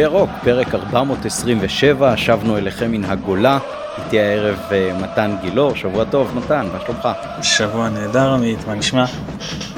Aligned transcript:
בירוק, 0.00 0.30
פרק 0.44 0.74
427, 0.74 2.16
שבנו 2.16 2.58
אליכם 2.58 2.92
מן 2.92 3.04
הגולה. 3.04 3.58
איתי 3.98 4.20
הערב 4.20 4.58
אה, 4.72 4.90
מתן 5.02 5.36
גילאור, 5.42 5.74
שבוע 5.74 6.04
טוב 6.04 6.32
מתן, 6.36 6.66
מה 6.72 6.78
שלומך? 6.86 7.08
שבוע 7.42 7.88
נהדר 7.88 8.32
עמית, 8.32 8.58
מה 8.66 8.74
נשמע? 8.74 9.04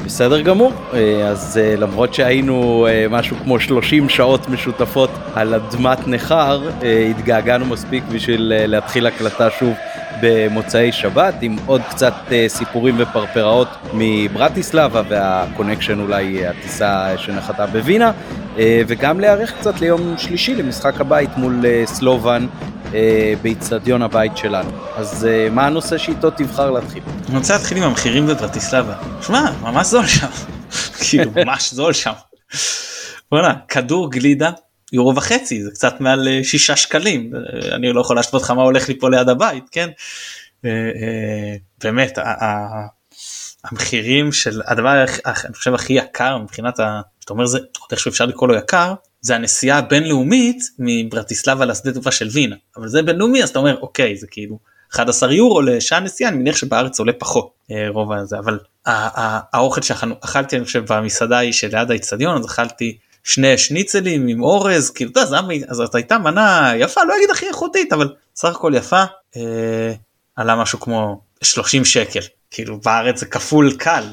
בסדר 0.05 0.41
גמור, 0.41 0.73
אה, 0.95 1.29
אז 1.29 1.61
אה, 1.63 1.77
למרות 1.77 2.15
שהיינו 2.15 2.87
משהו 3.11 3.37
כמו 3.43 3.61
30 3.61 4.09
שעות 4.09 4.49
משותפות 4.49 5.11
על 5.35 5.55
אדמת 5.55 6.09
נכר, 6.09 6.63
התגעגענו 7.11 7.67
מספיק 7.67 8.05
בשביל 8.13 8.53
להתחיל 8.67 9.07
הקלטה 9.07 9.51
שוב 9.51 9.75
במוצאי 10.23 10.93
שבת 10.93 11.35
עם 11.41 11.57
עוד 11.67 11.83
קצת 11.91 12.15
סיפורים 12.49 12.95
ופרפראות 12.99 13.69
מברטיסלבה 13.93 15.03
והקונקשן 15.09 16.01
אולי 16.01 16.47
הטיסה 16.47 17.19
שנחתה 17.19 17.67
בווינה 17.67 18.13
וגם 18.57 19.21
להיערך 19.21 19.59
קצת 19.59 19.81
ליום 19.81 20.15
שלישי 20.19 20.55
למשחק 20.55 21.01
הבית 21.01 21.31
מול 21.37 21.65
סלובן 21.85 22.47
אה, 22.95 23.35
באיצטדיון 23.43 24.03
הבית 24.03 24.37
שלנו. 24.37 24.71
אז 24.97 25.27
אה, 25.27 25.49
מה 25.51 25.67
הנושא 25.67 25.99
שאיתו 25.99 26.31
תבחר 26.31 26.71
להתחיל? 26.71 27.03
אני 27.29 27.39
רוצה 27.39 27.55
להתחיל 27.57 27.79
עם 27.79 27.83
המחירים 27.83 28.27
בברטיסלבה. 28.27 28.95
שמע, 29.23 29.51
ממש 29.63 29.87
זול 29.87 30.07
שם. 30.07 30.27
כאילו, 31.09 31.31
ממש 31.45 31.75
זול 31.75 31.93
שם. 31.93 32.13
בוא'נה, 33.31 33.55
כדור 33.69 34.11
גלידה, 34.11 34.51
יורו 34.93 35.17
וחצי, 35.17 35.63
זה 35.63 35.71
קצת 35.71 36.01
מעל 36.01 36.29
אה, 36.29 36.45
שישה 36.45 36.77
שקלים. 36.77 37.33
אה, 37.35 37.75
אני 37.75 37.93
לא 37.93 38.01
יכול 38.01 38.17
להשוות 38.17 38.43
לך 38.43 38.51
מה 38.51 38.63
הולך 38.63 38.89
לי 38.89 38.99
פה 38.99 39.11
ליד 39.11 39.29
הבית, 39.29 39.65
כן? 39.71 39.89
אה, 40.65 40.71
באמת, 41.85 42.19
המחירים 43.65 44.33
של 44.33 44.63
הדבר 44.67 45.05
אני 45.27 45.55
חושב 45.55 45.75
הכי 45.75 45.93
יקר 45.93 46.39
מבחינת 46.39 46.81
ה... 46.81 47.01
אתה 47.25 47.33
אומר 47.33 47.47
זה 47.47 47.59
עוד 47.59 47.89
איכשהו 47.91 48.09
אפשר 48.09 48.27
לקרוא 48.27 48.49
לו 48.49 48.55
יקר 48.55 48.95
זה 49.21 49.35
הנסיעה 49.35 49.79
הבינלאומית 49.79 50.63
מברטיסלבה 50.79 51.65
לשדה 51.65 51.93
תעופה 51.93 52.11
של 52.11 52.29
וינה 52.33 52.57
אבל 52.77 52.89
זה 52.89 53.03
בינלאומי 53.03 53.43
אז 53.43 53.49
אתה 53.49 53.59
אומר 53.59 53.81
אוקיי 53.81 54.17
זה 54.17 54.27
כאילו 54.31 54.59
11 54.93 55.35
יורו 55.35 55.63
לשעה 55.63 56.01
נסיעה 56.01 56.31
אני 56.31 56.39
מניח 56.39 56.57
שבארץ 56.57 56.99
עולה 56.99 57.13
פחות 57.13 57.53
רוב 57.89 58.13
הזה 58.13 58.39
אבל 58.39 58.59
האוכל 59.53 59.83
שאכלתי 59.83 60.57
אני 60.57 60.65
חושב 60.65 60.85
במסעדה 60.89 61.39
היא 61.39 61.53
שליד 61.53 61.91
האיצטדיון 61.91 62.39
אז 62.39 62.47
אכלתי 62.47 62.99
שני 63.25 63.59
שניצלים 63.59 64.29
עם 64.29 64.43
אורז 64.43 64.91
כאילו 64.91 65.11
אתה 65.11 65.21
יודע, 65.21 65.75
זאת 65.75 65.95
הייתה 65.95 66.19
מנה 66.19 66.73
יפה 66.79 67.01
לא 67.05 67.17
אגיד 67.17 67.31
הכי 67.31 67.47
איכותית 67.47 67.93
אבל 67.93 68.15
סך 68.37 68.49
הכל 68.49 68.73
יפה 68.77 69.05
אה, 69.37 69.93
עלה 70.37 70.57
משהו 70.57 70.81
כמו 70.81 71.21
30 71.43 71.85
שקל 71.85 72.21
כאילו 72.51 72.81
בארץ 72.81 73.21
זה 73.21 73.27
כפול 73.27 73.77
קל 73.79 74.05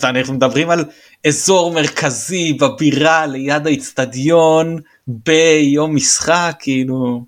ואנחנו 0.00 0.34
מדברים 0.34 0.70
על 0.70 0.84
אזור 1.26 1.72
מרכזי 1.72 2.52
בבירה 2.52 3.26
ליד 3.26 3.66
האיצטדיון 3.66 4.78
ביום 5.06 5.96
משחק 5.96 6.56
כאילו 6.58 7.24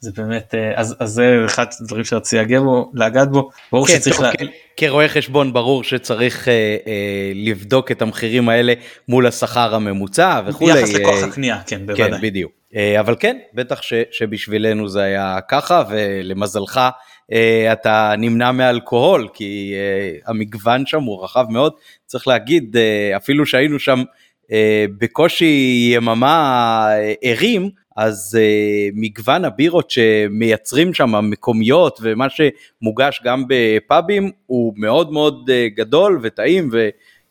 זה 0.00 0.10
באמת 0.16 0.54
אה, 0.54 0.80
אז, 0.80 0.96
אז 0.98 1.10
זה 1.10 1.42
אחד 1.46 1.66
הדברים 1.80 2.04
שרציתי 2.04 2.36
להגיע 2.36 2.60
בו 2.60 2.90
לגעת 2.94 3.30
בו 3.30 3.50
ברור 3.72 3.86
כן, 3.86 3.94
שצריך. 3.94 4.20
לה... 4.20 4.32
כן. 4.32 4.46
כרואה 4.80 5.08
חשבון 5.08 5.52
ברור 5.52 5.84
שצריך 5.84 6.48
אה, 6.48 6.52
אה, 6.86 7.32
לבדוק 7.34 7.90
את 7.90 8.02
המחירים 8.02 8.48
האלה 8.48 8.72
מול 9.08 9.26
השכר 9.26 9.74
הממוצע 9.74 10.40
וכולי. 10.46 10.80
יחס 10.80 10.92
לכוח 10.92 11.22
הקנייה 11.22 11.60
כן, 11.66 11.76
כן 11.76 11.86
בוודאי. 11.86 12.10
כן 12.10 12.20
בדיוק. 12.20 12.52
אה, 12.76 13.00
אבל 13.00 13.16
כן 13.20 13.36
בטח 13.54 13.82
ש, 13.82 13.92
שבשבילנו 14.10 14.88
זה 14.88 15.02
היה 15.02 15.38
ככה 15.48 15.82
ולמזלך 15.90 16.80
אה, 17.32 17.72
אתה 17.72 18.14
נמנע 18.18 18.52
מאלכוהול 18.52 19.28
כי 19.34 19.74
uh, 19.74 20.30
המגוון 20.30 20.86
שם 20.86 21.02
הוא 21.02 21.24
רחב 21.24 21.44
מאוד 21.48 21.72
צריך 22.06 22.28
להגיד 22.28 22.76
uh, 22.76 23.16
אפילו 23.16 23.46
שהיינו 23.46 23.78
שם 23.78 24.02
uh, 24.42 24.52
בקושי 24.98 25.90
יממה 25.94 26.88
ערים 27.22 27.70
אז 28.00 28.38
uh, 28.38 28.92
מגוון 28.94 29.44
הבירות 29.44 29.90
שמייצרים 29.90 30.94
שם 30.94 31.14
המקומיות 31.14 32.00
ומה 32.02 32.26
שמוגש 32.30 33.20
גם 33.24 33.44
בפאבים 33.48 34.30
הוא 34.46 34.74
מאוד 34.76 35.12
מאוד 35.12 35.50
uh, 35.50 35.76
גדול 35.76 36.18
וטעים 36.22 36.70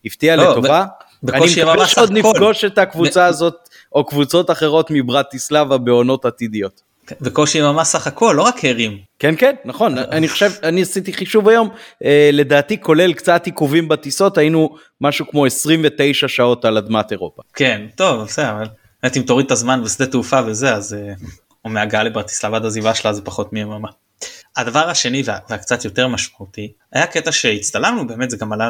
והפתיע 0.04 0.36
לא, 0.36 0.52
לטובה. 0.52 0.86
אני 1.34 1.46
מקווה 1.46 1.88
שעוד 1.88 2.12
נפגוש 2.12 2.66
את 2.66 2.78
הקבוצה 2.78 3.26
הזאת 3.26 3.56
או 3.96 4.06
קבוצות 4.06 4.52
אחרות 4.52 4.88
מברטיסלבה 4.92 5.78
בעונות 5.78 6.26
עתידיות. 6.26 6.82
וקושי 7.22 7.62
ממש 7.62 7.88
סך 7.88 8.08
הכל 8.08 8.34
לא 8.38 8.42
רק 8.42 8.66
הרים. 8.66 8.98
כן 9.20 9.36
כן 9.38 9.56
נכון 9.66 9.98
אני 9.98 10.28
חושב 10.28 10.52
אני 10.64 10.82
עשיתי 10.82 11.14
חישוב 11.14 11.50
היום 11.50 11.70
אה, 12.04 12.30
לדעתי 12.34 12.82
כולל 12.82 13.14
קצת 13.14 13.46
עיכובים 13.46 13.88
בטיסות 13.88 14.38
היינו 14.38 14.76
משהו 15.02 15.28
כמו 15.32 15.46
29 15.46 16.28
שעות 16.28 16.66
על 16.66 16.78
אדמת 16.78 17.12
אירופה. 17.12 17.42
כן 17.54 17.82
טוב 17.96 18.24
בסדר 18.24 18.64
אבל 19.04 19.12
אם 19.18 19.22
תוריד 19.22 19.46
את 19.46 19.52
הזמן 19.52 19.84
בשדה 19.84 20.06
תעופה 20.06 20.40
וזה 20.46 20.76
אז 20.76 20.94
אה, 20.94 21.14
או 21.66 21.70
מהגעה 21.70 22.04
לברטיסלבה 22.04 22.58
עד 22.58 22.66
עזיבה 22.66 22.96
שלה 22.96 23.14
זה 23.14 23.22
פחות 23.22 23.54
מיממה. 23.54 23.90
הדבר 24.58 24.90
השני 24.90 25.22
וה, 25.26 25.38
והקצת 25.50 25.86
יותר 25.86 26.08
משמעותי 26.08 26.74
היה 26.92 27.08
קטע 27.08 27.32
שהצטלמנו 27.32 28.08
באמת 28.08 28.30
זה 28.30 28.38
גם 28.38 28.54
עלה 28.54 28.70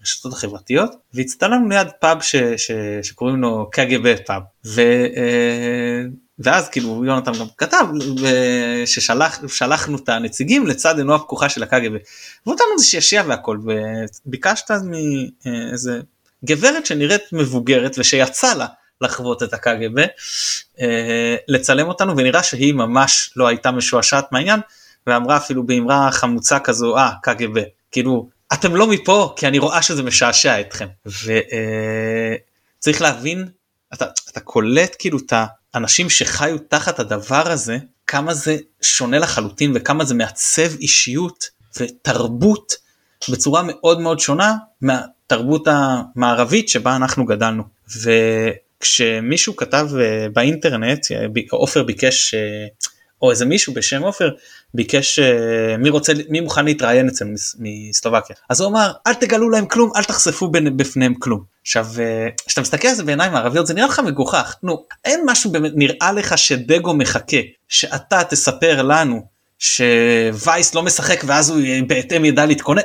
לרשתות 0.00 0.32
החברתיות 0.32 0.90
והצטלמנו 1.14 1.68
ליד 1.68 1.88
פאב 2.00 2.22
ש, 2.22 2.36
ש, 2.36 2.70
שקוראים 3.02 3.42
לו 3.42 3.68
קג"ב 3.72 4.16
פאב. 4.26 4.42
ו, 4.66 4.80
אה, 5.16 6.02
ואז 6.38 6.68
כאילו 6.68 7.04
יונתן 7.04 7.32
גם 7.32 7.46
כתב 7.58 7.84
ששלחנו 8.86 9.96
את 9.96 10.08
הנציגים 10.08 10.66
לצד 10.66 10.98
עינו 10.98 11.14
הפקוחה 11.14 11.48
של 11.48 11.62
הקג"ב. 11.62 11.96
ואותנו 12.46 12.78
זה 12.78 12.84
שישיע 12.84 13.22
והכל 13.26 13.58
וביקשת 14.26 14.70
מאיזה 14.70 16.00
גברת 16.44 16.86
שנראית 16.86 17.22
מבוגרת 17.32 17.98
ושיצא 17.98 18.54
לה 18.54 18.66
לחוות 19.04 19.42
את 19.42 19.52
הקג"ב 19.52 19.98
אה, 20.80 21.36
לצלם 21.48 21.88
אותנו 21.88 22.16
ונראה 22.16 22.42
שהיא 22.42 22.74
ממש 22.74 23.30
לא 23.36 23.46
הייתה 23.46 23.70
משועשעת 23.70 24.32
מהעניין 24.32 24.60
ואמרה 25.06 25.36
אפילו 25.36 25.66
באמרה 25.66 26.10
חמוצה 26.12 26.58
כזו 26.58 26.96
אה 26.96 27.10
קג"ב 27.22 27.62
כאילו 27.90 28.28
אתם 28.52 28.76
לא 28.76 28.86
מפה 28.86 29.34
כי 29.36 29.46
אני 29.46 29.58
רואה 29.58 29.82
שזה 29.82 30.02
משעשע 30.02 30.60
אתכם 30.60 30.86
וצריך 31.06 33.02
אה, 33.02 33.08
להבין 33.08 33.48
אתה, 33.94 34.06
אתה 34.30 34.40
קולט 34.40 34.96
כאילו 34.98 35.18
את 35.18 35.32
האנשים 35.74 36.10
שחיו 36.10 36.58
תחת 36.58 36.98
הדבר 36.98 37.50
הזה 37.50 37.78
כמה 38.06 38.34
זה 38.34 38.56
שונה 38.82 39.18
לחלוטין 39.18 39.72
וכמה 39.74 40.04
זה 40.04 40.14
מעצב 40.14 40.76
אישיות 40.80 41.44
ותרבות 41.80 42.72
בצורה 43.30 43.62
מאוד 43.62 44.00
מאוד 44.00 44.20
שונה 44.20 44.54
מהתרבות 44.80 45.68
המערבית 45.70 46.68
שבה 46.68 46.96
אנחנו 46.96 47.24
גדלנו. 47.24 47.62
וכשמישהו 48.78 49.56
כתב 49.56 49.88
אה, 50.00 50.26
באינטרנט 50.32 51.06
עופר 51.50 51.82
ביקש 51.82 52.34
או 53.24 53.30
איזה 53.30 53.44
מישהו 53.44 53.74
בשם 53.74 54.02
עופר 54.02 54.30
ביקש 54.74 55.18
אה, 55.18 55.76
מי 55.76 55.90
רוצה 55.90 56.12
מי 56.28 56.40
מוכן 56.40 56.64
להתראיין 56.64 57.08
אצלנו 57.08 57.34
מסלובקיה. 57.58 58.36
אז 58.50 58.60
הוא 58.60 58.70
אמר 58.70 58.92
אל 59.06 59.14
תגלו 59.14 59.50
להם 59.50 59.66
כלום 59.66 59.90
אל 59.96 60.04
תחשפו 60.04 60.50
בפניהם 60.76 61.14
כלום. 61.14 61.42
עכשיו 61.62 61.86
אה, 61.98 62.28
כשאתה 62.46 62.60
מסתכל 62.60 62.88
על 62.88 62.94
זה 62.94 63.04
בעיניים 63.04 63.32
מערביות 63.32 63.66
זה 63.66 63.74
נראה 63.74 63.86
לך 63.86 63.98
מגוחך. 63.98 64.54
נו 64.62 64.84
אין 65.04 65.20
משהו 65.26 65.50
באמת 65.50 65.72
נראה 65.74 66.12
לך 66.12 66.38
שדגו 66.38 66.94
מחכה 66.94 67.36
שאתה 67.68 68.24
תספר 68.24 68.82
לנו 68.82 69.22
שווייס 69.58 70.74
לא 70.74 70.82
משחק 70.82 71.22
ואז 71.26 71.50
הוא 71.50 71.60
בהתאם 71.86 72.24
ידע 72.24 72.46
להתכונן. 72.46 72.82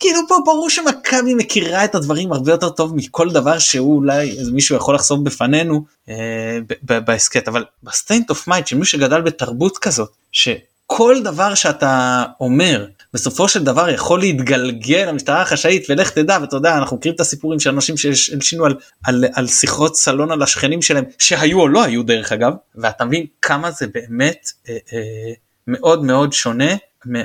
כאילו 0.00 0.20
פה 0.28 0.36
ברור 0.44 0.70
שמכבי 0.70 1.34
מכירה 1.34 1.84
את 1.84 1.94
הדברים 1.94 2.32
הרבה 2.32 2.50
יותר 2.50 2.68
טוב 2.68 2.96
מכל 2.96 3.30
דבר 3.30 3.58
שהוא 3.58 3.96
אולי 3.96 4.36
מישהו 4.52 4.76
יכול 4.76 4.94
לחשוף 4.94 5.20
בפנינו 5.20 5.84
אה, 6.08 6.58
בהסכת. 6.82 7.48
אבל 7.48 7.64
ב 7.82 7.90
state 7.90 8.30
of 8.30 8.48
mind 8.48 8.66
של 8.66 8.76
מי 8.76 8.84
שגדל 8.84 9.20
בתרבות 9.20 9.78
כזאת 9.78 10.10
שכל 10.32 11.22
דבר 11.22 11.54
שאתה 11.54 12.24
אומר 12.40 12.86
בסופו 13.14 13.48
של 13.48 13.64
דבר 13.64 13.88
יכול 13.88 14.20
להתגלגל 14.20 15.04
למשטרה 15.08 15.42
החשאית 15.42 15.86
ולך 15.88 16.10
תדע 16.10 16.38
ואתה 16.40 16.56
יודע 16.56 16.78
אנחנו 16.78 16.96
מכירים 16.96 17.14
את 17.14 17.20
הסיפורים 17.20 17.60
של 17.60 17.70
אנשים 17.70 17.96
שהלשינו 17.96 18.64
על, 18.64 18.74
על, 19.04 19.24
על 19.34 19.46
שיחות 19.46 19.96
סלון 19.96 20.30
על 20.30 20.42
השכנים 20.42 20.82
שלהם 20.82 21.04
שהיו 21.18 21.60
או 21.60 21.68
לא 21.68 21.84
היו 21.84 22.02
דרך 22.02 22.32
אגב 22.32 22.52
ואתה 22.74 23.04
מבין 23.04 23.26
כמה 23.42 23.70
זה 23.70 23.86
באמת 23.86 24.50
אה, 24.68 24.76
אה, 24.92 25.32
מאוד 25.66 26.04
מאוד 26.04 26.32
שונה 26.32 26.74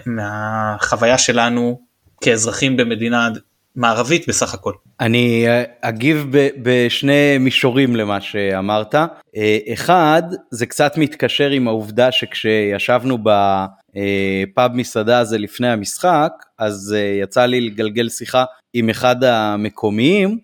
מהחוויה 0.05 1.17
שלנו 1.17 1.88
כאזרחים 2.21 2.77
במדינה 2.77 3.29
מערבית 3.75 4.27
בסך 4.27 4.53
הכל. 4.53 4.73
אני 4.99 5.47
אה, 5.47 5.63
אגיב 5.81 6.25
בשני 6.61 7.37
מישורים 7.37 7.95
למה 7.95 8.21
שאמרת. 8.21 8.95
אה, 8.95 9.57
אחד, 9.73 10.23
זה 10.51 10.65
קצת 10.65 10.97
מתקשר 10.97 11.49
עם 11.49 11.67
העובדה 11.67 12.11
שכשישבנו 12.11 13.17
בפאב 13.17 14.71
מסעדה 14.73 15.19
הזה 15.19 15.37
לפני 15.37 15.67
המשחק, 15.67 16.31
אז 16.57 16.95
אה, 16.97 17.19
יצא 17.23 17.45
לי 17.45 17.61
לגלגל 17.61 18.09
שיחה 18.09 18.43
עם 18.73 18.89
אחד 18.89 19.23
המקומיים, 19.23 20.37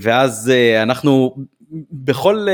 ואז 0.00 0.52
אנחנו 0.82 1.36
בכל 1.92 2.46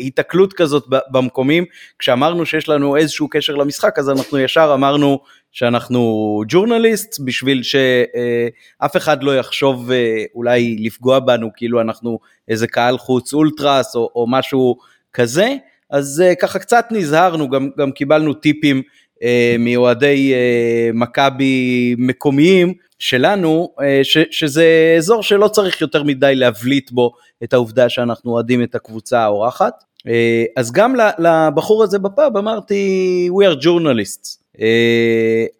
היתקלות 0.00 0.52
כזאת 0.52 0.84
במקומים, 1.10 1.64
כשאמרנו 1.98 2.46
שיש 2.46 2.68
לנו 2.68 2.96
איזשהו 2.96 3.28
קשר 3.28 3.54
למשחק, 3.54 3.98
אז 3.98 4.10
אנחנו 4.10 4.38
ישר 4.38 4.70
אמרנו 4.74 5.20
שאנחנו 5.56 6.42
ג'ורנליסט 6.48 7.20
בשביל 7.24 7.62
שאף 7.62 8.96
אחד 8.96 9.22
לא 9.22 9.38
יחשוב 9.38 9.90
אה, 9.90 10.24
אולי 10.34 10.76
לפגוע 10.80 11.18
בנו 11.18 11.50
כאילו 11.56 11.80
אנחנו 11.80 12.18
איזה 12.48 12.66
קהל 12.66 12.98
חוץ 12.98 13.34
אולטרס 13.34 13.96
או, 13.96 14.10
או 14.14 14.26
משהו 14.28 14.76
כזה, 15.12 15.54
אז 15.90 16.22
uh, 16.26 16.34
ככה 16.34 16.58
קצת 16.58 16.86
נזהרנו, 16.90 17.48
גם, 17.48 17.68
גם 17.78 17.92
קיבלנו 17.92 18.34
טיפים 18.34 18.82
uh, 19.14 19.24
מאוהדי 19.58 20.34
uh, 20.34 20.96
מכבי 20.96 21.94
מקומיים 21.98 22.74
שלנו, 22.98 23.74
uh, 23.78 23.82
ש, 24.02 24.18
שזה 24.30 24.94
אזור 24.98 25.22
שלא 25.22 25.48
צריך 25.48 25.80
יותר 25.80 26.02
מדי 26.02 26.34
להבליט 26.34 26.90
בו 26.90 27.12
את 27.44 27.52
העובדה 27.52 27.88
שאנחנו 27.88 28.30
אוהדים 28.32 28.62
את 28.62 28.74
הקבוצה 28.74 29.20
האורחת. 29.20 29.84
Uh, 29.98 30.10
אז 30.56 30.72
גם 30.72 30.94
לבחור 31.18 31.82
הזה 31.82 31.98
בפאב 31.98 32.36
אמרתי 32.36 33.28
we 33.32 33.44
are 33.44 33.62
journalists. 33.62 34.45
Uh, 34.56 34.60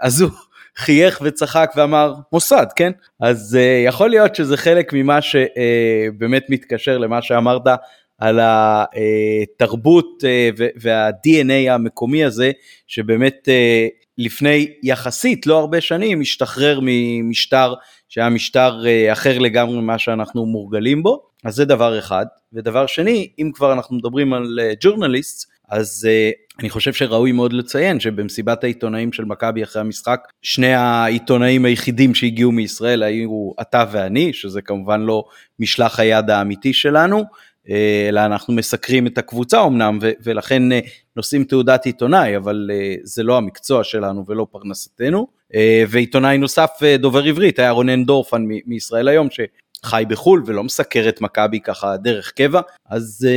אז 0.01 0.21
הוא 0.21 0.31
חייך 0.77 1.21
וצחק 1.25 1.73
ואמר 1.77 2.15
מוסד 2.33 2.67
כן? 2.77 2.93
אז 3.21 3.59
uh, 3.59 3.89
יכול 3.89 4.11
להיות 4.11 4.35
שזה 4.35 4.57
חלק 4.57 4.93
ממה 4.93 5.19
שבאמת 5.23 6.43
uh, 6.43 6.47
מתקשר 6.49 6.99
למה 6.99 7.23
שאמרת 7.23 7.63
על 8.19 8.41
התרבות 8.43 10.25
וה-DNA 10.83 11.71
המקומי 11.71 12.25
הזה 12.25 12.51
שבאמת 12.87 13.49
לפני 14.19 14.73
יחסית 14.83 15.47
לא 15.47 15.59
הרבה 15.59 15.81
שנים 15.81 16.21
השתחרר 16.21 16.79
ממשטר 16.83 17.75
שהיה 18.09 18.29
משטר 18.29 18.85
אחר 19.13 19.39
לגמרי 19.39 19.81
ממה 19.81 19.99
שאנחנו 19.99 20.47
מורגלים 20.47 21.03
בו. 21.03 21.23
אז 21.45 21.55
זה 21.55 21.65
דבר 21.65 21.99
אחד. 21.99 22.27
ודבר 22.53 22.87
שני 22.87 23.29
אם 23.39 23.51
כבר 23.55 23.73
אנחנו 23.73 23.97
מדברים 23.97 24.33
על 24.33 24.59
ג'ורנליסט 24.81 25.51
אז 25.69 26.09
אני 26.61 26.71
חושב 26.71 26.93
שראוי 26.93 27.33
מאוד 27.33 27.53
לציין 27.53 28.01
שבמסיבת 28.01 28.65
העיתונאים 28.65 29.13
של 29.13 29.25
מכבי 29.25 29.63
אחרי 29.65 29.83
המשחק 29.83 30.29
שני 30.43 30.75
העיתונאים 30.75 31.65
היחידים 31.65 32.15
שהגיעו 32.15 32.53
מישראל 32.53 33.03
היו 33.03 33.51
אתה 33.61 33.85
ואני 33.93 34.33
שזה 34.33 34.63
כמובן 34.63 35.01
לא 35.01 35.25
משלח 35.59 36.01
היד 36.01 36.31
האמיתי 36.31 36.73
שלנו 36.73 37.25
אה, 37.69 38.07
אלא 38.09 38.21
אנחנו 38.21 38.55
מסקרים 38.55 39.07
את 39.07 39.19
הקבוצה 39.19 39.67
אמנם 39.67 39.99
ולכן 40.23 40.73
אה, 40.73 40.81
נושאים 41.17 41.45
תעודת 41.45 41.87
עיתונאי 41.87 42.37
אבל 42.37 42.71
זה 43.03 43.23
לא 43.23 43.37
המקצוע 43.37 43.85
שלנו 43.85 44.25
ולא 44.29 44.47
פרנסתנו. 44.51 45.37
ועיתונאי 45.89 46.39
נוסף 46.39 46.71
דובר 46.99 47.25
עברית 47.25 47.59
היה 47.59 47.71
רונן 47.71 48.05
דורפן 48.05 48.45
מישראל 48.67 49.09
היום 49.09 49.29
שחי 49.31 50.05
בחו"ל 50.09 50.43
ולא 50.47 50.65
מסקר 50.65 51.09
את 51.09 51.21
מכבי 51.21 51.61
ככה 51.61 51.97
דרך 51.97 52.33
קבע. 52.33 52.61
אז 52.87 53.29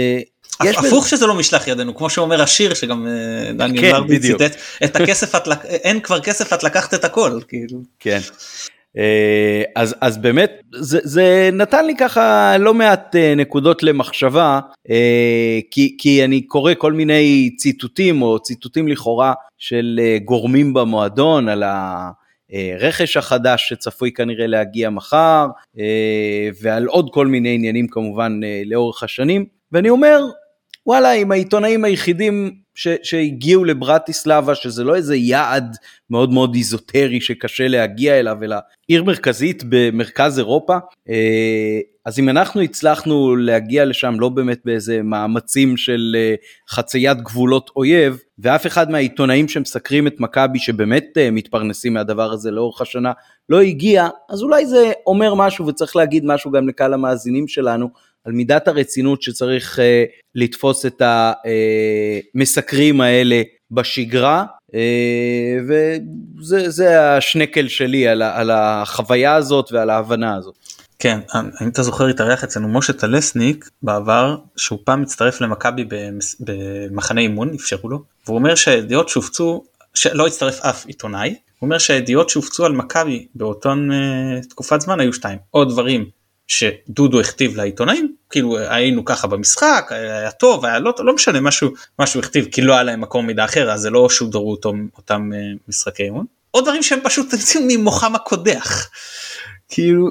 הפוך 0.62 1.08
שזה 1.08 1.28
לא 1.28 1.36
משלח 1.36 1.68
ידינו 1.68 1.96
כמו 1.96 2.10
שאומר 2.10 2.42
השיר 2.42 2.74
שגם 2.74 3.08
אה, 3.08 3.54
דניאל 3.54 3.82
כן, 3.82 3.92
מרבי 3.92 4.20
ציטט 4.20 4.56
את 4.84 4.96
הכסף 4.96 5.36
את 5.36 5.48
אין 5.66 6.00
כבר 6.00 6.20
כסף 6.20 6.54
את 6.54 6.64
לקחת 6.64 6.94
את 6.94 7.06
הכל 7.06 7.40
כאילו. 7.48 7.80
כן. 8.00 8.20
אה, 8.98 9.64
אז 9.76 9.96
אז 10.02 10.18
באמת 10.18 10.52
זה, 10.76 11.00
זה 11.04 11.50
נתן 11.54 11.86
לי 11.86 11.96
ככה 11.98 12.56
לא 12.58 12.74
מעט 12.74 13.16
אה, 13.16 13.36
נקודות 13.36 13.84
למחשבה 13.84 14.60
כי 15.72 15.96
כי 15.98 16.24
אני 16.26 16.42
קורא 16.42 16.74
כל 16.78 16.94
מיני 16.94 17.50
ציטוטים 17.58 18.22
או 18.22 18.40
ציטוטים 18.40 18.88
לכאורה 18.88 19.34
של 19.58 20.00
גורמים 20.26 20.74
במועדון 20.74 21.50
על 21.50 21.64
הרכש 22.54 23.18
החדש 23.18 23.70
שצפוי 23.70 24.12
כנראה 24.12 24.48
להגיע 24.48 24.90
מחר 24.90 25.48
ועל 26.62 26.86
עוד 26.86 27.10
כל 27.14 27.28
מיני 27.28 27.56
עניינים 27.56 27.88
כמובן 27.88 28.40
לאורך 28.66 29.04
השנים 29.04 29.46
ואני 29.72 29.90
אומר 29.90 30.22
וואלה, 30.88 31.12
עם 31.12 31.32
העיתונאים 31.32 31.86
היחידים 31.86 32.52
ש, 32.76 32.88
שהגיעו 33.04 33.66
לברטיסלבה, 33.66 34.56
שזה 34.56 34.84
לא 34.84 34.96
איזה 34.96 35.16
יעד 35.16 35.78
מאוד 36.10 36.34
מאוד 36.34 36.56
איזוטרי 36.56 37.22
שקשה 37.22 37.68
להגיע 37.68 38.20
אליו, 38.20 38.44
אלא 38.44 38.56
עיר 38.88 39.04
מרכזית 39.04 39.64
במרכז 39.70 40.40
אירופה, 40.40 40.78
אה, 41.10 41.80
אז 42.06 42.20
אם 42.20 42.30
אנחנו 42.30 42.62
הצלחנו 42.62 43.36
להגיע 43.36 43.86
לשם 43.86 44.20
לא 44.20 44.30
באמת 44.30 44.60
באיזה 44.66 45.02
מאמצים 45.04 45.78
של 45.78 46.16
אה, 46.20 46.36
חציית 46.70 47.22
גבולות 47.22 47.72
אויב, 47.76 48.20
ואף 48.40 48.68
אחד 48.68 48.92
מהעיתונאים 48.92 49.48
שמסקרים 49.48 50.08
את 50.08 50.20
מכבי 50.20 50.60
שבאמת 50.60 51.06
אה, 51.18 51.32
מתפרנסים 51.32 51.94
מהדבר 51.94 52.32
הזה 52.32 52.52
לאורך 52.52 52.82
השנה 52.82 53.12
לא 53.50 53.62
הגיע, 53.62 54.08
אז 54.30 54.42
אולי 54.42 54.66
זה 54.66 54.92
אומר 55.08 55.34
משהו 55.34 55.68
וצריך 55.68 55.96
להגיד 55.96 56.26
משהו 56.26 56.52
גם 56.52 56.68
לקהל 56.68 56.94
המאזינים 56.94 57.48
שלנו. 57.48 58.09
על 58.26 58.34
מידת 58.34 58.68
הרצינות 58.68 59.22
שצריך 59.22 59.80
uh, 59.80 59.82
לתפוס 60.36 60.86
את 60.86 61.02
המסקרים 62.36 63.02
האלה 63.02 63.42
בשגרה, 63.72 64.46
uh, 64.72 64.76
וזה 66.40 67.16
השנקל 67.16 67.68
שלי 67.68 68.08
על, 68.08 68.22
על 68.22 68.52
החוויה 68.52 69.36
הזאת 69.36 69.72
ועל 69.72 69.90
ההבנה 69.90 70.36
הזאת. 70.36 70.56
כן, 71.00 71.20
אם 71.62 71.70
אתה 71.70 71.84
זוכר 71.84 72.08
התארח 72.08 72.44
אצלנו 72.44 72.68
משה 72.68 72.94
טלסניק 72.94 73.70
בעבר 73.84 74.38
שהוא 74.58 74.80
פעם 74.84 75.02
הצטרף 75.02 75.42
למכבי 75.42 75.86
במחנה 76.40 77.22
אימון 77.22 77.54
אפשרו 77.54 77.90
לו 77.90 78.04
והוא 78.26 78.38
אומר 78.38 78.56
שהידיעות 78.56 79.10
שהופצו 79.10 79.64
שלא 79.94 80.28
הצטרף 80.28 80.60
אף 80.62 80.86
עיתונאי 80.86 81.30
הוא 81.30 81.68
אומר 81.68 81.78
שהידיעות 81.78 82.30
שהופצו 82.30 82.66
על 82.66 82.72
מכבי 82.72 83.28
באותן 83.36 83.90
uh, 83.92 84.50
תקופת 84.50 84.82
זמן 84.82 85.00
היו 85.00 85.14
שתיים 85.14 85.38
או 85.54 85.66
דברים 85.66 86.06
שדודו 86.50 87.20
הכתיב 87.20 87.56
לעיתונאים 87.56 88.16
כאילו 88.30 88.58
היינו 88.58 89.06
ככה 89.06 89.28
במשחק 89.28 89.88
היה 89.90 90.32
טוב 90.32 90.66
היה 90.66 90.80
לא 90.80 90.94
לא 91.00 91.16
משנה 91.16 91.40
משהו 91.42 91.70
משהו 92.00 92.20
הכתיב 92.20 92.48
כי 92.52 92.62
לא 92.62 92.74
היה 92.74 92.84
להם 92.84 93.02
מקום 93.02 93.28
מידע 93.28 93.46
אחר 93.46 93.72
אז 93.72 93.82
זה 93.82 93.90
לא 93.90 94.10
שודרו 94.10 94.52
אותו, 94.52 94.74
אותם 94.98 95.30
uh, 95.34 95.60
משחקי 95.68 96.04
אימון. 96.04 96.26
עוד 96.52 96.64
דברים 96.64 96.84
שהם 96.84 97.00
פשוט 97.04 97.34
יוצאים 97.34 97.68
ממוחם 97.68 98.16
הקודח. 98.16 98.90
כאילו 99.70 100.10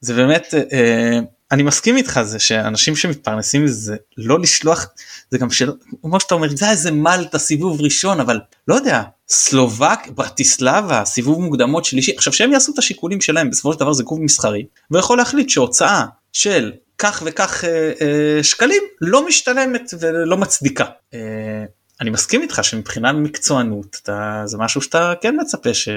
זה 0.00 0.14
באמת 0.14 0.54
uh, 0.54 1.24
אני 1.52 1.62
מסכים 1.62 1.96
איתך 1.96 2.20
זה 2.22 2.38
שאנשים 2.38 2.96
שמתפרנסים 2.96 3.64
מזה 3.64 3.96
לא 4.16 4.40
לשלוח 4.40 4.86
זה 5.30 5.38
גם 5.38 5.50
של 5.50 5.72
כמו 6.02 6.20
שאתה 6.20 6.34
אומר 6.34 6.48
זה 6.56 6.70
איזה 6.70 6.90
מלטה 6.90 7.38
סיבוב 7.38 7.80
ראשון 7.80 8.20
אבל 8.20 8.40
לא 8.68 8.74
יודע 8.74 9.02
סלובק 9.28 10.08
ברטיסלבה 10.14 11.04
סיבוב 11.04 11.40
מוקדמות 11.40 11.84
שלישי 11.84 12.12
עכשיו 12.16 12.32
שהם 12.32 12.52
יעשו 12.52 12.72
את 12.72 12.78
השיקולים 12.78 13.20
שלהם 13.20 13.50
בסופו 13.50 13.72
של 13.72 13.78
דבר 13.78 13.92
זה 13.92 14.02
גוף 14.02 14.18
מסחרי 14.22 14.64
ויכול 14.90 15.18
להחליט 15.18 15.48
שהוצאה 15.48 16.04
של 16.32 16.72
כך 16.98 17.22
וכך 17.26 17.64
אה, 17.64 17.92
אה, 18.00 18.42
שקלים 18.42 18.82
לא 19.00 19.26
משתלמת 19.26 19.94
ולא 20.00 20.36
מצדיקה. 20.36 20.84
אה, 21.14 21.64
אני 22.00 22.10
מסכים 22.10 22.42
איתך 22.42 22.60
שמבחינה 22.62 23.12
מקצוענות 23.12 23.96
אתה, 24.02 24.42
זה 24.44 24.58
משהו 24.58 24.80
שאתה 24.80 25.12
כן 25.20 25.36
מצפה 25.40 25.74
ש, 25.74 25.88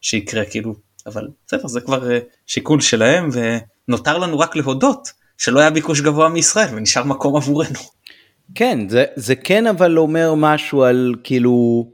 שיקרה 0.00 0.44
כאילו 0.44 0.74
אבל 1.06 1.28
בסדר 1.46 1.66
זה 1.66 1.80
כבר 1.80 2.10
אה, 2.10 2.18
שיקול 2.46 2.80
שלהם 2.80 3.28
ונותר 3.32 4.18
לנו 4.18 4.38
רק 4.38 4.56
להודות 4.56 5.12
שלא 5.38 5.60
היה 5.60 5.70
ביקוש 5.70 6.00
גבוה 6.00 6.28
מישראל 6.28 6.68
ונשאר 6.74 7.04
מקום 7.04 7.36
עבורנו. 7.36 7.78
כן 8.54 8.88
זה 8.88 9.04
זה 9.16 9.34
כן 9.36 9.66
אבל 9.66 9.98
אומר 9.98 10.34
משהו 10.34 10.82
על 10.82 11.14
כאילו 11.24 11.86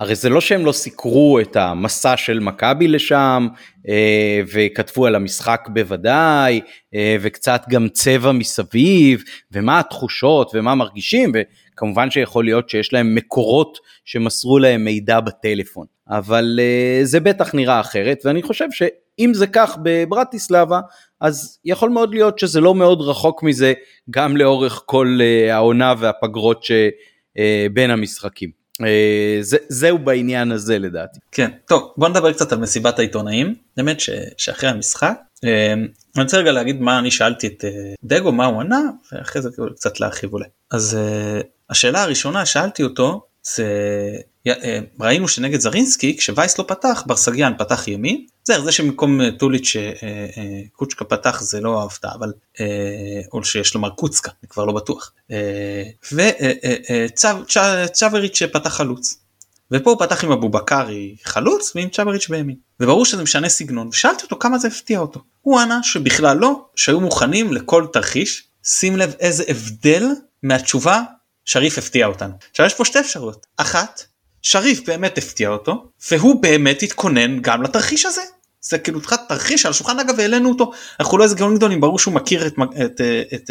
הרי 0.00 0.14
זה 0.14 0.28
לא 0.28 0.40
שהם 0.40 0.66
לא 0.66 0.72
סיקרו 0.72 1.40
את 1.40 1.56
המסע 1.56 2.16
של 2.16 2.40
מכבי 2.40 2.88
לשם 2.88 3.48
אה, 3.88 4.40
וכתבו 4.52 5.06
על 5.06 5.14
המשחק 5.14 5.68
בוודאי 5.72 6.60
אה, 6.94 7.16
וקצת 7.20 7.62
גם 7.68 7.88
צבע 7.88 8.32
מסביב 8.32 9.22
ומה 9.52 9.80
התחושות 9.80 10.50
ומה 10.54 10.74
מרגישים 10.74 11.32
וכמובן 11.34 12.10
שיכול 12.10 12.44
להיות 12.44 12.70
שיש 12.70 12.92
להם 12.92 13.14
מקורות 13.14 13.78
שמסרו 14.04 14.58
להם 14.58 14.84
מידע 14.84 15.20
בטלפון 15.20 15.86
אבל 16.08 16.60
אה, 16.62 17.00
זה 17.04 17.20
בטח 17.20 17.54
נראה 17.54 17.80
אחרת 17.80 18.22
ואני 18.24 18.42
חושב 18.42 18.66
שאם 18.70 19.30
זה 19.34 19.46
כך 19.46 19.78
בברטיסלבה 19.82 20.80
אז 21.20 21.58
יכול 21.64 21.90
מאוד 21.90 22.14
להיות 22.14 22.38
שזה 22.38 22.60
לא 22.60 22.74
מאוד 22.74 23.00
רחוק 23.00 23.42
מזה 23.42 23.72
גם 24.10 24.36
לאורך 24.36 24.82
כל 24.86 25.18
העונה 25.50 25.94
והפגרות 25.98 26.64
שבין 26.64 27.90
המשחקים. 27.90 28.59
אה, 28.84 29.38
זה, 29.40 29.56
זהו 29.68 29.98
בעניין 29.98 30.52
הזה 30.52 30.78
לדעתי. 30.78 31.18
כן, 31.32 31.50
טוב 31.66 31.92
בוא 31.96 32.08
נדבר 32.08 32.32
קצת 32.32 32.52
על 32.52 32.58
מסיבת 32.58 32.98
העיתונאים, 32.98 33.54
באמת 33.76 34.00
ש, 34.00 34.10
שאחרי 34.36 34.70
המשחק. 34.70 35.18
אה, 35.44 35.72
אני 36.16 36.22
רוצה 36.24 36.38
רגע 36.38 36.52
להגיד 36.52 36.80
מה 36.80 36.98
אני 36.98 37.10
שאלתי 37.10 37.46
את 37.46 37.64
אה, 37.64 37.70
דגו 38.04 38.32
מה 38.32 38.46
הוא 38.46 38.60
ענה 38.60 38.80
ואחרי 39.12 39.42
זה 39.42 39.48
קצת 39.76 40.00
להרחיב 40.00 40.32
אולי. 40.32 40.48
אז 40.70 40.98
השאלה 41.70 42.02
הראשונה 42.02 42.46
שאלתי 42.46 42.82
אותו 42.82 43.26
זה 43.42 43.66
ראינו 45.00 45.28
שנגד 45.28 45.60
זרינסקי 45.60 46.16
כשווייס 46.16 46.58
לא 46.58 46.64
פתח 46.68 47.02
ברסגיאן 47.06 47.52
פתח 47.58 47.88
ימין. 47.88 48.26
זה 48.44 48.60
זה 48.60 48.72
שבמקום 48.72 49.30
טוליץ' 49.30 49.76
קוצ'קה 50.72 51.04
פתח 51.04 51.40
זה 51.40 51.60
לא 51.60 51.84
הפתעה 51.84 52.14
אבל 52.14 52.32
או 53.32 53.44
שיש 53.44 53.74
לומר 53.74 53.90
קוצקה 53.90 54.30
אני 54.42 54.48
כבר 54.48 54.64
לא 54.64 54.72
בטוח. 54.72 55.12
וצ'אבריץ' 57.22 58.42
פתח 58.52 58.76
חלוץ. 58.76 59.16
ופה 59.70 59.90
הוא 59.90 59.98
פתח 59.98 60.24
עם 60.24 60.32
אבו 60.32 60.48
בקרי 60.48 61.16
חלוץ 61.24 61.72
ועם 61.74 61.88
צ'אבריץ' 61.88 62.28
בימין. 62.28 62.56
וברור 62.80 63.04
שזה 63.04 63.22
משנה 63.22 63.48
סגנון. 63.48 63.88
ושאלתי 63.88 64.22
אותו 64.22 64.38
כמה 64.38 64.58
זה 64.58 64.68
הפתיע 64.68 64.98
אותו. 64.98 65.20
הוא 65.40 65.60
ענה 65.60 65.82
שבכלל 65.82 66.36
לא 66.36 66.64
שהיו 66.76 67.00
מוכנים 67.00 67.52
לכל 67.52 67.86
תרחיש. 67.92 68.44
שים 68.64 68.96
לב 68.96 69.14
איזה 69.20 69.44
הבדל 69.48 70.04
מהתשובה 70.42 71.02
שריף 71.44 71.78
הפתיע 71.78 72.06
אותנו. 72.06 72.34
עכשיו 72.50 72.66
יש 72.66 72.74
פה 72.74 72.84
שתי 72.84 73.00
אפשרויות. 73.00 73.46
אחת, 73.56 74.02
שריף 74.42 74.80
באמת 74.86 75.18
הפתיע 75.18 75.48
אותו, 75.48 75.86
והוא 76.10 76.42
באמת 76.42 76.82
התכונן 76.82 77.40
גם 77.40 77.62
לתרחיש 77.62 78.06
הזה. 78.06 78.22
זה 78.62 78.78
כאילו 78.78 78.98
התחלת 78.98 79.20
תרחיש 79.28 79.66
על 79.66 79.70
השולחן 79.70 79.98
אגב 79.98 80.20
העלינו 80.20 80.48
אותו 80.48 80.72
אנחנו 81.00 81.18
לא 81.18 81.24
איזה 81.24 81.34
גאונים 81.34 81.56
גדולים 81.56 81.80
ברור 81.80 81.98
שהוא 81.98 82.14
מכיר 82.14 82.46
את, 82.46 82.54
את, 82.84 83.00
את, 83.34 83.50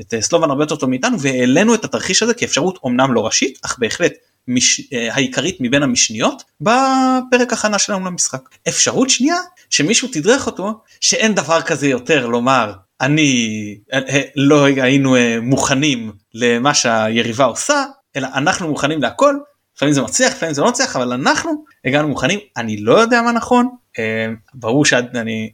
את, 0.00 0.14
את 0.14 0.14
סלובן 0.20 0.50
הרבה 0.50 0.62
יותר 0.62 0.76
טוב 0.76 0.90
מאיתנו 0.90 1.20
והעלינו 1.20 1.74
את 1.74 1.84
התרחיש 1.84 2.22
הזה 2.22 2.34
כאפשרות 2.34 2.78
אמנם 2.86 3.14
לא 3.14 3.26
ראשית 3.26 3.58
אך 3.62 3.78
בהחלט 3.78 4.12
מש, 4.48 4.80
העיקרית 5.10 5.56
מבין 5.60 5.82
המשניות 5.82 6.42
בפרק 6.60 7.52
הכנה 7.52 7.78
שלנו 7.78 8.06
למשחק. 8.06 8.40
אפשרות 8.68 9.10
שנייה 9.10 9.36
שמישהו 9.70 10.08
תדרך 10.12 10.46
אותו 10.46 10.80
שאין 11.00 11.34
דבר 11.34 11.62
כזה 11.62 11.88
יותר 11.88 12.26
לומר 12.26 12.72
אני 13.00 13.76
לא 14.36 14.64
היינו 14.64 15.16
מוכנים 15.42 16.12
למה 16.34 16.74
שהיריבה 16.74 17.44
עושה 17.44 17.84
אלא 18.16 18.28
אנחנו 18.34 18.68
מוכנים 18.68 19.02
להכל 19.02 19.34
לפעמים 19.78 19.94
זה 19.94 20.02
מצליח 20.02 20.32
לפעמים 20.32 20.54
זה 20.54 20.62
לא 20.62 20.68
מצליח 20.68 20.96
אבל 20.96 21.12
אנחנו 21.12 21.64
הגענו 21.84 22.08
מוכנים 22.08 22.38
אני 22.56 22.76
לא 22.76 23.00
יודע 23.00 23.22
מה 23.22 23.32
נכון 23.32 23.68
אה, 23.98 24.26
ברור 24.54 24.84
שאני 24.84 25.52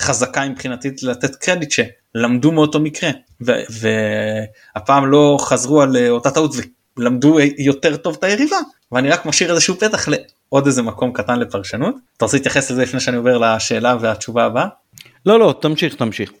החזקה 0.00 0.48
מבחינתי 0.48 0.90
לתת 1.02 1.36
קרדיט 1.36 1.70
שלמדו 1.70 2.52
מאותו 2.52 2.80
מקרה 2.80 3.10
והפעם 3.70 5.10
לא 5.10 5.36
חזרו 5.40 5.82
על 5.82 5.96
אותה 6.08 6.30
טעות 6.30 6.54
ולמדו 6.96 7.38
יותר 7.58 7.96
טוב 7.96 8.16
את 8.18 8.24
היריבה 8.24 8.56
ואני 8.92 9.10
רק 9.10 9.26
משאיר 9.26 9.50
איזשהו 9.50 9.74
פתח 9.74 10.08
לעוד 10.08 10.66
איזה 10.66 10.82
מקום 10.82 11.12
קטן 11.12 11.38
לפרשנות 11.38 11.94
אתה 12.16 12.24
רוצה 12.24 12.36
להתייחס 12.36 12.70
לזה 12.70 12.82
לפני 12.82 13.00
שאני 13.00 13.16
עובר 13.16 13.38
לשאלה 13.38 13.96
והתשובה 14.00 14.44
הבאה. 14.44 14.66
לא 15.26 15.38
לא 15.38 15.54
תמשיך 15.60 15.94
תמשיך. 15.94 16.32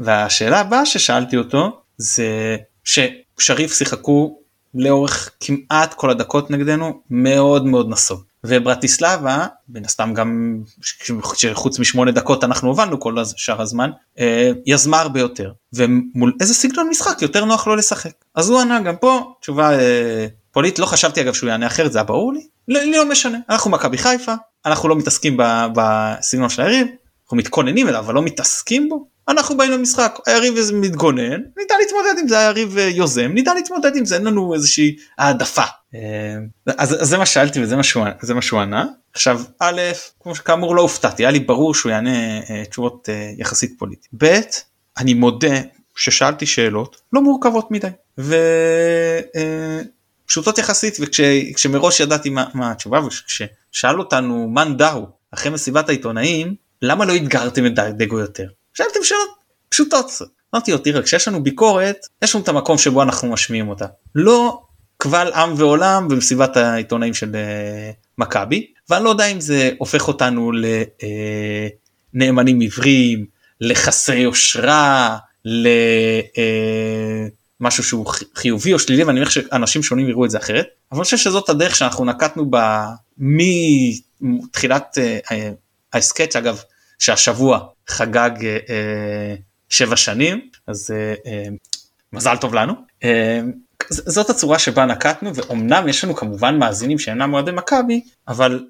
והשאלה 0.00 0.60
הבאה 0.60 0.86
ששאלתי 0.86 1.36
אותו 1.36 1.80
זה 1.96 2.56
ששריף 2.84 3.74
שיחקו 3.74 4.43
לאורך 4.74 5.30
כמעט 5.40 5.94
כל 5.94 6.10
הדקות 6.10 6.50
נגדנו 6.50 7.00
מאוד 7.10 7.66
מאוד 7.66 7.88
נסוג. 7.88 8.22
וברטיסלבה 8.44 9.46
מן 9.68 9.84
הסתם 9.84 10.14
גם 10.14 10.58
שחוץ 11.34 11.78
משמונה 11.78 12.10
דקות 12.10 12.44
אנחנו 12.44 12.68
הובלנו 12.68 13.00
כל 13.00 13.16
שאר 13.36 13.62
הזמן 13.62 13.90
אה, 14.18 14.50
יזמה 14.66 15.00
הרבה 15.00 15.20
יותר. 15.20 15.52
ומול 15.72 16.32
איזה 16.40 16.54
סגנון 16.54 16.88
משחק 16.88 17.22
יותר 17.22 17.44
נוח 17.44 17.66
לו 17.66 17.76
לשחק. 17.76 18.12
אז 18.34 18.50
הוא 18.50 18.60
ענה 18.60 18.80
גם 18.80 18.96
פה 18.96 19.34
תשובה 19.40 19.78
אה, 19.78 20.26
פוליט 20.52 20.78
לא 20.78 20.86
חשבתי 20.86 21.20
אגב 21.20 21.32
שהוא 21.32 21.50
יענה 21.50 21.66
אחרת 21.66 21.92
זה 21.92 21.98
היה 21.98 22.04
ברור 22.04 22.32
לי. 22.32 22.46
לא, 22.68 22.80
לא 22.84 23.08
משנה 23.08 23.38
אנחנו 23.50 23.70
מכבי 23.70 23.98
חיפה 23.98 24.34
אנחנו 24.66 24.88
לא 24.88 24.96
מתעסקים 24.96 25.36
בסגנון 25.74 26.48
של 26.48 26.62
היריב 26.62 26.86
אנחנו 27.24 27.36
מתכוננים 27.36 27.88
אליו 27.88 28.00
אבל 28.00 28.14
לא 28.14 28.22
מתעסקים 28.22 28.88
בו 28.88 29.06
אנחנו 29.28 29.56
באים 29.56 29.70
למשחק 29.70 30.18
היריב 30.26 30.54
מתגונן 30.72 31.40
ניתן 31.56 31.74
להתמודד 31.80 32.18
עם 32.20 32.28
זה 32.28 32.38
היריב 32.38 32.78
אה, 32.78 32.88
יוזם 32.88 33.32
ניתן 33.32 33.54
להתמודד 33.54 33.96
עם 33.96 34.04
זה 34.04 34.14
אין 34.14 34.24
לנו 34.24 34.54
איזושהי 34.54 34.96
העדפה. 35.18 35.62
אה, 35.94 36.36
אז, 36.66 37.02
אז 37.02 37.08
זה 37.08 37.18
מה 37.18 37.26
שאלתי 37.26 37.62
וזה 37.62 37.76
מה 37.76 37.82
שהוא, 37.82 38.04
מה 38.34 38.42
שהוא 38.42 38.60
ענה 38.60 38.86
עכשיו 39.14 39.40
א' 39.60 39.80
כמו 40.20 40.34
שכאמור 40.34 40.76
לא 40.76 40.82
הופתעתי 40.82 41.22
היה 41.22 41.30
לי 41.30 41.40
ברור 41.40 41.74
שהוא 41.74 41.92
יענה 41.92 42.40
אה, 42.50 42.62
תשובות 42.70 43.08
יחסית 43.38 43.74
פוליטיות. 43.78 44.14
ב' 44.22 44.40
אני 44.98 45.14
מודה 45.14 45.60
ששאלתי 45.96 46.46
שאלות 46.46 47.00
לא 47.12 47.22
מורכבות 47.22 47.70
מדי 47.70 47.88
ופשוטות 50.24 50.58
יחסית 50.58 50.96
וכשמראש 51.00 52.00
ידעתי 52.00 52.30
מה, 52.30 52.44
מה 52.54 52.70
התשובה 52.70 53.00
וכששאל 53.06 53.98
אותנו 53.98 54.48
מאן 54.48 54.76
דאו 54.76 55.06
אחרי 55.30 55.50
מסיבת 55.50 55.88
העיתונאים 55.88 56.54
למה 56.82 57.04
לא 57.04 57.16
אתגרתם 57.16 57.66
את 57.66 57.72
דגו 57.72 58.18
יותר. 58.18 58.48
שאלתם 58.74 59.00
שאלות 59.02 59.28
פשוטות. 59.68 60.10
אמרתי 60.54 60.72
לו 60.72 60.78
תראה 60.78 61.02
כשיש 61.02 61.28
לנו 61.28 61.42
ביקורת 61.42 61.96
יש 62.22 62.34
לנו 62.34 62.44
את 62.44 62.48
המקום 62.48 62.78
שבו 62.78 63.02
אנחנו 63.02 63.28
משמיעים 63.28 63.68
אותה. 63.68 63.86
לא 64.14 64.62
קבל 64.96 65.32
עם 65.32 65.54
ועולם 65.56 66.08
במסיבת 66.08 66.56
העיתונאים 66.56 67.14
של 67.14 67.32
uh, 67.32 67.36
מכבי 68.18 68.66
ואני 68.90 69.04
לא 69.04 69.10
יודע 69.10 69.26
אם 69.26 69.40
זה 69.40 69.70
הופך 69.78 70.08
אותנו 70.08 70.52
לנאמנים 72.14 72.56
אה, 72.56 72.60
עיוורים 72.60 73.26
לחסרי 73.60 74.16
יושרה 74.16 75.18
למשהו 75.44 75.64
uh, 77.84 77.86
שהוא 77.86 78.06
חיובי 78.34 78.72
או 78.72 78.78
שלילי 78.78 79.04
ואני 79.04 79.20
אומר 79.20 79.30
שאנשים 79.30 79.82
שונים 79.82 80.08
יראו 80.08 80.24
את 80.24 80.30
זה 80.30 80.38
אחרת 80.38 80.66
אבל 80.92 80.98
אני 80.98 81.04
חושב 81.04 81.16
שזאת 81.16 81.48
הדרך 81.48 81.76
שאנחנו 81.76 82.04
נקטנו 82.04 82.50
בה 82.50 82.86
מתחילת 83.18 84.98
ההסכת 85.92 86.36
אגב 86.36 86.62
שהשבוע 87.04 87.58
חגג 87.88 88.30
אה, 88.44 88.58
אה, 88.68 89.34
שבע 89.68 89.96
שנים 89.96 90.40
אז 90.66 90.90
אה, 90.90 91.44
מזל 92.12 92.36
טוב 92.36 92.54
לנו. 92.54 92.72
זאת 93.90 94.30
הצורה 94.30 94.58
שבה 94.58 94.84
נקטנו 94.84 95.34
ואומנם 95.34 95.88
יש 95.88 96.04
לנו 96.04 96.14
כמובן 96.14 96.58
מאזינים 96.58 96.98
שאינם 96.98 97.34
אוהדי 97.34 97.50
מכבי 97.50 98.00
אבל 98.28 98.64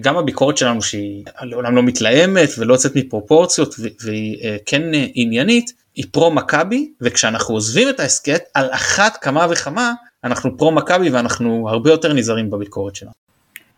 גם 0.00 0.16
הביקורת 0.16 0.56
שלנו 0.56 0.82
שהיא 0.82 1.24
לעולם 1.42 1.76
לא 1.76 1.82
מתלהמת 1.82 2.48
ולא 2.58 2.74
יוצאת 2.74 2.96
מפרופורציות 2.96 3.74
והיא 4.04 4.58
כן 4.66 4.82
עניינית 5.14 5.72
היא 5.94 6.04
פרו 6.10 6.30
מכבי 6.30 6.92
וכשאנחנו 7.00 7.54
עוזבים 7.54 7.88
את 7.88 8.00
ההסכת 8.00 8.42
על 8.54 8.68
אחת 8.72 9.16
כמה 9.16 9.46
וכמה 9.50 9.92
אנחנו 10.24 10.56
פרו 10.58 10.72
מכבי 10.72 11.10
ואנחנו 11.10 11.68
הרבה 11.68 11.90
יותר 11.90 12.12
נזהרים 12.12 12.50
בביקורת 12.50 12.96
שלנו. 12.96 13.27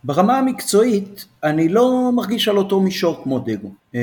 ברמה 0.04 0.38
המקצועית 0.38 1.26
אני 1.45 1.69
לא 1.69 2.11
מרגיש 2.14 2.49
על 2.49 2.57
אותו 2.57 2.80
מישור 2.80 3.21
כמו 3.23 3.38
דגו. 3.38 3.71
אה, 3.95 4.00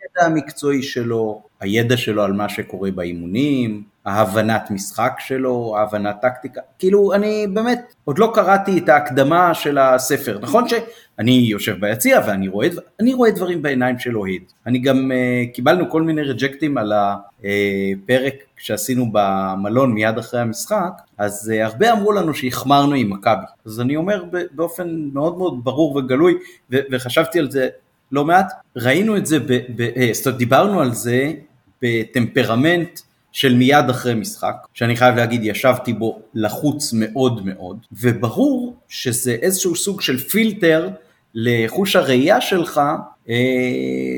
הידע 0.00 0.26
המקצועי 0.26 0.82
שלו, 0.82 1.42
הידע 1.60 1.96
שלו 1.96 2.22
על 2.22 2.32
מה 2.32 2.48
שקורה 2.48 2.90
באימונים, 2.90 3.82
ההבנת 4.06 4.70
משחק 4.70 5.12
שלו, 5.18 5.74
ההבנת 5.78 6.16
טקטיקה, 6.22 6.60
כאילו 6.78 7.12
אני 7.14 7.46
באמת 7.52 7.94
עוד 8.04 8.18
לא 8.18 8.30
קראתי 8.34 8.78
את 8.78 8.88
ההקדמה 8.88 9.54
של 9.54 9.78
הספר, 9.78 10.38
נכון 10.42 10.68
שאני 10.68 11.32
יושב 11.32 11.76
ביציע 11.80 12.20
ואני 12.26 12.48
רואה, 12.48 12.68
רואה 13.12 13.30
דברים 13.30 13.62
בעיניים 13.62 13.98
של 13.98 14.16
אוהד, 14.16 14.42
אני 14.66 14.78
גם 14.78 15.10
uh, 15.10 15.54
קיבלנו 15.54 15.90
כל 15.90 16.02
מיני 16.02 16.22
רג'קטים 16.22 16.78
על 16.78 16.92
הפרק 16.92 18.34
שעשינו 18.56 19.06
במלון 19.12 19.92
מיד 19.92 20.18
אחרי 20.18 20.40
המשחק, 20.40 20.92
אז 21.18 21.52
uh, 21.54 21.64
הרבה 21.64 21.92
אמרו 21.92 22.12
לנו 22.12 22.34
שהחמרנו 22.34 22.94
עם 22.94 23.10
מכבי, 23.10 23.46
אז 23.66 23.80
אני 23.80 23.96
אומר 23.96 24.24
באופן 24.52 25.08
מאוד 25.12 25.38
מאוד 25.38 25.64
ברור 25.64 25.96
וגלוי, 25.96 26.34
וחשבתי 26.70 27.38
על 27.38 27.50
זה 27.50 27.68
לא 28.12 28.24
מעט, 28.24 28.52
ראינו 28.76 29.16
את 29.16 29.26
זה, 29.26 29.38
ב- 29.38 29.62
ב- 29.76 29.90
אה, 29.96 30.32
דיברנו 30.32 30.80
על 30.80 30.92
זה 30.92 31.32
בטמפרמנט 31.82 33.00
של 33.32 33.54
מיד 33.54 33.90
אחרי 33.90 34.14
משחק, 34.14 34.54
שאני 34.74 34.96
חייב 34.96 35.16
להגיד 35.16 35.40
ישבתי 35.44 35.92
בו 35.92 36.18
לחוץ 36.34 36.92
מאוד 36.92 37.46
מאוד, 37.46 37.78
וברור 37.92 38.76
שזה 38.88 39.36
איזשהו 39.42 39.76
סוג 39.76 40.00
של 40.00 40.18
פילטר 40.18 40.88
לחוש 41.34 41.96
הראייה 41.96 42.40
שלך, 42.40 42.80
אה, 43.28 43.34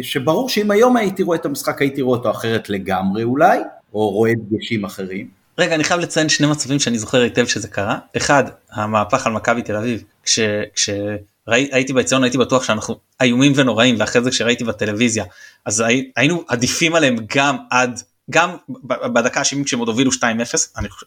שברור 0.02 0.49
שאם 0.49 0.71
היום 0.71 0.97
הייתי 0.97 1.23
רואה 1.23 1.38
את 1.38 1.47
המשחק 1.47 1.81
הייתי 1.81 2.02
רואה 2.02 2.19
אותו 2.19 2.31
אחרת 2.31 2.71
לגמרי 2.71 3.23
אולי, 3.23 3.59
או 3.95 4.11
רואה 4.11 4.33
דגשים 4.35 4.85
אחרים. 4.85 5.28
רגע 5.59 5.75
אני 5.75 5.85
חייב 5.85 6.00
לציין 6.00 6.28
שני 6.28 6.47
מצבים 6.47 6.78
שאני 6.78 6.99
זוכר 6.99 7.21
היטב 7.21 7.47
שזה 7.47 7.69
קרה, 7.69 7.99
אחד 8.16 8.45
המהפך 8.73 9.26
על 9.26 9.33
מכבי 9.33 9.62
תל 9.62 9.76
אביב, 9.76 10.02
כש... 10.25 10.38
כש... 10.75 10.90
הייתי 11.49 11.93
באצטדיון 11.93 12.25
הייתי 12.25 12.39
בטוח 12.39 12.65
שאנחנו 12.65 12.99
איומים 13.21 13.53
ונוראים 13.57 13.97
ואחרי 13.99 14.23
זה 14.23 14.31
כשראיתי 14.31 14.65
בטלוויזיה 14.65 15.25
אז 15.65 15.85
היינו 16.17 16.45
עדיפים 16.49 16.95
עליהם 16.95 17.17
גם 17.37 17.57
עד 17.71 18.03
גם 18.31 18.51
בדקה 18.87 19.41
ה-70 19.41 19.65
כשהם 19.65 19.79
עוד 19.79 19.89
הובילו 19.89 20.11
2-0 20.11 20.15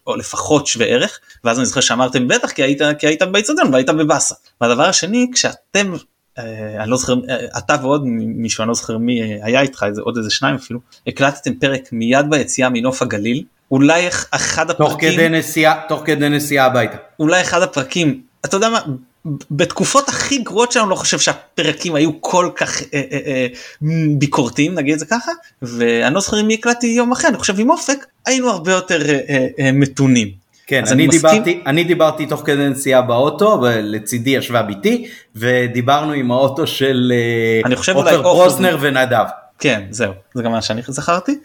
או 0.08 0.15
לפחות 0.15 0.68
שווה 0.68 0.86
ערך 0.86 1.20
ואז 1.44 1.58
אני 1.58 1.65
זוכר 1.65 1.82
שאמרתם 1.82 2.27
בטח 2.27 2.51
כי 2.51 2.63
היית 2.63 2.82
כי 3.00 3.08
היית 3.08 3.24
באיצטדיון 3.24 3.74
והיית 3.74 3.89
בבאסה. 3.89 4.36
והדבר 4.62 4.84
השני 4.84 5.27
כשאתם 5.34 5.94
אה, 6.38 6.84
אני 6.84 6.92
לא 6.92 6.98
זוכר 6.98 7.13
אה, 7.30 7.58
אתה 7.58 7.75
ועוד 7.82 8.01
מישהו 8.06 8.62
אני 8.62 8.68
לא 8.68 8.74
זוכר 8.74 8.98
מי 8.98 9.22
אה, 9.22 9.38
היה 9.42 9.62
איתך 9.62 9.84
איזה 9.88 10.01
עוד 10.01 10.18
איזה 10.18 10.30
שניים 10.30 10.56
אפילו 10.56 10.80
הקלטתם 11.08 11.54
פרק 11.54 11.82
מיד 11.92 12.25
ביציאה 12.30 12.70
מנוף 12.70 13.01
הגליל 13.01 13.44
אולי 13.72 14.08
אחד 14.32 14.70
הפרקים 14.70 14.92
תוך 14.92 15.01
כדי 15.01 15.30
נסיעה 15.30 15.82
תוך 15.88 16.01
כדי 16.06 16.30
נסיעה 16.30 16.65
הביתה 16.65 16.98
אולי 17.20 17.42
אחד 17.42 17.62
הפרקים 17.62 18.22
אתה 18.46 18.58
יודע 18.58 18.70
מה 18.70 18.80
בתקופות 19.51 20.10
הכי 20.10 20.38
גרועות 20.38 20.72
שלנו 20.72 20.89
לא 20.89 20.96
חושב 20.96 21.20
שהפרקים 21.20 21.96
היו 21.96 22.22
כל 22.22 22.50
כך 22.55 22.82
אה, 22.82 22.86
אה, 22.94 23.20
אה, 23.25 23.48
ביקורתיים 24.17 24.75
נגיד 24.75 24.94
את 24.94 25.00
זה 25.00 25.05
ככה 25.05 25.32
ואני 25.62 26.15
לא 26.15 26.22
זוכר 26.22 26.41
אם 26.41 26.50
הקלטתי 26.50 26.88
יום 26.88 27.12
אחר 27.12 27.27
אני 27.27 27.38
חושב 27.38 27.60
עם 27.60 27.70
אופק 27.70 28.05
היינו 28.25 28.50
הרבה 28.50 28.72
יותר 28.72 29.10
אה, 29.10 29.20
אה, 29.29 29.48
אה, 29.60 29.72
מתונים. 29.72 30.32
כן 30.67 30.84
אני, 30.88 30.91
אני 30.91 31.08
דיברתי 31.08 31.39
מסכים... 31.39 31.62
אני 31.65 31.84
דיברתי 31.84 32.25
תוך 32.25 32.41
כדי 32.46 32.70
נסיעה 32.70 33.01
באוטו 33.01 33.60
ולצידי 33.62 34.29
ישבה 34.29 34.62
ביתי 34.62 35.08
ודיברנו 35.36 36.12
עם 36.12 36.32
האוטו 36.32 36.67
של 36.67 37.13
עופר 37.94 38.24
פרוסנר 38.24 38.77
ונדב. 38.82 39.25
כן 39.60 39.84
זהו 39.89 40.13
זה 40.34 40.44
גם 40.44 40.51
מה 40.51 40.62
שאני 40.62 40.82
זכרתי 40.88 41.39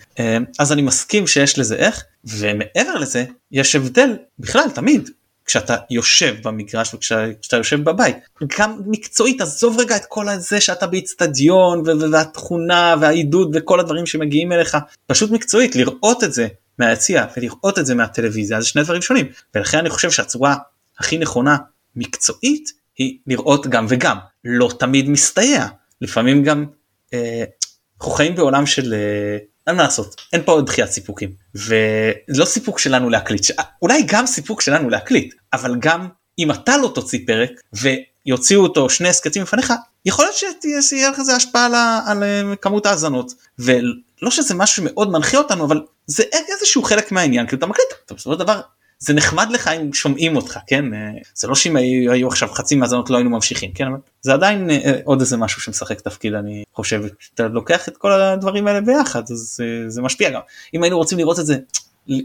אז 0.59 0.73
אני 0.73 0.83
מסכים 0.83 1.27
שיש 1.27 1.59
לזה 1.59 1.77
איך 1.77 2.05
ומעבר 2.25 2.95
לזה 3.01 3.25
יש 3.53 3.77
הבדל 3.77 4.17
בכלל 4.39 4.71
תמיד 4.75 5.11
כשאתה 5.45 5.77
יושב 5.91 6.35
במגרש 6.43 6.95
וכשאתה 6.95 7.57
יושב 7.57 7.85
בבית. 7.85 8.17
גם 8.59 8.81
מקצועית 8.87 9.41
עזוב 9.41 9.81
רגע 9.81 9.97
את 9.97 10.05
כל 10.09 10.29
הזה 10.29 10.61
שאתה 10.61 10.87
באיצטדיון 10.87 11.83
והתכונה 12.13 12.95
והעידוד 13.01 13.51
וכל 13.55 13.81
הדברים 13.81 14.07
שמגיעים 14.07 14.53
אליך. 14.53 14.77
פשוט 15.07 15.31
מקצועית 15.31 15.77
לראות 15.77 16.25
את 16.25 16.33
זה 16.33 16.49
מהיציע 16.79 17.27
ולראות 17.37 17.79
את 17.79 17.87
זה 17.87 17.95
מהטלוויזיה 17.95 18.61
זה 18.61 18.67
שני 18.67 18.83
דברים 18.83 19.03
שונים. 19.03 19.27
ולכן 19.55 19.79
אני 19.79 19.91
חושב 19.91 20.11
שהצורה 20.11 20.57
הכי 20.99 21.19
נכונה 21.19 21.57
מקצועית 21.97 22.73
היא 22.99 23.19
לראות 23.27 23.67
גם 23.67 23.87
וגם. 23.89 24.17
לא 24.45 24.71
תמיד 24.79 25.09
מסתייע. 25.09 25.67
לפעמים 26.01 26.43
גם 26.43 26.67
אה, 27.15 27.45
אנחנו 27.99 28.13
חיים 28.13 28.35
בעולם 28.35 28.67
של 28.67 28.95
אה, 28.95 29.39
אין 29.67 29.77
מה 29.77 29.83
לעשות 29.83 30.21
אין 30.33 30.43
פה 30.45 30.61
דחיית 30.67 30.91
סיפוקים. 30.91 31.31
ולא 31.55 32.45
סיפוק 32.45 32.79
שלנו 32.79 33.11
להקליט 33.11 33.45
ש... 33.45 33.53
אולי 33.83 34.03
גם 34.07 34.27
סיפוק 34.27 34.61
שלנו 34.61 34.91
להקליט 34.91 35.35
אבל 35.53 35.77
גם 35.79 36.09
אם 36.39 36.51
אתה 36.51 36.77
לא 36.77 36.93
תוציא 36.95 37.19
פרק 37.27 37.51
ויוציאו 37.73 38.63
אותו 38.63 38.91
שני 38.91 39.09
הסכתים 39.09 39.43
לפניך 39.43 39.73
יכול 40.05 40.25
להיות 40.25 40.37
שתהיה 40.37 41.11
לזה 41.19 41.37
השפעה 41.37 41.67
על, 41.67 41.75
על 42.07 42.23
אה, 42.23 42.57
כמות 42.57 42.87
האזנות 42.87 43.33
ולא 43.59 44.31
שזה 44.31 44.55
משהו 44.55 44.77
שמאוד 44.77 45.11
מנחה 45.11 45.39
אותנו 45.39 45.65
אבל 45.65 45.81
זה 46.07 46.23
איזשהו 46.33 46.83
חלק 46.83 47.13
מהעניין 47.13 47.47
כאילו 47.47 47.59
אתה 47.59 47.67
מקליט 47.67 47.89
אתה 48.07 48.15
בסופו 48.15 48.33
של 48.33 48.39
דבר 48.39 48.61
זה 49.01 49.15
נחמד 49.15 49.51
לך 49.51 49.69
אם 49.69 49.93
שומעים 49.93 50.37
אותך 50.37 50.59
כן 50.67 50.95
אה, 50.95 51.11
זה 51.35 51.49
לא 51.49 51.55
שאם 51.55 51.77
היו, 51.77 52.13
היו 52.13 52.29
עכשיו 52.29 52.49
חצי 52.49 52.77
מהזנות 52.77 53.11
לא 53.11 53.17
היינו 53.17 53.31
ממשיכים 53.31 53.73
כן 53.73 53.87
אבל 53.87 53.97
זה 54.21 54.33
עדיין 54.33 54.71
אה, 54.71 55.01
עוד 55.05 55.21
איזה 55.21 55.37
משהו 55.37 55.61
שמשחק 55.61 56.01
תפקיד 56.01 56.35
אני 56.35 56.65
חושב 56.75 57.03
אתה 57.35 57.49
לוקח 57.49 57.89
את 57.89 57.97
כל 57.97 58.13
הדברים 58.13 58.67
האלה 58.67 58.81
ביחד 58.81 59.23
אז 59.23 59.55
זה, 59.57 59.65
זה 59.89 60.03
משפיע 60.03 60.31
גם 60.31 60.41
אם 60.75 60.83
היינו 60.83 60.97
רוצים 60.97 61.19
לראות 61.19 61.39
את 61.39 61.47
זה 61.47 61.57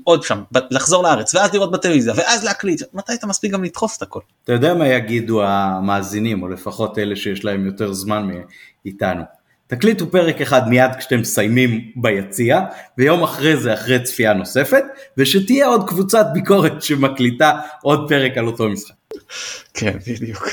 עוד 0.03 0.23
שם 0.23 0.43
לחזור 0.71 1.03
לארץ 1.03 1.35
ואז 1.35 1.53
לראות 1.53 1.71
בטלוויזיה 1.71 2.13
ואז 2.17 2.43
להקליט 2.43 2.81
מתי 2.93 3.13
אתה 3.13 3.27
מספיק 3.27 3.51
גם 3.51 3.63
לדחוף 3.63 3.97
את 3.97 4.01
הכל. 4.01 4.19
אתה 4.43 4.53
יודע 4.53 4.73
מה 4.73 4.87
יגידו 4.87 5.43
המאזינים 5.43 6.43
או 6.43 6.47
לפחות 6.47 6.97
אלה 6.97 7.15
שיש 7.15 7.45
להם 7.45 7.65
יותר 7.65 7.93
זמן 7.93 8.29
מאיתנו. 8.85 9.21
תקליטו 9.67 10.11
פרק 10.11 10.41
אחד 10.41 10.69
מיד 10.69 10.91
כשאתם 10.97 11.19
מסיימים 11.19 11.91
ביציע, 11.95 12.61
ויום 12.97 13.23
אחרי 13.23 13.57
זה 13.57 13.73
אחרי 13.73 13.99
צפייה 13.99 14.33
נוספת, 14.33 14.83
ושתהיה 15.17 15.67
עוד 15.67 15.89
קבוצת 15.89 16.25
ביקורת 16.33 16.81
שמקליטה 16.81 17.59
עוד 17.81 18.09
פרק 18.09 18.37
על 18.37 18.47
אותו 18.47 18.69
משחק. 18.69 18.95
כן, 19.73 19.97
בדיוק. 20.07 20.47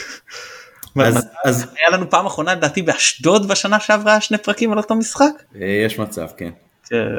אז, 1.00 1.28
אז 1.44 1.66
היה 1.78 1.90
לנו 1.90 2.10
פעם 2.10 2.26
אחרונה 2.26 2.54
לדעתי 2.54 2.82
באשדוד 2.82 3.48
בשנה 3.48 3.80
שעברה 3.80 4.20
שני 4.20 4.38
פרקים 4.38 4.72
על 4.72 4.78
אותו 4.78 4.94
משחק? 4.94 5.32
אה, 5.60 5.66
יש 5.66 5.98
מצב, 5.98 6.26
כן. 6.36 6.50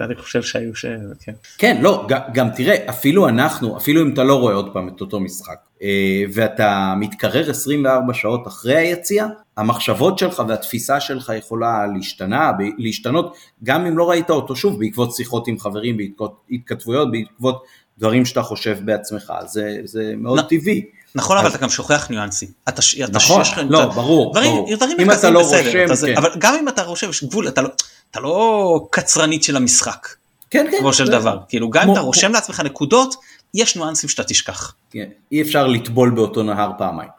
אני 0.06 0.16
חושב 0.16 0.42
שהיו 0.42 0.76
ש... 0.76 0.86
כן. 1.20 1.32
כן, 1.58 1.78
לא, 1.82 2.08
גם 2.34 2.50
תראה, 2.56 2.90
אפילו 2.90 3.28
אנחנו, 3.28 3.78
אפילו 3.78 4.02
אם 4.02 4.14
אתה 4.14 4.24
לא 4.24 4.40
רואה 4.40 4.54
עוד 4.54 4.74
פעם 4.74 4.88
את 4.88 5.02
אותו 5.02 5.20
משחק, 5.20 5.58
אה, 5.84 6.24
ואתה 6.34 6.94
מתקרר 7.00 7.50
24 7.50 8.14
שעות 8.14 8.48
אחרי 8.48 8.76
היציאה, 8.76 9.28
המחשבות 9.58 10.18
שלך 10.18 10.44
והתפיסה 10.48 11.00
שלך 11.00 11.32
יכולה 11.38 11.86
להשתנה, 11.96 12.52
להשתנות, 12.78 13.36
גם 13.64 13.86
אם 13.86 13.98
לא 13.98 14.10
ראית 14.10 14.30
אותו 14.30 14.56
שוב, 14.56 14.80
בעקבות 14.80 15.16
שיחות 15.16 15.48
עם 15.48 15.60
חברים, 15.60 15.98
בעקבות 15.98 16.42
התכתבויות, 16.52 17.12
בעקבות 17.12 17.64
דברים 17.98 18.26
שאתה 18.26 18.42
חושב 18.42 18.78
בעצמך, 18.86 19.34
זה, 19.46 19.78
זה 19.84 20.14
מאוד 20.18 20.40
נ... 20.40 20.48
טבעי. 20.50 20.86
נכון. 21.16 21.38
אבל 21.38 21.48
אתה 21.48 21.58
גם 21.58 21.70
שוכח 21.70 22.08
ניואנסים. 22.10 22.50
אתה, 22.70 22.82
נכון. 23.12 23.42
לא. 23.70 23.86
ברור, 23.86 24.34
ברור. 24.34 24.70
אם 25.00 25.12
אתה 25.12 25.30
לא 25.30 25.40
רושם, 25.40 25.72
כן. 25.72 26.18
אבל 26.18 26.30
גם 26.38 26.56
אם 26.56 26.68
אתה 26.68 26.84
רושם, 26.84 27.10
יש 27.10 27.24
גבול, 27.24 27.48
אתה 27.48 27.62
לא, 27.62 27.70
לא 28.16 28.88
קצרנית 28.92 29.44
של 29.44 29.56
המשחק. 29.56 30.08
כן, 30.50 30.68
כן. 30.72 30.78
כמו 30.80 30.94
של 30.94 31.08
דבר. 31.08 31.38
כאילו, 31.50 31.70
גם 31.70 31.88
אם 31.88 31.94
אתה 31.94 32.00
רושם 32.00 32.32
לעצמך 32.32 32.60
נקודות, 32.60 33.16
יש 33.54 33.76
ניואנסים 33.76 34.10
שאתה 34.10 34.24
תשכח. 34.24 34.74
כן, 34.92 35.06
אי 35.32 35.42
אפשר 35.42 35.68
לטבול 35.68 36.10
באותו 36.10 36.44
נהר 36.44 36.72
פעמיים. 36.78 37.10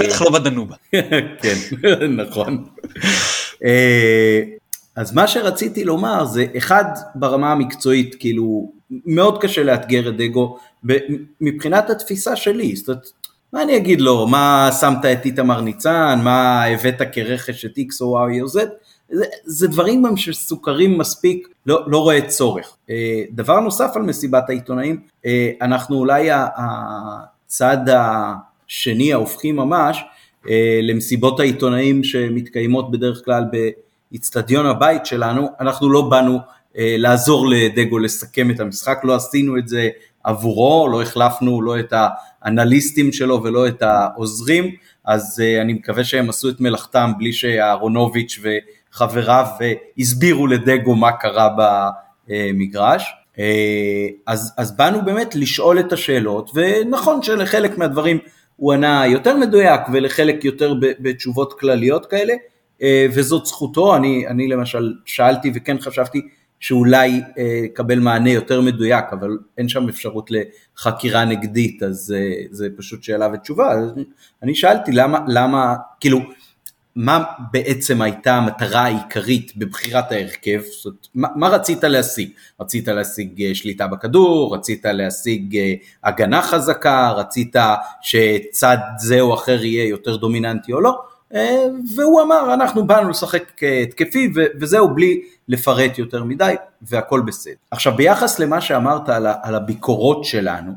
בטח 0.00 0.22
לא 0.22 0.30
בדנובה. 0.30 0.76
כן, 1.42 1.56
נכון. 2.22 2.64
אה, 3.64 4.40
אז 4.96 5.14
מה 5.14 5.28
שרציתי 5.28 5.84
לומר 5.84 6.24
זה 6.24 6.46
אחד 6.56 6.84
ברמה 7.14 7.52
המקצועית 7.52 8.14
כאילו 8.18 8.72
מאוד 8.90 9.42
קשה 9.42 9.62
לאתגר 9.62 10.08
את 10.08 10.16
דגו 10.16 10.58
מבחינת 11.40 11.90
התפיסה 11.90 12.36
שלי, 12.36 12.76
זאת 12.76 12.88
אומרת 12.88 13.06
מה 13.52 13.62
אני 13.62 13.76
אגיד 13.76 14.00
לו, 14.00 14.26
מה 14.26 14.70
שמת 14.80 15.04
את 15.04 15.24
איתמר 15.24 15.60
ניצן, 15.60 16.20
מה 16.24 16.64
הבאת 16.64 17.02
כרכש 17.12 17.64
את 17.64 17.78
X 17.78 18.00
או 18.00 18.26
Y 18.28 18.42
או 18.42 18.46
Z, 18.46 18.58
זה, 19.10 19.24
זה 19.44 19.68
דברים 19.68 20.02
גם 20.02 20.16
שסוכרים 20.16 20.98
מספיק, 20.98 21.48
לא, 21.66 21.82
לא 21.86 21.98
רואה 21.98 22.28
צורך. 22.28 22.76
אה, 22.90 23.22
דבר 23.30 23.60
נוסף 23.60 23.90
על 23.94 24.02
מסיבת 24.02 24.48
העיתונאים, 24.48 25.00
אה, 25.26 25.50
אנחנו 25.62 25.96
אולי 25.96 26.28
הצד 26.32 27.78
השני 27.88 29.12
ההופכי 29.12 29.52
ממש 29.52 30.04
אה, 30.48 30.80
למסיבות 30.82 31.40
העיתונאים 31.40 32.04
שמתקיימות 32.04 32.90
בדרך 32.90 33.24
כלל 33.24 33.44
באיצטדיון 34.10 34.66
הבית 34.66 35.06
שלנו, 35.06 35.48
אנחנו 35.60 35.90
לא 35.90 36.02
באנו 36.02 36.38
לעזור 36.78 37.48
לדגו 37.48 37.98
לסכם 37.98 38.50
את 38.50 38.60
המשחק, 38.60 39.00
לא 39.04 39.14
עשינו 39.14 39.58
את 39.58 39.68
זה 39.68 39.88
עבורו, 40.24 40.88
לא 40.92 41.02
החלפנו 41.02 41.62
לא 41.62 41.80
את 41.80 41.92
האנליסטים 42.42 43.12
שלו 43.12 43.42
ולא 43.42 43.68
את 43.68 43.82
העוזרים, 43.82 44.74
אז 45.04 45.42
אני 45.60 45.72
מקווה 45.72 46.04
שהם 46.04 46.28
עשו 46.28 46.48
את 46.48 46.60
מלאכתם 46.60 47.12
בלי 47.18 47.32
שאהרונוביץ' 47.32 48.38
ו... 48.42 48.48
חבריו 48.94 49.46
והסבירו 49.60 50.46
לדגו 50.46 50.94
מה 50.94 51.12
קרה 51.12 51.48
במגרש. 52.28 53.14
אה, 53.38 54.06
אז, 54.26 54.52
אז 54.56 54.76
באנו 54.76 55.04
באמת 55.04 55.34
לשאול 55.34 55.80
את 55.80 55.92
השאלות, 55.92 56.50
ונכון 56.54 57.22
שלחלק 57.22 57.78
מהדברים 57.78 58.18
הוא 58.56 58.72
ענה 58.72 59.06
יותר 59.06 59.36
מדויק 59.36 59.80
ולחלק 59.92 60.44
יותר 60.44 60.74
בתשובות 60.80 61.60
כלליות 61.60 62.06
כאלה, 62.06 62.34
אה, 62.82 63.06
וזאת 63.14 63.46
זכותו, 63.46 63.96
אני, 63.96 64.26
אני 64.26 64.48
למשל 64.48 64.92
שאלתי 65.04 65.52
וכן 65.54 65.78
חשבתי 65.80 66.22
שאולי 66.64 67.22
יקבל 67.64 67.98
אה, 67.98 68.04
מענה 68.04 68.30
יותר 68.30 68.60
מדויק, 68.60 69.04
אבל 69.12 69.38
אין 69.58 69.68
שם 69.68 69.88
אפשרות 69.88 70.30
לחקירה 70.30 71.24
נגדית, 71.24 71.82
אז 71.82 72.14
זה 72.50 72.68
פשוט 72.76 73.02
שאלה 73.02 73.28
ותשובה. 73.34 73.74
אני 74.42 74.54
שאלתי 74.54 74.92
למה, 74.92 75.18
למה, 75.28 75.74
כאילו, 76.00 76.20
מה 76.96 77.24
בעצם 77.52 78.02
הייתה 78.02 78.34
המטרה 78.34 78.80
העיקרית 78.80 79.56
בבחירת 79.56 80.12
ההרכב? 80.12 80.60
זאת 80.82 80.84
אומרת, 80.84 81.06
מה, 81.14 81.28
מה 81.36 81.48
רצית 81.48 81.84
להשיג? 81.84 82.30
רצית 82.60 82.88
להשיג 82.88 83.42
אה, 83.42 83.54
שליטה 83.54 83.86
בכדור, 83.86 84.54
רצית 84.54 84.84
להשיג 84.84 85.56
אה, 85.56 85.74
הגנה 86.04 86.42
חזקה, 86.42 87.10
רצית 87.10 87.56
שצד 88.02 88.78
זה 88.98 89.20
או 89.20 89.34
אחר 89.34 89.64
יהיה 89.64 89.88
יותר 89.88 90.16
דומיננטי 90.16 90.72
או 90.72 90.80
לא? 90.80 91.13
אה, 91.34 91.64
והוא 91.96 92.22
אמר, 92.22 92.54
אנחנו 92.54 92.86
באנו 92.86 93.10
לשחק 93.10 93.62
התקפי 93.82 94.32
וזהו 94.60 94.94
בלי 94.94 95.22
לפרט 95.48 95.98
יותר 95.98 96.24
מדי 96.24 96.54
והכל 96.82 97.20
בסדר. 97.20 97.54
עכשיו 97.70 97.96
ביחס 97.96 98.38
למה 98.38 98.60
שאמרת 98.60 99.08
על 99.42 99.54
הביקורות 99.54 100.24
שלנו, 100.24 100.72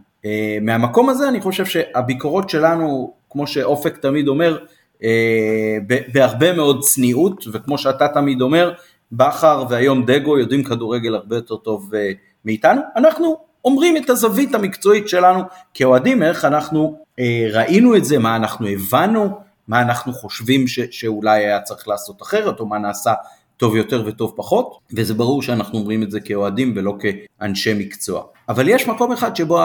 מהמקום 0.62 1.10
הזה 1.10 1.28
אני 1.28 1.42
חושב 1.42 1.66
שהביקורות 1.66 2.50
שלנו, 2.50 3.14
כמו 3.30 3.48
שאופק 3.48 3.98
תמיד 3.98 4.28
אומר, 4.28 4.58
אה, 5.04 5.78
בהרבה 6.14 6.54
מאוד 6.54 6.82
צניעות, 6.82 7.44
וכמו 7.54 7.78
שאתה 7.78 8.08
תמיד 8.08 8.42
אומר, 8.42 8.74
בכר 9.12 9.66
והיום 9.70 10.06
דגו 10.06 10.38
יודעים 10.38 10.64
כדורגל 10.64 11.16
הרבה 11.16 11.36
יותר 11.36 11.56
טוב 11.56 11.96
אה, 11.96 12.12
מאיתנו. 12.46 12.82
אנחנו 12.96 13.38
אומרים 13.66 13.98
את 13.98 14.10
הזווית 14.10 14.56
המקצועית 14.56 15.10
שלנו 15.10 15.42
כאוהדים, 15.74 16.24
איך 16.24 16.46
אנחנו 16.46 16.98
אה, 17.20 17.48
ראינו 17.52 17.96
את 17.96 18.06
זה, 18.06 18.18
מה 18.18 18.36
אנחנו 18.36 18.68
הבנו, 18.68 19.30
מה 19.68 19.82
אנחנו 19.82 20.14
חושבים 20.14 20.68
ש, 20.68 20.80
שאולי 20.92 21.46
היה 21.46 21.62
צריך 21.62 21.88
לעשות 21.88 22.22
אחרת, 22.22 22.60
או 22.60 22.66
מה 22.66 22.78
נעשה 22.78 23.14
טוב 23.58 23.76
יותר 23.76 24.04
וטוב 24.08 24.34
פחות, 24.36 24.80
וזה 24.94 25.14
ברור 25.14 25.42
שאנחנו 25.42 25.80
אומרים 25.80 26.04
את 26.04 26.12
זה 26.12 26.20
כאוהדים 26.20 26.74
ולא 26.76 26.98
כאנשי 27.00 27.74
מקצוע. 27.74 28.24
אבל 28.50 28.68
יש 28.70 28.88
מקום 28.88 29.12
אחד 29.12 29.36
שבו 29.36 29.60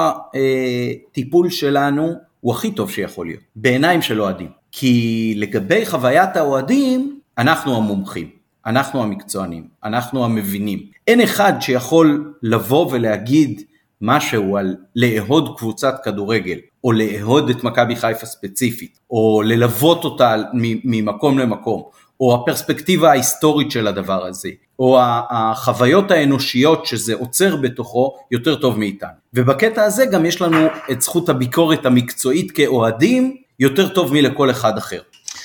הטיפול 1.11 1.51
שלנו 1.51 2.13
הוא 2.41 2.53
הכי 2.53 2.71
טוב 2.71 2.91
שיכול 2.91 3.27
להיות, 3.27 3.43
בעיניים 3.57 4.03
של 4.03 4.21
אוהדים. 4.21 4.49
כי 4.73 5.35
לגבי 5.37 5.87
חוויית 5.87 6.37
האוהדים, 6.37 7.21
אנחנו 7.39 7.77
המומחים, 7.77 8.31
אנחנו 8.67 9.03
המקצוענים, 9.03 9.67
אנחנו 9.85 10.25
המבינים. 10.25 10.79
אין 11.07 11.21
אחד 11.21 11.53
שיכול 11.61 12.35
לבוא 12.43 12.93
ולהגיד 12.93 13.63
משהו 14.01 14.57
על 14.57 14.77
לאהוד 14.97 15.59
קבוצת 15.59 15.95
כדורגל, 16.05 16.59
או 16.85 16.93
לאהוד 16.93 17.51
את 17.51 17.65
מכבי 17.65 17.97
חיפה 17.97 18.27
ספציפית, 18.27 18.99
או 19.11 19.43
ללוות 19.45 20.05
אותה 20.05 20.37
ממקום 20.85 21.39
למקום, 21.39 21.83
או 22.21 22.35
הפרספקטיבה 22.35 23.11
ההיסטורית 23.11 23.71
של 23.71 23.87
הדבר 23.87 24.27
הזה, 24.27 24.49
או 24.79 24.99
החוויות 25.31 26.11
האנושיות 26.11 26.87
שזה 26.87 27.15
עוצר 27.15 27.57
בתוכו 27.57 28.17
יותר 28.31 28.55
טוב 28.55 28.79
מאיתנו. 28.79 29.11
ובקטע 29.35 29.85
הזה 29.85 30.07
גם 30.07 30.27
יש 30.27 30.41
לנו 30.41 30.67
את 30.91 31.03
זכות 31.03 31.29
הביקורת 31.29 31.87
המקצועית 31.87 32.51
כאוהדים, 32.51 33.37
יותר 33.61 33.89
טוב 33.89 34.13
מלכל 34.13 34.51
אחד 34.51 34.79
אחר. 34.79 35.01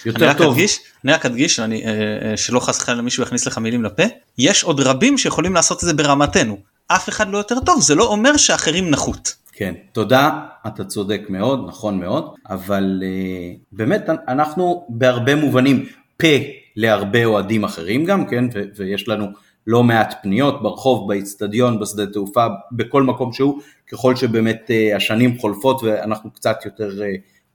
יותר 0.06 0.19
אני 0.19 0.28
רק 0.28 0.38
טוב. 0.38 0.54
אדגיש, 0.54 0.80
אני 1.06 1.13
רק 1.13 1.26
אדגיש, 1.26 1.60
אני, 1.60 1.86
אה, 1.86 1.91
אה, 2.32 2.38
שלא 2.38 2.60
חס 2.60 2.82
וחלילה 2.82 3.02
מישהו 3.02 3.23
יכניס 3.23 3.47
לך 3.47 3.58
מילים 3.58 3.84
לפה, 3.84 4.04
יש 4.38 4.63
עוד 4.63 4.80
רבים 4.80 5.17
שיכולים 5.17 5.54
לעשות 5.54 5.78
את 5.78 5.88
זה 5.88 5.93
ברמתנו. 5.93 6.58
אף 6.88 7.10
אחד 7.10 7.30
לא 7.30 7.38
יותר 7.38 7.60
טוב, 7.60 7.82
זה 7.82 7.95
לא 7.95 8.08
אומר 8.08 8.38
שאחרים 8.38 8.89
נחות. 8.89 9.34
כן, 9.59 9.73
תודה, 9.91 10.45
אתה 10.67 10.83
צודק 10.83 11.21
מאוד, 11.29 11.65
נכון 11.67 11.99
מאוד, 11.99 12.35
אבל 12.49 13.03
uh, 13.03 13.59
באמת 13.71 14.09
אנחנו 14.27 14.85
בהרבה 14.89 15.35
מובנים 15.35 15.85
פה 16.17 16.27
להרבה 16.75 17.25
אוהדים 17.25 17.63
אחרים 17.63 18.05
גם, 18.05 18.25
כן, 18.25 18.45
ו- 18.53 18.63
ויש 18.75 19.09
לנו 19.09 19.25
לא 19.67 19.83
מעט 19.83 20.13
פניות 20.23 20.63
ברחוב, 20.63 21.07
באיצטדיון, 21.07 21.79
בשדה 21.79 22.05
תעופה, 22.05 22.45
בכל 22.71 23.03
מקום 23.03 23.33
שהוא, 23.33 23.59
ככל 23.91 24.15
שבאמת 24.15 24.69
uh, 24.69 24.95
השנים 24.95 25.37
חולפות 25.37 25.83
ואנחנו 25.83 26.31
קצת 26.31 26.57
יותר 26.65 26.89
uh, 26.89 27.03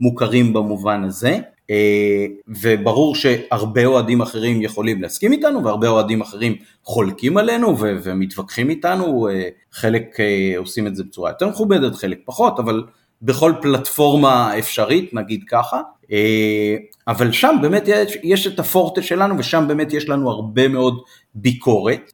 מוכרים 0.00 0.52
במובן 0.52 1.04
הזה. 1.04 1.38
אה, 1.70 2.26
וברור 2.62 3.14
שהרבה 3.14 3.84
אוהדים 3.84 4.20
אחרים 4.20 4.62
יכולים 4.62 5.02
להסכים 5.02 5.32
איתנו 5.32 5.64
והרבה 5.64 5.88
אוהדים 5.88 6.20
אחרים 6.20 6.56
חולקים 6.84 7.36
עלינו 7.36 7.78
ו- 7.78 7.96
ומתווכחים 8.02 8.70
איתנו, 8.70 9.28
אה, 9.28 9.48
חלק 9.72 10.20
אה, 10.20 10.54
עושים 10.58 10.86
את 10.86 10.96
זה 10.96 11.04
בצורה 11.04 11.30
יותר 11.30 11.48
מכובדת, 11.48 11.94
חלק 11.94 12.18
פחות, 12.24 12.58
אבל 12.58 12.84
בכל 13.22 13.52
פלטפורמה 13.62 14.58
אפשרית, 14.58 15.14
נגיד 15.14 15.40
ככה. 15.48 15.80
אבל 17.08 17.32
שם 17.32 17.56
באמת 17.62 17.82
יש, 17.86 18.18
יש 18.22 18.46
את 18.46 18.58
הפורטה 18.58 19.02
שלנו 19.02 19.38
ושם 19.38 19.64
באמת 19.68 19.92
יש 19.92 20.08
לנו 20.08 20.30
הרבה 20.30 20.68
מאוד 20.68 21.02
ביקורת, 21.34 22.12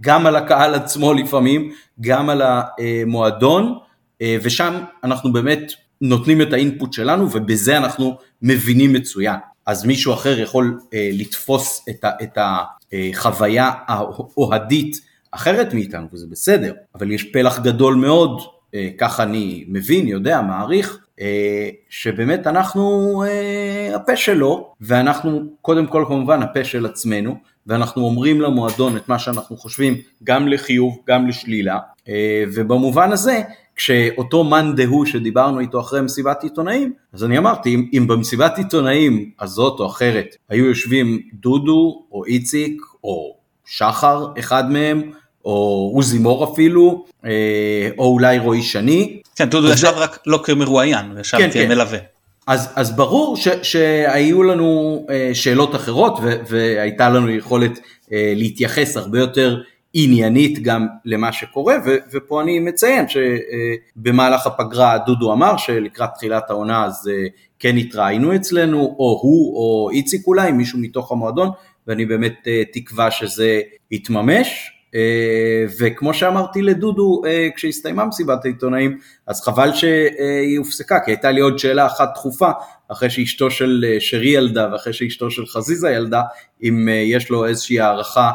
גם 0.00 0.26
על 0.26 0.36
הקהל 0.36 0.74
עצמו 0.74 1.12
לפעמים, 1.14 1.70
גם 2.00 2.30
על 2.30 2.42
המועדון, 2.42 3.78
ושם 4.22 4.74
אנחנו 5.04 5.32
באמת 5.32 5.72
נותנים 6.00 6.42
את 6.42 6.52
האינפוט 6.52 6.92
שלנו 6.92 7.28
ובזה 7.32 7.76
אנחנו 7.76 8.18
מבינים 8.42 8.92
מצוין. 8.92 9.36
אז 9.66 9.84
מישהו 9.84 10.12
אחר 10.12 10.38
יכול 10.38 10.80
אה, 10.94 11.10
לתפוס 11.12 11.84
את, 11.90 12.04
ה, 12.04 12.10
את 12.22 12.38
החוויה 12.38 13.70
האוהדית 13.86 15.00
אחרת 15.30 15.74
מאיתנו 15.74 16.06
וזה 16.12 16.26
בסדר, 16.30 16.74
אבל 16.94 17.10
יש 17.10 17.22
פלח 17.22 17.58
גדול 17.58 17.94
מאוד, 17.94 18.40
אה, 18.74 18.88
ככה 18.98 19.22
אני 19.22 19.64
מבין, 19.68 20.08
יודע, 20.08 20.40
מעריך, 20.40 20.98
אה, 21.20 21.68
שבאמת 21.88 22.46
אנחנו 22.46 23.22
אה, 23.26 23.96
הפה 23.96 24.16
שלו 24.16 24.72
ואנחנו 24.80 25.42
קודם 25.62 25.86
כל 25.86 26.04
כמובן 26.08 26.42
הפה 26.42 26.64
של 26.64 26.86
עצמנו 26.86 27.36
ואנחנו 27.66 28.04
אומרים 28.04 28.40
למועדון 28.40 28.96
את 28.96 29.08
מה 29.08 29.18
שאנחנו 29.18 29.56
חושבים 29.56 29.94
גם 30.24 30.48
לחיוב 30.48 30.98
גם 31.08 31.28
לשלילה 31.28 31.78
אה, 32.08 32.44
ובמובן 32.54 33.12
הזה 33.12 33.42
כשאותו 33.78 34.44
מאן 34.44 34.74
דהוא 34.76 35.06
שדיברנו 35.06 35.60
איתו 35.60 35.80
אחרי 35.80 36.00
מסיבת 36.00 36.42
עיתונאים, 36.42 36.92
אז 37.12 37.24
אני 37.24 37.38
אמרתי, 37.38 37.74
אם, 37.74 37.88
אם 37.92 38.06
במסיבת 38.06 38.58
עיתונאים 38.58 39.30
הזאת 39.40 39.80
או 39.80 39.86
אחרת 39.86 40.36
היו 40.48 40.64
יושבים 40.64 41.20
דודו 41.32 42.02
או 42.12 42.24
איציק 42.24 42.82
או 43.04 43.36
שחר, 43.66 44.26
אחד 44.38 44.72
מהם, 44.72 45.02
או 45.44 45.92
עוזי 45.94 46.18
מור 46.18 46.52
אפילו, 46.52 47.04
אה, 47.24 47.90
או 47.98 48.12
אולי 48.12 48.38
רועי 48.38 48.62
שני. 48.62 49.20
כן, 49.36 49.48
דודו 49.48 49.68
ישב 49.68 49.80
זה... 49.80 49.88
רק 49.90 50.18
לא 50.26 50.40
כמרואיין, 50.44 51.06
ישב 51.20 51.38
כן, 51.38 51.50
כמלווה. 51.52 51.98
כן. 51.98 52.04
אז, 52.46 52.68
אז 52.74 52.96
ברור 52.96 53.36
ש, 53.36 53.48
שהיו 53.62 54.42
לנו 54.42 55.06
אה, 55.10 55.30
שאלות 55.34 55.74
אחרות 55.74 56.18
ו, 56.22 56.32
והייתה 56.48 57.08
לנו 57.08 57.30
יכולת 57.30 57.78
אה, 58.12 58.32
להתייחס 58.36 58.96
הרבה 58.96 59.18
יותר 59.18 59.60
עניינית 60.04 60.62
גם 60.62 60.86
למה 61.04 61.32
שקורה, 61.32 61.76
ו- 61.86 61.96
ופה 62.12 62.42
אני 62.42 62.58
מציין 62.60 63.04
שבמהלך 63.08 64.46
הפגרה 64.46 64.98
דודו 64.98 65.32
אמר 65.32 65.56
שלקראת 65.56 66.10
תחילת 66.14 66.50
העונה 66.50 66.84
אז 66.84 67.10
אה, 67.12 67.26
כן 67.58 67.76
התראינו 67.76 68.34
אצלנו, 68.34 68.78
או 68.78 69.20
הוא 69.22 69.56
או 69.56 69.90
איציק 69.90 70.26
אולי, 70.26 70.52
מישהו 70.52 70.78
מתוך 70.78 71.12
המועדון, 71.12 71.50
ואני 71.86 72.06
באמת 72.06 72.34
אה, 72.46 72.62
תקווה 72.72 73.10
שזה 73.10 73.60
יתממש. 73.90 74.72
אה, 74.94 75.64
וכמו 75.80 76.14
שאמרתי 76.14 76.62
לדודו 76.62 77.22
כשהסתיימה 77.56 78.04
מסיבת 78.04 78.44
העיתונאים, 78.44 78.98
אז 79.26 79.40
חבל 79.40 79.72
שהיא 79.74 80.58
הופסקה, 80.58 80.98
כי 81.04 81.10
הייתה 81.10 81.30
לי 81.30 81.40
עוד 81.40 81.58
שאלה 81.58 81.86
אחת 81.86 82.10
דחופה, 82.14 82.50
אחרי 82.88 83.10
שאשתו 83.10 83.50
של 83.50 83.84
שרי 83.98 84.28
ילדה 84.28 84.68
ואחרי 84.72 84.92
שאשתו 84.92 85.30
של 85.30 85.46
חזיזה 85.46 85.90
ילדה, 85.90 86.22
אם 86.62 86.88
יש 87.04 87.30
לו 87.30 87.46
איזושהי 87.46 87.80
הערכה 87.80 88.30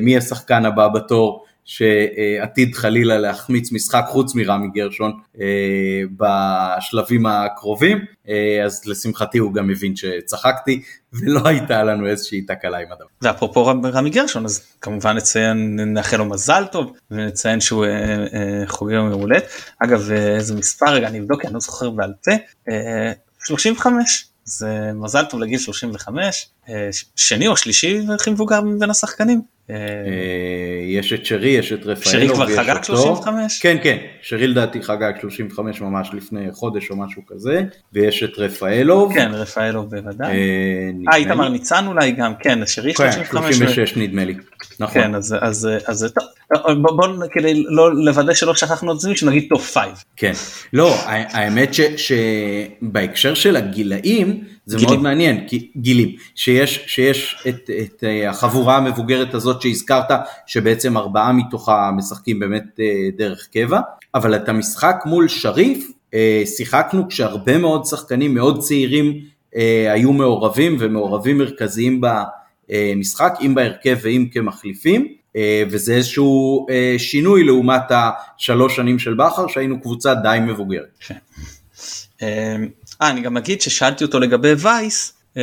מי 0.00 0.16
השחקן 0.16 0.64
הבא 0.64 0.88
בתור 0.88 1.44
שעתיד 1.70 2.74
חלילה 2.74 3.18
להחמיץ 3.18 3.72
משחק 3.72 4.04
חוץ 4.08 4.34
מרמי 4.34 4.68
גרשון 4.74 5.12
אה, 5.40 6.02
בשלבים 6.16 7.26
הקרובים, 7.26 8.04
אה, 8.28 8.64
אז 8.64 8.82
לשמחתי 8.86 9.38
הוא 9.38 9.54
גם 9.54 9.66
מבין 9.66 9.96
שצחקתי 9.96 10.82
ולא 11.12 11.40
הייתה 11.44 11.82
לנו 11.82 12.06
איזושהי 12.06 12.42
תקלה 12.42 12.78
עם 12.78 12.92
הדבר. 12.92 13.06
ואפרופו 13.22 13.66
רמי 13.66 14.10
גרשון 14.10 14.44
אז 14.44 14.62
כמובן 14.80 15.16
נציין 15.16 15.80
נאחל 15.80 16.16
לו 16.16 16.24
מזל 16.24 16.64
טוב 16.72 16.92
ונציין 17.10 17.60
שהוא 17.60 17.86
יום 18.90 19.12
הולדת. 19.12 19.44
אגב 19.84 20.10
איזה 20.10 20.54
מספר 20.54 20.92
רגע 20.92 21.08
אני 21.08 21.20
אבדוק 21.20 21.44
אני 21.44 21.54
לא 21.54 21.60
זוכר 21.60 21.90
בעל 21.90 22.12
פה 22.24 22.32
35 23.44 24.26
זה 24.50 24.90
מזל 24.94 25.24
טוב 25.24 25.40
לגיל 25.40 25.58
35, 25.58 26.48
אה, 26.68 26.88
שני 27.16 27.48
או 27.48 27.56
שלישי 27.56 28.00
הכי 28.14 28.30
מבוגר 28.30 28.60
מבין 28.60 28.90
השחקנים. 28.90 29.42
אה, 29.70 30.84
יש 30.86 31.12
את 31.12 31.26
שרי, 31.26 31.48
יש 31.48 31.72
את 31.72 31.86
רפאלו. 31.86 31.96
שרי 31.96 32.28
כבר 32.28 32.46
חגג 32.56 32.82
35? 32.82 33.58
כן, 33.58 33.76
כן, 33.82 33.96
שרי 34.22 34.46
לדעתי 34.46 34.82
חגג 34.82 35.12
35 35.20 35.80
ממש 35.80 36.10
לפני 36.12 36.52
חודש 36.52 36.90
או 36.90 36.96
משהו 36.96 37.22
כזה, 37.26 37.62
ויש 37.92 38.22
את 38.22 38.38
רפאלו. 38.38 39.10
כן, 39.14 39.30
רפאלו 39.34 39.86
בוודאי. 39.86 40.36
אה, 41.12 41.16
איתמר 41.16 41.48
ניצן 41.48 41.86
אולי 41.86 42.12
גם, 42.12 42.32
כן, 42.40 42.66
שרי 42.66 42.94
35. 42.94 43.58
כן, 43.58 43.66
36 43.66 43.96
נדמה 43.96 44.24
לי. 44.24 44.34
נכון. 44.80 45.02
כן, 45.02 45.14
אז, 45.14 46.06
טוב, 46.14 46.82
בוא 46.82 47.08
כדי 47.32 47.64
לא 47.68 47.94
לוודא 48.04 48.34
שלא 48.34 48.54
שכחנו 48.54 48.92
את 48.92 49.00
זה, 49.00 49.16
שנגיד 49.16 49.46
top 49.48 49.70
five. 49.70 50.04
כן, 50.16 50.32
לא, 50.72 50.96
האמת 51.06 51.74
שבהקשר 51.96 53.34
של 53.34 53.56
הגילאים, 53.56 54.44
זה 54.70 54.76
גילים. 54.76 54.90
מאוד 54.90 55.02
מעניין, 55.02 55.48
כי, 55.48 55.70
גילים, 55.76 56.16
שיש, 56.34 56.84
שיש 56.86 57.44
את, 57.48 57.70
את 57.80 58.04
אה, 58.04 58.30
החבורה 58.30 58.76
המבוגרת 58.76 59.34
הזאת 59.34 59.62
שהזכרת, 59.62 60.10
שבעצם 60.46 60.96
ארבעה 60.96 61.32
מתוכה 61.32 61.90
משחקים 61.96 62.40
באמת 62.40 62.80
אה, 62.80 63.08
דרך 63.16 63.48
קבע, 63.52 63.80
אבל 64.14 64.36
את 64.36 64.48
המשחק 64.48 64.96
מול 65.06 65.28
שריף, 65.28 65.90
אה, 66.14 66.42
שיחקנו 66.56 67.08
כשהרבה 67.08 67.58
מאוד 67.58 67.84
שחקנים 67.84 68.34
מאוד 68.34 68.60
צעירים 68.60 69.20
היו 69.92 70.12
מעורבים 70.12 70.76
ומעורבים 70.80 71.38
מרכזיים 71.38 72.00
במשחק, 72.00 73.38
אם 73.40 73.54
בהרכב 73.54 73.98
ואם 74.02 74.26
כמחליפים. 74.32 75.14
וזה 75.70 75.94
איזשהו 75.94 76.66
שינוי 76.98 77.44
לעומת 77.44 77.82
השלוש 77.90 78.76
שנים 78.76 78.98
של 78.98 79.14
בכר 79.14 79.46
שהיינו 79.46 79.80
קבוצה 79.80 80.14
די 80.14 80.38
מבוגרת. 80.42 80.98
אה, 83.02 83.10
אני 83.10 83.20
גם 83.20 83.36
אגיד 83.36 83.60
ששאלתי 83.60 84.04
אותו 84.04 84.20
לגבי 84.20 84.52
וייס, 84.58 85.20
אה, 85.36 85.42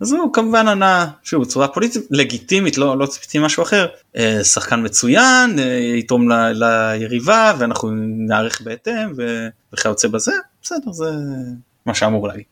אז 0.00 0.12
הוא 0.12 0.32
כמובן 0.32 0.68
ענה, 0.68 1.06
שוב, 1.22 1.42
בצורה 1.42 1.68
פוליטית 1.68 2.02
לגיטימית, 2.10 2.78
לא, 2.78 2.98
לא 2.98 3.06
ציפיתי 3.06 3.38
משהו 3.38 3.62
אחר, 3.62 3.86
אה, 4.16 4.44
שחקן 4.44 4.84
מצוין, 4.84 5.58
אה, 5.58 5.64
יתרום 5.96 6.30
ל, 6.30 6.52
ליריבה 6.52 7.52
ואנחנו 7.58 7.90
נערך 8.28 8.60
בהתאם 8.60 9.12
וכיוצא 9.72 10.08
בזה, 10.08 10.32
בסדר, 10.62 10.92
זה 10.92 11.10
מה 11.86 11.94
שאמור 11.94 12.28
להגיד. 12.28 12.44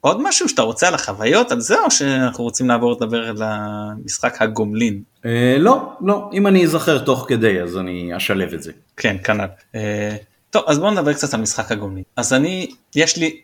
עוד 0.00 0.22
משהו 0.22 0.48
שאתה 0.48 0.62
רוצה 0.62 0.88
על 0.88 0.94
החוויות 0.94 1.52
על 1.52 1.60
זה 1.60 1.80
או 1.80 1.90
שאנחנו 1.90 2.44
רוצים 2.44 2.68
לעבור 2.68 2.92
לדבר 2.92 3.28
על 3.28 3.36
המשחק 3.40 4.42
הגומלין? 4.42 5.02
לא, 5.58 5.92
לא, 6.00 6.30
אם 6.32 6.46
אני 6.46 6.64
אזכר 6.64 6.98
תוך 6.98 7.24
כדי 7.28 7.60
אז 7.60 7.76
אני 7.76 8.16
אשלב 8.16 8.54
את 8.54 8.62
זה. 8.62 8.72
כן, 8.96 9.16
כנ"ל. 9.24 9.78
אה, 10.50 10.60
טוב 10.60 10.64
אז 10.66 10.78
בוא 10.78 10.90
נדבר 10.90 11.12
קצת 11.12 11.34
על 11.34 11.40
משחק 11.40 11.72
הגומלין. 11.72 12.04
אז 12.16 12.32
אני 12.32 12.70
יש 12.94 13.16
לי 13.16 13.40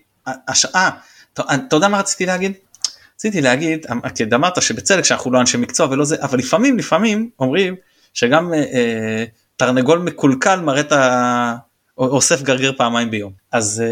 השעה 0.48 0.90
אתה 1.34 1.76
יודע 1.76 1.88
מה 1.88 1.98
רציתי 1.98 2.26
להגיד? 2.26 2.52
רציתי 3.14 3.40
להגיד 3.40 3.86
כי 4.14 4.24
אמרת 4.34 4.62
שבצדק 4.62 5.04
שאנחנו 5.04 5.30
לא 5.30 5.40
אנשי 5.40 5.56
מקצוע 5.56 5.86
ולא 5.90 6.04
זה 6.04 6.16
אבל 6.22 6.38
לפעמים 6.38 6.78
לפעמים 6.78 7.30
אומרים 7.38 7.74
שגם 8.14 8.54
אה, 8.54 8.58
אה, 8.58 9.24
תרנגול 9.56 9.98
מקולקל 9.98 10.60
מראה 10.60 10.80
את 10.80 10.92
ה... 10.92 11.56
אוסף 11.98 12.42
גרגר 12.42 12.72
פעמיים 12.76 13.10
ביום. 13.10 13.32
אז 13.52 13.82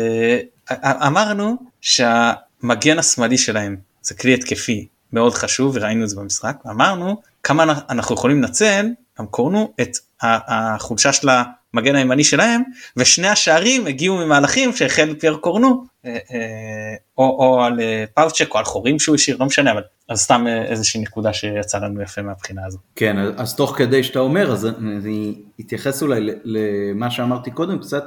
אה, 0.70 1.06
אמרנו 1.06 1.56
שהמגן 1.80 2.98
השמאלי 2.98 3.38
שלהם 3.38 3.76
זה 4.02 4.14
כלי 4.14 4.34
התקפי 4.34 4.86
מאוד 5.12 5.34
חשוב 5.34 5.76
וראינו 5.76 6.04
את 6.04 6.08
זה 6.08 6.16
במשחק. 6.16 6.56
אמרנו 6.66 7.22
כמה 7.42 7.64
אנחנו 7.90 8.14
יכולים 8.14 8.42
לנצל 8.42 8.86
גם 9.18 9.26
קורנו 9.26 9.72
את 9.80 9.96
החולשה 10.22 11.12
של 11.12 11.28
המגן 11.74 11.94
הימני 11.94 12.24
שלהם 12.24 12.62
ושני 12.96 13.28
השערים 13.28 13.86
הגיעו 13.86 14.16
ממהלכים 14.16 14.72
שהחל 14.72 15.14
פייר 15.20 15.36
קורנו 15.36 15.84
אה, 16.06 16.10
אה, 16.10 16.94
או, 17.18 17.24
או 17.24 17.62
על 17.62 17.80
אה, 17.80 18.04
פאוצ'ק 18.14 18.54
או 18.54 18.58
על 18.58 18.64
חורים 18.64 18.98
שהוא 18.98 19.14
השאיר 19.14 19.36
לא 19.40 19.46
משנה 19.46 19.72
אבל 19.72 19.82
אז 20.08 20.20
סתם 20.20 20.46
איזושהי 20.46 21.00
נקודה 21.00 21.32
שיצא 21.32 21.78
לנו 21.78 22.02
יפה 22.02 22.22
מהבחינה 22.22 22.66
הזו. 22.66 22.78
כן 22.96 23.16
אז 23.36 23.56
תוך 23.56 23.74
כדי 23.78 24.04
שאתה 24.04 24.18
אומר 24.18 24.52
אז 24.52 24.66
אני 24.66 25.34
אתייחס 25.60 26.02
אולי 26.02 26.20
למה 26.44 27.10
שאמרתי 27.10 27.50
קודם 27.50 27.78
קצת 27.78 28.04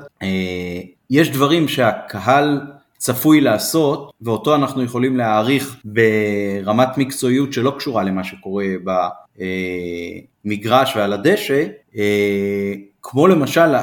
יש 1.10 1.30
דברים 1.30 1.68
שהקהל 1.68 2.62
צפוי 2.98 3.42
לעשות 3.42 4.12
ואותו 4.22 4.56
אנחנו 4.56 4.84
יכולים 4.84 5.18
להעריך 5.18 5.76
ברמת 5.86 6.98
מקצועיות 6.98 7.54
שלא 7.54 7.74
קשורה 7.78 8.04
למה 8.04 8.24
שקורה 8.24 8.66
במגרש 10.46 10.96
ועל 10.96 11.14
הדשא 11.14 11.66
כמו 13.10 13.28
למשל 13.28 13.76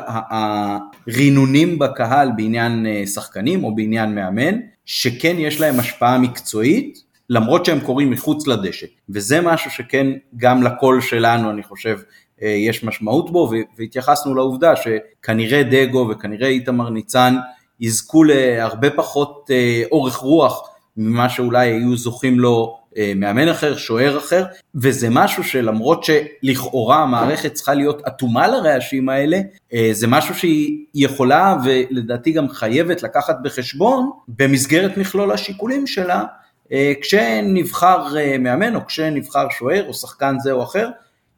הרינונים 1.06 1.78
בקהל 1.78 2.30
בעניין 2.36 2.86
אה, 2.86 3.06
שחקנים 3.06 3.64
או 3.64 3.74
בעניין 3.74 4.14
מאמן, 4.14 4.58
שכן 4.84 5.36
יש 5.38 5.60
להם 5.60 5.80
השפעה 5.80 6.18
מקצועית, 6.18 6.98
למרות 7.30 7.64
שהם 7.64 7.80
קורים 7.80 8.10
מחוץ 8.10 8.46
לדשא. 8.46 8.86
וזה 9.08 9.40
משהו 9.40 9.70
שכן 9.70 10.06
גם 10.36 10.62
לקול 10.62 11.00
שלנו, 11.00 11.50
אני 11.50 11.62
חושב, 11.62 11.98
אה, 12.42 12.48
יש 12.48 12.84
משמעות 12.84 13.30
בו, 13.30 13.50
והתייחסנו 13.78 14.34
לעובדה 14.34 14.72
שכנראה 14.76 15.62
דגו 15.62 16.08
וכנראה 16.10 16.48
איתמר 16.48 16.90
ניצן 16.90 17.36
יזכו 17.80 18.24
להרבה 18.24 18.90
פחות 18.90 19.50
אה, 19.50 19.82
אורך 19.92 20.16
רוח 20.16 20.68
ממה 20.96 21.28
שאולי 21.28 21.68
היו 21.68 21.96
זוכים 21.96 22.40
לו 22.40 22.78
מאמן 23.16 23.48
אחר, 23.48 23.76
שוער 23.76 24.18
אחר, 24.18 24.44
וזה 24.74 25.08
משהו 25.10 25.44
שלמרות 25.44 26.04
שלכאורה 26.04 27.02
המערכת 27.02 27.52
צריכה 27.52 27.74
להיות 27.74 28.02
אטומה 28.06 28.48
לרעשים 28.48 29.08
האלה, 29.08 29.40
אה, 29.72 29.88
זה 29.92 30.06
משהו 30.06 30.34
שהיא 30.34 30.84
יכולה 30.94 31.56
ולדעתי 31.64 32.32
גם 32.32 32.48
חייבת 32.48 33.02
לקחת 33.02 33.36
בחשבון 33.42 34.10
במסגרת 34.28 34.96
מכלול 34.96 35.32
השיקולים 35.32 35.86
שלה, 35.86 36.24
אה, 36.72 36.92
כשנבחר 37.00 38.06
מאמן 38.38 38.74
או 38.74 38.86
כשנבחר 38.86 39.46
שוער 39.50 39.88
או 39.88 39.94
שחקן 39.94 40.36
זה 40.38 40.52
או 40.52 40.62
אחר, 40.62 40.88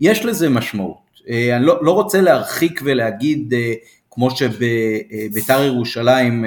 יש 0.01 0.25
לזה 0.25 0.49
משמעות. 0.49 1.07
אני 1.57 1.67
לא, 1.67 1.85
לא 1.85 1.91
רוצה 1.91 2.21
להרחיק 2.21 2.81
ולהגיד, 2.85 3.55
כמו 4.11 4.31
שבית"ר 4.31 5.63
ירושלים 5.65 6.45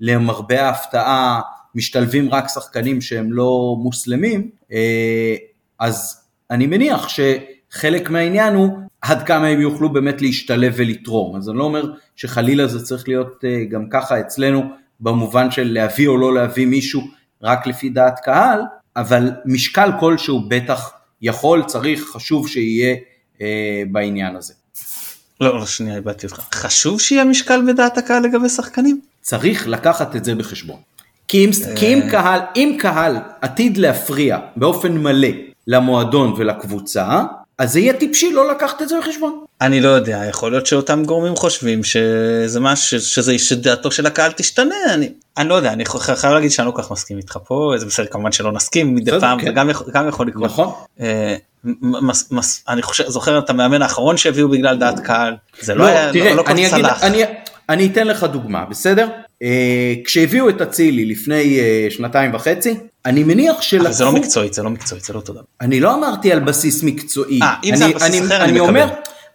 למרבה 0.00 0.62
ההפתעה 0.66 1.40
משתלבים 1.76 2.30
רק 2.30 2.48
שחקנים 2.48 3.00
שהם 3.00 3.32
לא 3.32 3.76
מוסלמים, 3.78 4.50
אה, 4.72 5.36
אז 5.78 6.24
אני 6.50 6.66
מניח 6.66 7.08
שחלק 7.08 8.10
מהעניין 8.10 8.54
הוא 8.54 8.78
עד 9.00 9.22
כמה 9.22 9.46
הם 9.46 9.60
יוכלו 9.60 9.92
באמת 9.92 10.22
להשתלב 10.22 10.74
ולתרום. 10.76 11.36
אז 11.36 11.48
אני 11.48 11.58
לא 11.58 11.64
אומר 11.64 11.92
שחלילה 12.16 12.66
זה 12.66 12.84
צריך 12.84 13.08
להיות 13.08 13.44
אה, 13.44 13.64
גם 13.70 13.84
ככה 13.90 14.20
אצלנו, 14.20 14.62
במובן 15.00 15.50
של 15.50 15.72
להביא 15.72 16.08
או 16.08 16.16
לא 16.16 16.34
להביא 16.34 16.66
מישהו 16.66 17.02
רק 17.42 17.66
לפי 17.66 17.88
דעת 17.88 18.20
קהל, 18.20 18.60
אבל 18.96 19.30
משקל 19.44 19.90
כלשהו 20.00 20.48
בטח 20.48 20.90
יכול, 21.22 21.62
צריך, 21.62 22.04
חשוב 22.12 22.48
שיהיה 22.48 22.96
אה, 23.40 23.82
בעניין 23.92 24.36
הזה. 24.36 24.54
לא, 25.40 25.58
לא, 25.58 25.66
שנייה, 25.66 25.96
איבדתי 25.96 26.26
אותך. 26.26 26.40
חשוב 26.54 27.00
שיהיה 27.00 27.24
משקל 27.24 27.72
בדעת 27.72 27.98
הקהל 27.98 28.22
לגבי 28.22 28.48
שחקנים? 28.48 29.00
צריך 29.20 29.68
לקחת 29.68 30.16
את 30.16 30.24
זה 30.24 30.34
בחשבון. 30.34 30.80
כי 31.28 31.44
אם, 31.44 31.50
כי 31.76 31.94
אם, 31.94 32.00
קהל, 32.10 32.40
אם 32.56 32.76
קהל 32.78 33.16
עתיד 33.40 33.76
להפריע 33.76 34.38
באופן 34.56 34.98
מלא 34.98 35.28
למועדון 35.66 36.34
ולקבוצה, 36.36 37.22
אז 37.58 37.72
זה 37.72 37.80
יהיה 37.80 37.92
טיפשי 37.92 38.32
לא 38.32 38.50
לקחת 38.50 38.82
את 38.82 38.88
זה 38.88 38.94
בחשבון. 39.00 39.44
אני 39.60 39.80
לא 39.80 39.88
יודע, 39.88 40.22
יכול 40.28 40.50
להיות 40.50 40.66
שאותם 40.66 41.04
גורמים 41.04 41.36
חושבים 41.36 41.84
שזה 41.84 42.60
מה 42.60 42.76
שזה, 42.76 43.38
שדעתו 43.38 43.90
של 43.90 44.06
הקהל 44.06 44.32
תשתנה, 44.32 44.74
אני, 44.94 45.08
אני 45.38 45.48
לא 45.48 45.54
יודע, 45.54 45.72
אני 45.72 45.84
חייב 45.86 46.34
להגיד 46.34 46.50
שאני 46.50 46.66
לא 46.66 46.72
כל 46.72 46.82
כך 46.82 46.90
מסכים 46.90 47.18
איתך 47.18 47.38
פה, 47.44 47.74
זה 47.76 47.86
בסדר 47.86 48.06
כמובן 48.06 48.32
שלא 48.32 48.52
נסכים 48.52 48.94
מדי 48.94 49.20
פעם, 49.20 49.40
כן. 49.40 49.50
וגם 49.50 49.70
גם 49.92 50.08
יכול 50.08 50.26
לקרות. 50.26 50.44
נכון. 50.44 50.72
אה, 51.00 51.36
מס, 51.82 52.32
מס, 52.32 52.64
אני 52.68 52.82
חושב, 52.82 53.04
זוכר 53.08 53.38
את 53.38 53.50
המאמן 53.50 53.82
האחרון 53.82 54.16
שהביאו 54.16 54.48
בגלל 54.48 54.76
דעת 54.76 55.00
קהל, 55.00 55.36
זה 55.60 55.74
לא, 55.74 55.84
לא 55.84 55.86
היה, 55.88 56.12
תראה, 56.12 56.30
לא, 56.30 56.36
לא 56.36 56.44
אני, 56.46 56.66
אגיד, 56.66 56.84
אני, 56.84 57.22
אני 57.68 57.86
אתן 57.86 58.06
לך 58.06 58.24
דוגמה, 58.24 58.64
בסדר? 58.64 59.08
אה, 59.42 59.94
כשהביאו 60.04 60.48
את 60.48 60.60
אצילי 60.60 61.04
לפני 61.04 61.60
אה, 61.60 61.86
שנתיים 61.90 62.34
וחצי, 62.34 62.74
אני 63.06 63.24
מניח 63.24 63.62
שלקחו... 63.62 63.92
זה 63.92 64.04
לא 64.04 64.12
מקצועית, 64.12 64.54
זה 64.54 64.62
לא 64.62 64.70
מקצועית, 64.70 65.04
זה 65.04 65.12
לא 65.12 65.20
תודה. 65.20 65.40
אני 65.60 65.80
לא 65.80 65.94
אמרתי 65.94 66.32
על 66.32 66.40
בסיס 66.40 66.82
מקצועי. 66.82 67.42
אה, 67.42 67.54
אם 67.64 67.74
אני, 67.74 67.78
זה 67.78 67.84
על 67.84 67.92
בסיס 67.92 68.14
אני, 68.14 68.26
אחר, 68.26 68.36
אני, 68.36 68.44
אני 68.44 68.52
מקבל. 68.52 68.68
אומר, 68.68 68.88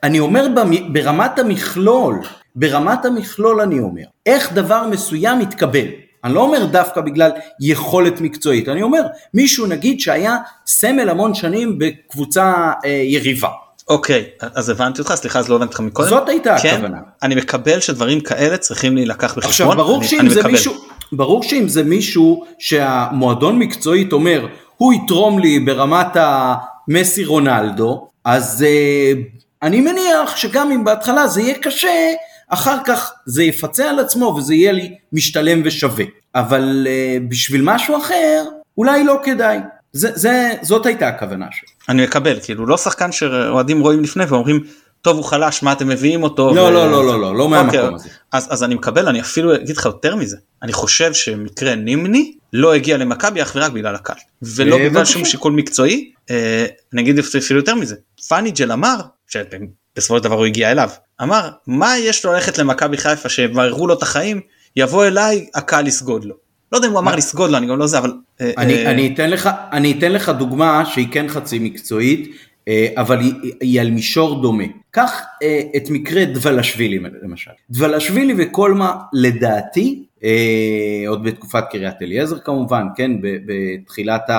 אני 0.03 0.19
אומר 0.19 0.47
ברמת 0.93 1.39
המכלול, 1.39 2.21
ברמת 2.55 3.05
המכלול 3.05 3.61
אני 3.61 3.79
אומר, 3.79 4.03
איך 4.25 4.53
דבר 4.53 4.87
מסוים 4.87 5.39
מתקבל. 5.39 5.85
אני 6.23 6.33
לא 6.33 6.41
אומר 6.41 6.65
דווקא 6.65 7.01
בגלל 7.01 7.31
יכולת 7.61 8.21
מקצועית, 8.21 8.69
אני 8.69 8.81
אומר 8.81 9.01
מישהו 9.33 9.65
נגיד 9.65 9.99
שהיה 9.99 10.37
סמל 10.67 11.09
המון 11.09 11.33
שנים 11.33 11.79
בקבוצה 11.79 12.71
אה, 12.85 12.89
יריבה. 12.89 13.49
אוקיי, 13.91 14.25
אז 14.39 14.69
הבנתי 14.69 15.01
אותך, 15.01 15.13
סליחה, 15.15 15.39
אז 15.39 15.49
לא 15.49 15.55
הבנתי 15.55 15.69
אותך 15.69 15.79
מקודם. 15.79 16.09
זאת 16.09 16.29
הייתה 16.29 16.55
כן, 16.61 16.73
הכוונה. 16.73 16.97
אני 17.23 17.35
מקבל 17.35 17.79
שדברים 17.79 18.19
כאלה 18.19 18.57
צריכים 18.57 18.95
להילקח 18.95 19.37
בחשבון. 19.37 19.49
עכשיו, 19.49 19.71
ברור 19.71 19.99
אני, 19.99 20.07
שאם 20.07 20.19
אני 20.19 20.29
זה 20.29 20.39
מקבל. 20.39 20.51
מישהו, 20.51 20.73
ברור 21.11 21.43
שאם 21.43 21.67
זה 21.67 21.83
מישהו 21.83 22.45
שהמועדון 22.59 23.59
מקצועית 23.59 24.13
אומר, 24.13 24.47
הוא 24.77 24.93
יתרום 24.93 25.39
לי 25.39 25.59
ברמת 25.59 26.07
המסי 26.15 27.25
רונלדו, 27.25 28.07
אז 28.25 28.65
uh, 28.65 29.39
אני 29.63 29.81
מניח 29.81 30.35
שגם 30.35 30.71
אם 30.71 30.83
בהתחלה 30.83 31.27
זה 31.27 31.41
יהיה 31.41 31.55
קשה, 31.55 32.11
אחר 32.49 32.77
כך 32.85 33.11
זה 33.25 33.43
יפצה 33.43 33.89
על 33.89 33.99
עצמו 33.99 34.25
וזה 34.25 34.55
יהיה 34.55 34.71
לי 34.71 34.95
משתלם 35.13 35.61
ושווה. 35.65 36.05
אבל 36.35 36.87
uh, 36.87 37.29
בשביל 37.29 37.61
משהו 37.63 37.97
אחר, 37.97 38.43
אולי 38.77 39.03
לא 39.03 39.19
כדאי. 39.23 39.57
זה, 39.93 40.09
זה, 40.15 40.51
זאת 40.61 40.85
הייתה 40.85 41.07
הכוונה 41.07 41.45
שלי. 41.51 41.70
אני 41.91 42.03
מקבל, 42.03 42.39
כאילו 42.43 42.65
לא 42.65 42.77
שחקן 42.77 43.11
שאוהדים 43.11 43.81
רואים 43.81 44.03
לפני 44.03 44.23
ואומרים, 44.23 44.63
טוב 45.01 45.17
הוא 45.17 45.25
חלש, 45.25 45.63
מה 45.63 45.71
אתם 45.71 45.87
מביאים 45.87 46.23
אותו? 46.23 46.55
לא, 46.55 46.61
ו... 46.61 46.71
לא, 46.71 46.91
לא, 46.91 47.05
לא, 47.05 47.21
לא, 47.21 47.35
לא 47.35 47.49
מהמקום 47.49 47.79
אוקיי, 47.79 47.95
הזה. 47.95 48.09
אז, 48.31 48.47
אז 48.49 48.63
אני 48.63 48.75
מקבל, 48.75 49.07
אני 49.07 49.21
אפילו 49.21 49.55
אגיד 49.55 49.77
לך 49.77 49.85
יותר 49.85 50.15
מזה, 50.15 50.37
אני 50.63 50.73
חושב 50.73 51.13
שמקרה 51.13 51.75
נימני 51.75 52.33
לא 52.53 52.73
הגיע 52.73 52.97
למכבי 52.97 53.41
אך 53.41 53.51
ורק 53.55 53.71
בגלל 53.71 53.95
הקהל, 53.95 54.17
ולא 54.41 54.77
אה, 54.77 54.89
בגלל 54.89 55.05
שום 55.05 55.25
שיקול 55.25 55.53
מקצועי, 55.53 56.11
אה, 56.29 56.65
אני 56.93 57.01
אגיד 57.01 57.19
אפילו 57.19 57.59
יותר 57.59 57.75
מזה, 57.75 57.95
פאניג'ל 58.27 58.71
אמר, 58.71 58.95
שבסופו 59.27 60.17
של 60.17 60.23
דבר 60.23 60.35
הוא 60.35 60.45
הגיע 60.45 60.71
אליו, 60.71 60.89
אמר, 61.21 61.49
מה 61.67 61.97
יש 61.97 62.25
לו 62.25 62.33
ללכת 62.33 62.57
למכבי 62.57 62.97
חיפה 62.97 63.29
שיבררו 63.29 63.87
לו 63.87 63.93
את 63.93 64.03
החיים, 64.03 64.41
יבוא 64.75 65.05
אליי, 65.05 65.45
הקהל 65.55 65.87
יסגוד 65.87 66.25
לו. 66.25 66.35
לא 66.71 66.77
יודע 66.77 66.87
אם 66.87 66.91
הוא 66.91 66.99
אמר 66.99 67.15
לסגוד 67.15 67.51
לו, 67.51 67.57
אני 67.57 67.67
גם 67.67 67.77
לא 67.77 67.87
זה, 67.87 67.97
אבל... 67.97 68.13
אה, 68.41 68.51
אני, 68.57 68.85
אה, 68.85 68.91
אני, 69.71 69.93
אתן 69.97 70.11
לך, 70.11 70.29
דוגמה 70.29 70.85
שהיא 70.85 71.07
כן 71.11 71.27
חצי 71.27 71.59
מקצועית, 71.59 72.31
אה, 72.67 72.87
אבל 72.97 73.19
היא 73.61 73.81
על 73.81 73.91
מישור 73.91 74.41
דומה. 74.41 74.63
קח 74.91 75.21
את 75.75 75.89
מקרה 75.89 76.25
דבלשווילי 76.25 76.99
למשל. 77.23 77.51
דבלשווילי 77.69 78.33
וקולמה 78.37 78.95
לדעתי, 79.13 80.03
עוד 81.07 81.23
בתקופת 81.23 81.63
קריית 81.71 82.01
אליעזר 82.01 82.39
כמובן, 82.39 82.83
כן, 82.95 83.11
בתחילת 83.21 84.29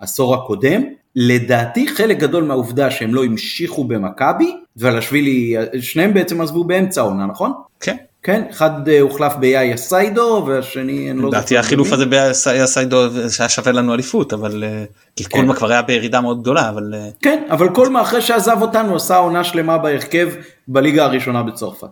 העשור 0.00 0.34
הקודם, 0.34 0.82
לדעתי 1.16 1.88
חלק 1.88 2.18
גדול 2.18 2.44
מהעובדה 2.44 2.90
שהם 2.90 3.14
לא 3.14 3.24
המשיכו 3.24 3.84
במכבי, 3.84 4.56
דבלשווילי, 4.76 5.54
שניהם 5.80 6.14
בעצם 6.14 6.40
עזבו 6.40 6.64
באמצע 6.64 7.00
העונה, 7.00 7.26
נכון? 7.26 7.52
כן. 7.80 7.96
כן, 8.24 8.42
אחד 8.50 8.88
אה, 8.88 9.00
הוחלף 9.00 9.36
ביאיה 9.36 9.76
סיידו 9.76 10.44
והשני 10.46 11.10
אני 11.10 11.18
לא 11.18 11.24
זוכר. 11.24 11.38
לדעתי 11.38 11.58
החילוף 11.58 11.92
הזה 11.92 12.06
ביאיה 12.06 12.66
סיידו 12.66 13.30
שהיה 13.30 13.48
שווה 13.48 13.72
לנו 13.72 13.94
אליפות 13.94 14.32
אבל 14.32 14.64
אה, 14.64 14.84
כי 15.16 15.24
כן. 15.24 15.30
קולמה 15.30 15.54
כבר 15.54 15.72
היה 15.72 15.82
בירידה 15.82 16.20
מאוד 16.20 16.40
גדולה 16.40 16.68
אבל 16.68 16.94
אה, 16.94 17.08
כן 17.22 17.42
אבל 17.50 17.68
קולמה 17.68 18.02
אחרי 18.02 18.20
שעזב 18.20 18.56
אותנו 18.60 18.96
עשה 18.96 19.16
עונה 19.16 19.44
שלמה 19.44 19.78
בהרכב 19.78 20.28
בליגה 20.68 21.04
הראשונה 21.04 21.42
בצרפת 21.42 21.88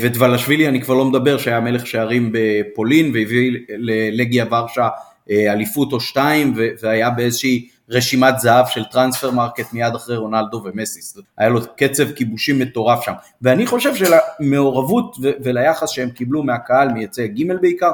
ודבלשווילי 0.00 0.68
אני 0.68 0.82
כבר 0.82 0.94
לא 0.94 1.04
מדבר 1.04 1.38
שהיה 1.38 1.60
מלך 1.60 1.86
שערים 1.86 2.32
בפולין 2.32 3.06
והביא 3.14 3.58
ללגיה 3.78 4.44
ורשה 4.50 4.88
אליפות 5.30 5.92
או 5.92 6.00
שתיים 6.00 6.54
והיה 6.82 7.10
באיזושהי 7.10 7.68
רשימת 7.90 8.38
זהב 8.38 8.66
של 8.66 8.84
Transfermarkt 8.84 9.72
מיד 9.72 9.94
אחרי 9.94 10.16
רונלדו 10.16 10.62
ומסי, 10.64 11.20
היה 11.38 11.48
לו 11.48 11.60
קצב 11.76 12.12
כיבושים 12.12 12.58
מטורף 12.58 13.04
שם, 13.04 13.12
ואני 13.42 13.66
חושב 13.66 13.92
שלמעורבות 13.94 15.16
וליחס 15.20 15.90
שהם 15.90 16.10
קיבלו 16.10 16.42
מהקהל 16.42 16.88
מיציע 16.88 17.28
ג' 17.34 17.60
בעיקר, 17.60 17.90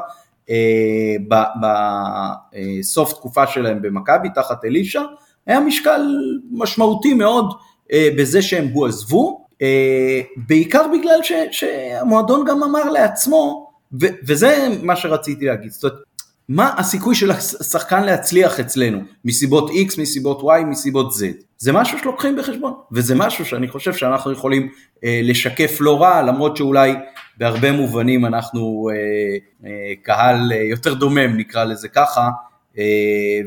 אה, 0.49 1.15
בסוף 1.61 3.09
אה, 3.09 3.15
תקופה 3.15 3.47
שלהם 3.47 3.81
במכבי 3.81 4.29
תחת 4.35 4.65
אלישע, 4.65 5.01
היה 5.45 5.59
משקל 5.59 6.01
משמעותי 6.51 7.13
מאוד 7.13 7.53
אה, 7.93 8.09
בזה 8.17 8.41
שהם 8.41 8.67
הועזבו, 8.73 9.43
בעיקר 10.37 10.85
בגלל 10.93 11.19
שהמועדון 11.51 12.45
גם 12.45 12.63
אמר 12.63 12.89
לעצמו, 12.89 13.71
וזה 13.99 14.67
מה 14.81 14.95
שרציתי 14.95 15.45
להגיד, 15.45 15.71
זאת 15.71 15.83
אומרת, 15.83 15.97
מה 16.49 16.73
הסיכוי 16.77 17.15
של 17.15 17.31
השחקן 17.31 18.03
להצליח 18.03 18.59
אצלנו, 18.59 18.99
מסיבות 19.25 19.69
X, 19.69 20.01
מסיבות 20.01 20.41
Y, 20.41 20.65
מסיבות 20.65 21.11
Z. 21.11 21.23
זה 21.57 21.71
משהו 21.71 21.99
שלוקחים 21.99 22.35
בחשבון, 22.35 22.73
וזה 22.91 23.15
משהו 23.15 23.45
שאני 23.45 23.67
חושב 23.67 23.93
שאנחנו 23.93 24.31
יכולים 24.31 24.69
אה, 25.03 25.19
לשקף 25.23 25.77
לא 25.79 26.01
רע, 26.01 26.21
למרות 26.21 26.57
שאולי 26.57 26.93
בהרבה 27.37 27.71
מובנים 27.71 28.25
אנחנו 28.25 28.89
אה, 28.91 29.67
אה, 29.69 29.93
קהל 30.01 30.51
אה, 30.51 30.57
יותר 30.57 30.93
דומם, 30.93 31.37
נקרא 31.37 31.63
לזה 31.63 31.87
ככה, 31.87 32.29
אה, 32.77 32.83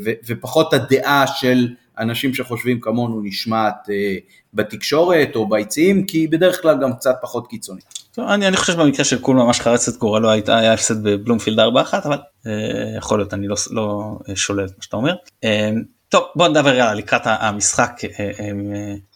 ו, 0.05 0.11
ופחות 0.27 0.75
הדעה 0.75 1.27
של 1.27 1.69
אנשים 1.99 2.35
שחושבים 2.35 2.81
כמונו 2.81 3.21
נשמעת 3.25 3.91
אה, 3.91 4.17
בתקשורת 4.55 5.37
או 5.37 5.49
ביציעים, 5.49 6.07
כי 6.07 6.19
היא 6.19 6.29
בדרך 6.29 6.63
כלל 6.63 6.79
גם 6.83 6.93
קצת 6.93 7.15
פחות 7.23 7.47
קיצונית. 7.47 7.96
אני, 8.19 8.49
אני 8.49 8.57
חושב 8.57 8.73
שבמקרה 8.73 9.05
של 9.05 9.21
קול 9.21 9.37
ממש 9.37 9.61
חרץ 9.61 9.89
את 9.89 9.97
גורלו 9.97 10.31
הייתה 10.31 10.59
היה 10.59 10.73
הפסד 10.73 11.03
בבלומפילד 11.03 11.59
4-1 11.59 11.63
אבל 12.05 12.19
אה, 12.47 12.53
יכול 12.97 13.19
להיות 13.19 13.35
אני 13.35 13.49
לא, 13.49 13.57
לא 13.71 14.19
אה, 14.29 14.37
שולל 14.37 14.65
את 14.65 14.71
מה 14.77 14.83
שאתה 14.83 14.97
אומר. 14.97 15.15
אה, 15.45 15.71
טוב 16.09 16.25
בוא 16.37 16.49
נדבר 16.49 16.75
יאללה 16.75 16.95
לקראת 16.95 17.23
המשחק 17.25 18.01
אה, 18.05 18.31
אה, 18.41 18.51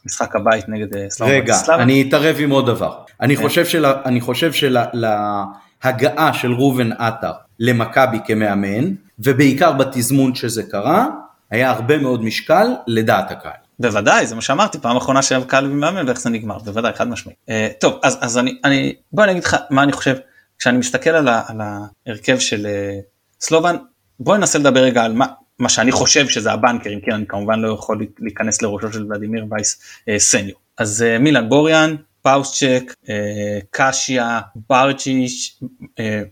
משחק 0.06 0.36
הבית 0.36 0.68
נגד 0.68 0.96
אה, 0.96 1.10
סלאמה. 1.10 1.32
רגע 1.32 1.54
סלאמה. 1.54 1.82
אני 1.82 2.04
אתערב 2.08 2.36
עם 2.38 2.50
עוד 2.50 2.66
דבר 2.66 2.98
אני 3.20 3.36
אה. 3.36 3.40
חושב 3.42 3.66
של, 3.66 3.86
אני 3.86 4.20
חושב 4.20 4.52
שלהגעה 4.52 6.32
של 6.32 6.52
ראובן 6.52 6.92
עטר 6.92 7.32
למכבי 7.58 8.18
כמאמן 8.26 8.92
ובעיקר 9.18 9.72
בתזמון 9.72 10.34
שזה 10.34 10.62
קרה 10.62 11.06
היה 11.50 11.70
הרבה 11.70 11.98
מאוד 11.98 12.24
משקל 12.24 12.66
לדעת 12.86 13.30
הקהל. 13.30 13.52
בוודאי 13.80 14.26
זה 14.26 14.34
מה 14.34 14.40
שאמרתי 14.40 14.78
פעם 14.78 14.96
אחרונה 14.96 15.22
שהיה 15.22 15.44
קהל 15.44 15.66
ומאמן 15.66 16.06
ואיך 16.06 16.20
זה 16.20 16.30
נגמר 16.30 16.58
בוודאי 16.58 16.92
חד 16.92 17.08
משמעי. 17.08 17.34
Uh, 17.46 17.50
טוב 17.80 17.98
אז 18.02 18.18
אז 18.20 18.38
אני 18.38 18.58
אני 18.64 18.94
בוא 19.12 19.24
אני 19.24 19.32
אגיד 19.32 19.44
לך 19.44 19.56
מה 19.70 19.82
אני 19.82 19.92
חושב. 19.92 20.16
כשאני 20.58 20.78
מסתכל 20.78 21.10
על, 21.10 21.28
ה, 21.28 21.42
על 21.46 21.60
ההרכב 21.60 22.38
של 22.38 22.66
אה, 22.66 22.98
סלובן 23.40 23.76
בוא 24.20 24.36
ננסה 24.36 24.58
לדבר 24.58 24.80
רגע 24.80 25.04
על 25.04 25.12
מה, 25.12 25.26
מה 25.58 25.68
שאני 25.68 25.92
חושב 25.92 26.28
שזה 26.28 26.52
הבנקרים 26.52 27.00
כן 27.00 27.12
אני 27.12 27.26
כמובן 27.26 27.60
לא 27.60 27.74
יכול 27.74 28.06
להיכנס 28.18 28.62
לראשו 28.62 28.92
של 28.92 29.06
ולדימיר 29.08 29.46
וייס 29.50 29.80
אה, 30.08 30.18
senior 30.18 30.54
אז 30.78 31.02
אה, 31.02 31.18
מילן 31.18 31.48
בוריאן 31.48 31.96
פאוסצ'ק 32.22 32.94
אה, 33.08 33.58
קשיה 33.70 34.40
ברצ'יץ' 34.68 35.60
אה, 35.98 36.22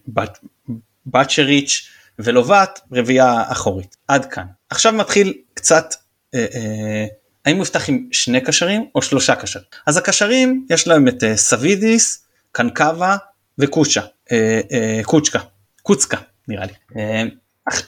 בצ'ריץ' 1.07 1.89
ולובט 2.19 2.81
רביעייה 2.93 3.43
אחורית. 3.53 3.97
עד 4.09 4.25
כאן. 4.25 4.47
עכשיו 4.71 4.93
מתחיל 4.93 5.35
קצת 5.55 5.95
אה, 6.35 6.47
אה, 6.55 7.07
האם 7.49 7.57
הוא 7.57 7.63
יפתח 7.63 7.89
עם 7.89 8.09
שני 8.13 8.41
קשרים 8.41 8.85
או 8.95 9.03
שלושה 9.03 9.35
קשרים? 9.35 9.65
אז 9.87 9.97
הקשרים 9.97 10.67
יש 10.71 10.89
להם 10.89 11.09
את 11.09 11.25
אה, 11.25 11.37
סבידיס 11.37 12.27
קנקבה 12.53 13.17
וקוצ'ה 13.59 14.01
אה, 14.33 14.61
אה, 14.73 15.01
קוצ'קה 15.05 15.39
קוצקה 15.83 16.17
נראה 16.49 16.67
לי. 16.67 16.73
אה, 16.97 17.23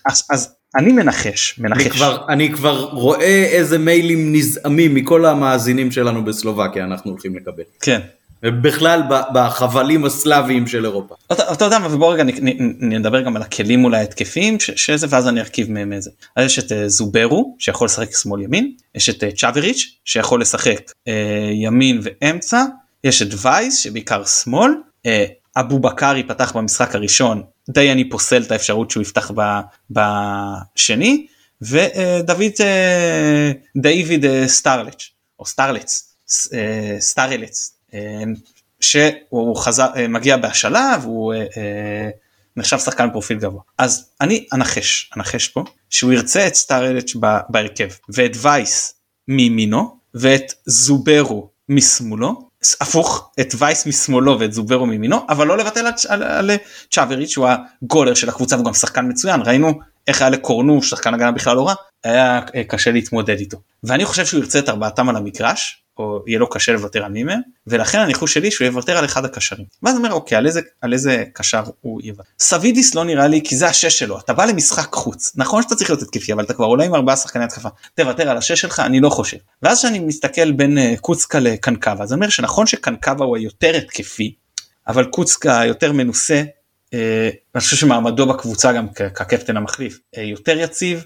אז, 0.06 0.26
אז 0.30 0.54
אני 0.76 0.92
מנחש 0.92 1.58
מנחש. 1.58 1.82
אני 1.82 1.90
כבר, 1.90 2.24
אני 2.28 2.52
כבר 2.52 2.84
רואה 2.84 3.46
איזה 3.52 3.78
מיילים 3.78 4.32
נזעמים 4.34 4.94
מכל 4.94 5.26
המאזינים 5.26 5.90
שלנו 5.90 6.24
בסלובקיה 6.24 6.84
אנחנו 6.84 7.10
הולכים 7.10 7.36
לקבל. 7.36 7.62
כן 7.80 8.00
ובכלל 8.42 9.02
בחבלים 9.34 10.04
הסלאביים 10.04 10.66
של 10.66 10.84
אירופה. 10.84 11.14
אתה, 11.32 11.52
אתה 11.52 11.64
יודע 11.64 11.78
מה 11.78 11.94
ובוא 11.94 12.12
רגע 12.12 12.24
נדבר 12.80 13.20
גם 13.20 13.36
על 13.36 13.42
הכלים 13.42 13.84
אולי 13.84 14.02
התקפיים 14.02 14.60
שזה 14.60 15.06
ואז 15.10 15.28
אני 15.28 15.40
ארכיב 15.40 15.70
מהם 15.70 15.92
איזה. 15.92 16.10
אז 16.36 16.46
יש 16.46 16.58
את 16.58 16.72
אה, 16.72 16.88
זוברו 16.88 17.56
שיכול 17.58 17.86
לשחק 17.86 18.16
שמאל 18.16 18.42
ימין 18.42 18.72
יש 18.94 19.08
את 19.08 19.24
אה, 19.24 19.30
צ'אבריץ' 19.32 19.96
שיכול 20.04 20.40
לשחק 20.40 20.92
אה, 21.08 21.50
ימין 21.52 22.00
ואמצע 22.02 22.64
יש 23.04 23.22
את 23.22 23.28
וייס 23.42 23.78
שבעיקר 23.78 24.24
שמאל 24.24 24.72
אה, 25.06 25.24
אבו 25.56 25.78
בקרי 25.78 26.22
פתח 26.22 26.52
במשחק 26.56 26.94
הראשון 26.94 27.42
די 27.70 27.92
אני 27.92 28.08
פוסל 28.08 28.42
את 28.42 28.52
האפשרות 28.52 28.90
שהוא 28.90 29.02
יפתח 29.02 29.30
בשני 29.90 31.26
ודוד 31.62 32.52
אה, 32.60 33.52
דיוויד 33.76 34.24
אה, 34.24 34.48
סטארלץ' 34.48 35.10
או 35.38 35.46
סטארלץ 35.46 36.14
אה, 36.54 36.96
סטארלץ 37.00 37.79
שהוא 38.80 39.56
חזר 39.56 39.86
מגיע 40.08 40.36
בהשאלה 40.36 40.96
והוא 41.02 41.34
נחשב 42.56 42.78
שחקן 42.78 43.10
פרופיל 43.10 43.38
גבוה. 43.38 43.60
אז 43.78 44.10
אני 44.20 44.46
אנחש 44.52 45.10
אנחש 45.16 45.48
פה 45.48 45.64
שהוא 45.90 46.12
ירצה 46.12 46.46
את 46.46 46.54
סטארלץ' 46.54 47.16
בהרכב 47.48 47.88
ואת 48.08 48.32
וייס 48.42 48.94
מימינו 49.28 49.96
ואת 50.14 50.52
זוברו 50.66 51.50
משמאלו 51.68 52.48
הפוך 52.80 53.30
את 53.40 53.54
וייס 53.58 53.86
משמאלו 53.86 54.40
ואת 54.40 54.52
זוברו 54.52 54.86
מימינו 54.86 55.26
אבל 55.28 55.46
לא 55.46 55.58
לבטל 55.58 55.86
על, 55.86 55.92
על, 56.08 56.22
על 56.22 56.50
צ'אבריץ' 56.90 57.30
שהוא 57.30 57.48
הגולר 57.82 58.14
של 58.14 58.28
הקבוצה 58.28 58.56
והוא 58.56 58.66
גם 58.66 58.74
שחקן 58.74 59.08
מצוין. 59.08 59.40
ראינו 59.40 59.80
איך 60.06 60.20
היה 60.20 60.30
לקורנו 60.30 60.82
שחקן 60.82 61.14
הגנה 61.14 61.32
בכלל 61.32 61.56
לא 61.56 61.66
רע 61.66 61.74
היה 62.04 62.40
אה, 62.54 62.64
קשה 62.64 62.90
להתמודד 62.90 63.38
איתו. 63.38 63.58
ואני 63.84 64.04
חושב 64.04 64.26
שהוא 64.26 64.40
ירצה 64.40 64.58
את 64.58 64.68
ארבעתם 64.68 65.08
על 65.08 65.16
המגרש 65.16 65.79
או 66.00 66.22
יהיה 66.26 66.38
לו 66.38 66.50
קשה 66.50 66.72
לוותר 66.72 67.04
על 67.04 67.12
מי 67.12 67.22
מהם 67.22 67.40
ולכן 67.66 67.98
הניחוש 67.98 68.34
שלי 68.34 68.50
שהוא 68.50 68.66
יוותר 68.66 68.96
על 68.96 69.04
אחד 69.04 69.24
הקשרים. 69.24 69.64
ואז 69.82 69.96
אומר 69.96 70.12
אוקיי 70.12 70.38
על 70.38 70.46
איזה 70.46 70.60
על 70.80 70.92
איזה 70.92 71.24
קשר 71.32 71.62
הוא 71.80 72.00
יוותר. 72.04 72.28
סבידיס 72.38 72.94
לא 72.94 73.04
נראה 73.04 73.26
לי 73.26 73.40
כי 73.44 73.56
זה 73.56 73.66
השש 73.66 73.98
שלו 73.98 74.18
אתה 74.18 74.32
בא 74.32 74.44
למשחק 74.44 74.94
חוץ 74.94 75.32
נכון 75.36 75.62
שאתה 75.62 75.74
צריך 75.74 75.90
להיות 75.90 76.02
התקפי 76.02 76.32
אבל 76.32 76.44
אתה 76.44 76.54
כבר 76.54 76.66
עולה 76.66 76.84
עם 76.84 76.94
ארבעה 76.94 77.16
שחקני 77.16 77.44
התקפה 77.44 77.68
תוותר 77.94 78.30
על 78.30 78.36
השש 78.36 78.60
שלך 78.60 78.80
אני 78.80 79.00
לא 79.00 79.08
חושב. 79.08 79.36
ואז 79.62 79.78
כשאני 79.78 79.98
מסתכל 79.98 80.52
בין 80.52 80.78
uh, 80.78 81.00
קוצקה 81.00 81.40
לקנקבה 81.40 82.06
זה 82.06 82.14
אומר 82.14 82.28
שנכון 82.28 82.66
שקנקבה 82.66 83.24
הוא 83.24 83.36
היותר 83.36 83.76
התקפי 83.76 84.34
אבל 84.88 85.04
קוצקה 85.04 85.62
יותר 85.66 85.92
מנוסה 85.92 86.42
uh, 86.86 86.94
אני 87.54 87.60
חושב 87.60 87.76
שמעמדו 87.76 88.26
בקבוצה 88.26 88.72
גם 88.72 88.88
כקפטן 88.92 89.56
המחליף 89.56 89.98
uh, 90.16 90.20
יותר 90.20 90.58
יציב 90.58 91.04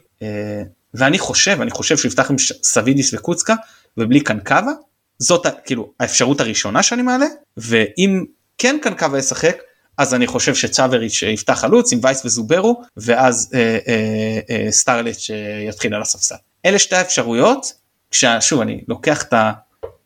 ואני 0.95 1.19
חושב 1.19 1.61
אני 1.61 1.71
חושב 1.71 1.97
שהוא 1.97 2.09
יפתח 2.09 2.31
עם 2.31 2.37
סבידיס 2.63 3.15
וקוצקה 3.15 3.55
ובלי 3.99 4.21
קנקבה 4.21 4.73
זאת 5.19 5.47
כאילו 5.65 5.93
האפשרות 6.01 6.41
הראשונה 6.41 6.83
שאני 6.83 7.03
מעלה 7.03 7.27
ואם 7.57 8.25
כן 8.59 8.77
קנקבה 8.83 9.19
ישחק 9.19 9.57
אז 9.99 10.15
אני 10.15 10.27
חושב 10.27 10.55
שצ'אבריץ' 10.55 11.23
יפתח 11.23 11.53
חלוץ 11.53 11.93
עם 11.93 11.99
וייס 12.03 12.25
וזוברו 12.25 12.83
ואז 12.97 13.51
אה, 13.55 13.79
אה, 13.89 14.39
אה, 14.51 14.73
סטארלץ' 14.73 15.31
יתחיל 15.69 15.95
על 15.95 16.03
הספסל. 16.03 16.35
אלה 16.65 16.79
שתי 16.79 16.97
האפשרויות 16.97 17.73
כששוב 18.11 18.61
אני 18.61 18.81
לוקח 18.89 19.23
את 19.23 19.35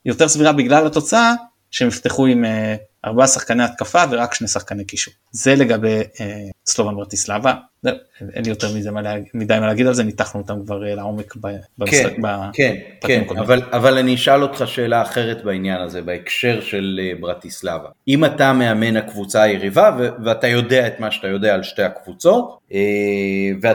היותר 0.05 0.29
סבירה 0.29 0.53
בגלל 0.53 0.87
התוצאה 0.87 1.33
שהם 1.71 1.89
יפתחו 1.89 2.27
עם 2.27 2.45
אה, 2.45 2.77
ארבעה 3.05 3.27
שחקני 3.27 3.65
התקפה 3.65 4.03
ורק 4.11 4.35
שני 4.35 4.49
שחקני 4.49 4.85
קישור. 4.85 5.15
זה 5.31 5.55
לגבי 5.55 6.01
אה, 6.21 6.45
סלובן 6.67 6.95
ברטיסלבה, 6.97 7.55
אין 8.35 8.45
לי 8.45 8.51
יותר 8.51 8.75
מזה 8.75 8.91
מדי 9.35 9.59
מה 9.61 9.67
להגיד 9.67 9.87
על 9.87 9.95
זה, 9.95 10.05
ניתחנו 10.05 10.41
אותם 10.41 10.65
כבר 10.65 10.89
אה, 10.89 10.95
לעומק 10.95 11.37
במשחק. 11.79 12.13
כן, 12.53 12.75
כן, 13.01 13.25
כן, 13.29 13.39
אבל, 13.39 13.63
אבל 13.73 13.99
אני 13.99 14.15
אשאל 14.15 14.43
אותך 14.43 14.63
שאלה 14.67 15.03
אחרת 15.03 15.45
בעניין 15.45 15.81
הזה, 15.81 16.03
בהקשר 16.03 16.61
של 16.61 17.01
אה, 17.03 17.13
ברטיסלבה. 17.21 17.89
אם 18.09 18.25
אתה 18.25 18.53
מאמן 18.53 18.97
הקבוצה 18.97 19.43
היריבה 19.43 19.97
ו- 19.99 20.09
ואתה 20.25 20.47
יודע 20.47 20.87
את 20.87 21.01
מה 21.01 21.11
שאתה 21.11 21.29
יודע 21.29 21.55
על 21.55 21.63
שתי 21.63 21.83
הקבוצות, 21.83 22.59
אה, 22.73 22.79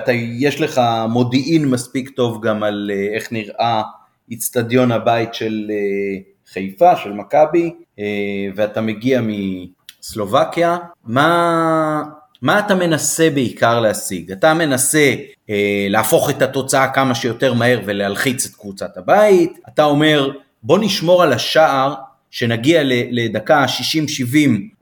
ויש 0.07 0.61
לך 0.61 0.81
מודיעין 1.09 1.65
מספיק 1.65 2.09
טוב 2.09 2.45
גם 2.45 2.63
על 2.63 2.91
אה, 2.93 3.15
איך 3.15 3.31
נראה 3.31 3.81
איצטדיון 4.31 4.91
הבית 4.91 5.33
של 5.33 5.67
אה, 5.71 6.21
חיפה, 6.53 6.95
של 6.95 7.11
מכבי, 7.11 7.73
ואתה 8.55 8.81
מגיע 8.81 9.21
מסלובקיה, 9.23 10.77
מה, 11.05 12.03
מה 12.41 12.59
אתה 12.59 12.75
מנסה 12.75 13.29
בעיקר 13.29 13.79
להשיג? 13.79 14.31
אתה 14.31 14.53
מנסה 14.53 15.15
אה, 15.49 15.87
להפוך 15.89 16.29
את 16.29 16.41
התוצאה 16.41 16.87
כמה 16.87 17.15
שיותר 17.15 17.53
מהר 17.53 17.79
ולהלחיץ 17.85 18.45
את 18.45 18.55
קבוצת 18.55 18.97
הבית, 18.97 19.59
אתה 19.69 19.83
אומר 19.83 20.31
בוא 20.63 20.79
נשמור 20.81 21.23
על 21.23 21.33
השער 21.33 21.93
שנגיע 22.31 22.81
לדקה 23.11 23.65
60-70 23.65 23.69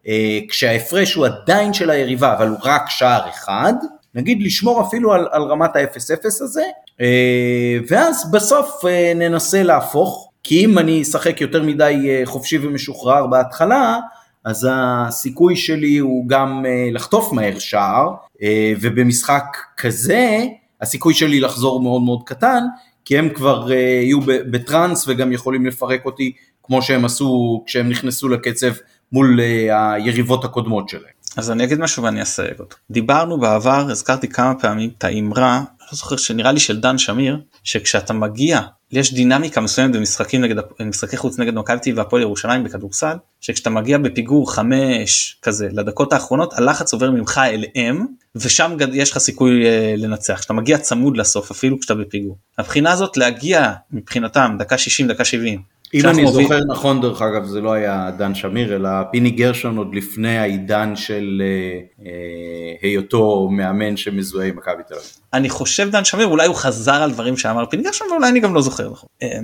אה, 0.07 0.39
כשההפרש 0.49 1.13
הוא 1.13 1.25
עדיין 1.25 1.73
של 1.73 1.89
היריבה 1.89 2.33
אבל 2.33 2.47
הוא 2.47 2.57
רק 2.63 2.89
שער 2.89 3.29
אחד, 3.29 3.73
נגיד 4.15 4.41
לשמור 4.41 4.81
אפילו 4.81 5.13
על, 5.13 5.27
על 5.31 5.41
רמת 5.41 5.75
ה-0-0 5.75 6.25
הזה, 6.25 6.63
אה, 7.01 7.77
ואז 7.87 8.31
בסוף 8.31 8.85
אה, 8.85 9.13
ננסה 9.15 9.63
להפוך 9.63 10.30
כי 10.43 10.65
אם 10.65 10.77
אני 10.77 11.01
אשחק 11.01 11.41
יותר 11.41 11.63
מדי 11.63 12.07
אה, 12.09 12.21
חופשי 12.25 12.57
ומשוחרר 12.57 13.27
בהתחלה, 13.27 13.99
אז 14.45 14.67
הסיכוי 14.71 15.55
שלי 15.55 15.97
הוא 15.97 16.27
גם 16.27 16.65
אה, 16.65 16.89
לחטוף 16.91 17.33
מהר 17.33 17.59
שער, 17.59 18.13
אה, 18.41 18.73
ובמשחק 18.81 19.57
כזה 19.77 20.39
הסיכוי 20.81 21.13
שלי 21.13 21.39
לחזור 21.39 21.81
מאוד 21.81 22.01
מאוד 22.01 22.21
קטן, 22.25 22.63
כי 23.05 23.17
הם 23.17 23.29
כבר 23.29 23.71
יהיו 23.71 24.19
בטראנס 24.25 25.07
וגם 25.07 25.31
יכולים 25.31 25.65
לפרק 25.65 26.05
אותי 26.05 26.31
כמו 26.63 26.81
שהם 26.81 27.05
עשו 27.05 27.63
כשהם 27.65 27.89
נכנסו 27.89 28.29
לקצב 28.29 28.71
מול 29.11 29.39
היריבות 29.69 30.45
הקודמות 30.45 30.89
שלהם. 30.89 31.21
אז 31.37 31.51
אני 31.51 31.63
אגיד 31.63 31.79
משהו 31.79 32.03
ואני 32.03 32.21
אסייג 32.21 32.59
אותו. 32.59 32.75
דיברנו 32.91 33.39
בעבר, 33.39 33.85
הזכרתי 33.89 34.27
כמה 34.27 34.55
פעמים 34.59 34.89
את 34.97 35.03
האמרה, 35.03 35.63
לא 35.81 35.97
זוכר 35.97 36.17
שנראה 36.17 36.51
לי 36.51 36.59
של 36.59 36.79
דן 36.79 36.97
שמיר, 36.97 37.41
שכשאתה 37.63 38.13
מגיע 38.13 38.61
יש 38.91 39.13
דינמיקה 39.13 39.61
מסוימת 39.61 39.95
במשחקים 39.95 40.41
נגד 40.41 40.55
משחקי 40.79 41.17
חוץ 41.17 41.39
נגד 41.39 41.53
מכבי 41.53 41.93
והפועל 41.93 42.21
ירושלים 42.21 42.63
בכדורסל 42.63 43.15
שכשאתה 43.41 43.69
מגיע 43.69 43.97
בפיגור 43.97 44.53
חמש 44.53 45.37
כזה 45.41 45.69
לדקות 45.71 46.13
האחרונות 46.13 46.53
הלחץ 46.53 46.93
עובר 46.93 47.11
ממך 47.11 47.41
אליהם 47.45 48.05
ושם 48.35 48.77
יש 48.93 49.11
לך 49.11 49.17
סיכוי 49.17 49.65
אה, 49.65 49.93
לנצח 49.97 50.39
כשאתה 50.39 50.53
מגיע 50.53 50.77
צמוד 50.77 51.17
לסוף 51.17 51.51
אפילו 51.51 51.79
כשאתה 51.79 51.95
בפיגור. 51.95 52.37
הבחינה 52.57 52.91
הזאת 52.91 53.17
להגיע 53.17 53.73
מבחינתם 53.91 54.55
דקה 54.59 54.77
60 54.77 55.07
דקה 55.07 55.25
70 55.25 55.61
אם 55.93 56.05
אני 56.05 56.27
זוכר 56.27 56.41
מוביל... 56.41 56.59
נכון 56.67 57.01
דרך 57.01 57.21
אגב 57.21 57.45
זה 57.45 57.61
לא 57.61 57.73
היה 57.73 58.11
דן 58.17 58.35
שמיר 58.35 58.75
אלא 58.75 58.89
פיני 59.11 59.31
גרשון 59.31 59.77
עוד 59.77 59.95
לפני 59.95 60.37
העידן 60.37 60.95
של 60.95 61.41
אה, 61.41 62.05
אה, 62.05 62.73
היותו 62.81 63.49
מאמן 63.51 63.97
שמזוהה 63.97 64.47
עם 64.47 64.57
מכבי 64.57 64.83
תל 64.87 64.93
אביב. 64.93 65.07
אני 65.33 65.49
חושב 65.49 65.89
דן 65.91 66.05
שמיר 66.05 66.27
אולי 66.27 66.47
הוא 66.47 66.55
חזר 66.55 67.03
על 67.03 67.11
דברים 67.11 67.37
שאמר 67.37 67.65
פיני 67.65 67.83
גרשון 67.83 68.07
ואולי 68.11 68.29
אני 68.29 68.39
גם 68.39 68.53
לא 68.53 68.61
זוכר 68.61 68.89
נכון. 68.89 69.09
אה, 69.23 69.39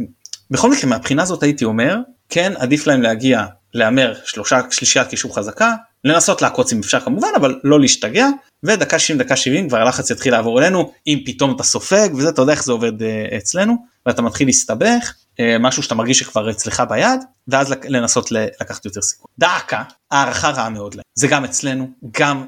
בכל 0.52 0.72
מקרה 0.72 0.90
מהבחינה 0.90 1.24
הזאת 1.24 1.44
הייתי 1.44 1.66
אומר 1.66 1.98
כן 2.30 2.54
עדיף 2.58 2.88
להם 2.88 3.02
להגיע 3.02 3.46
להמר 3.74 4.14
שלושה 4.26 4.60
שלישיית 4.70 5.08
קישור 5.08 5.36
חזקה 5.36 5.74
לנסות 6.04 6.42
לעקוץ 6.42 6.74
אם 6.74 6.80
אפשר 6.80 7.00
כמובן 7.00 7.28
אבל 7.36 7.60
לא 7.64 7.80
להשתגע 7.80 8.28
ודקה 8.64 9.00
60 9.00 9.18
דקה 9.18 9.36
70 9.36 9.70
כבר 9.70 9.78
הלחץ 9.78 10.10
יתחיל 10.10 10.34
לעבור 10.34 10.60
אלינו 10.60 10.92
אם 11.08 11.20
פתאום 11.26 11.56
אתה 11.56 11.64
סופג 11.64 12.10
וזה 12.16 12.30
אתה 12.30 12.42
יודע 12.42 12.54
איך 12.54 12.64
זה 12.64 12.72
עובד 12.72 13.04
אה, 13.04 13.38
אצלנו 13.38 13.76
ואתה 14.06 14.22
מתחיל 14.22 14.48
להסתבך 14.48 15.14
משהו 15.60 15.84
שאתה 15.84 15.96
מרגיש 15.96 16.20
שכבר 16.20 16.50
אצלך 16.50 16.84
ביד 16.90 17.20
ואז 17.48 17.74
לנסות 17.84 18.32
לקחת 18.32 18.86
יותר 18.86 19.02
סיכון. 19.02 19.28
דאקה 19.40 19.84
הערכה 20.12 20.50
רעה 20.50 20.70
מאוד 20.70 20.96
להם 20.96 21.04
זה 21.16 21.28
גם 21.28 21.46
אצלנו 21.46 21.90
גם 22.12 22.46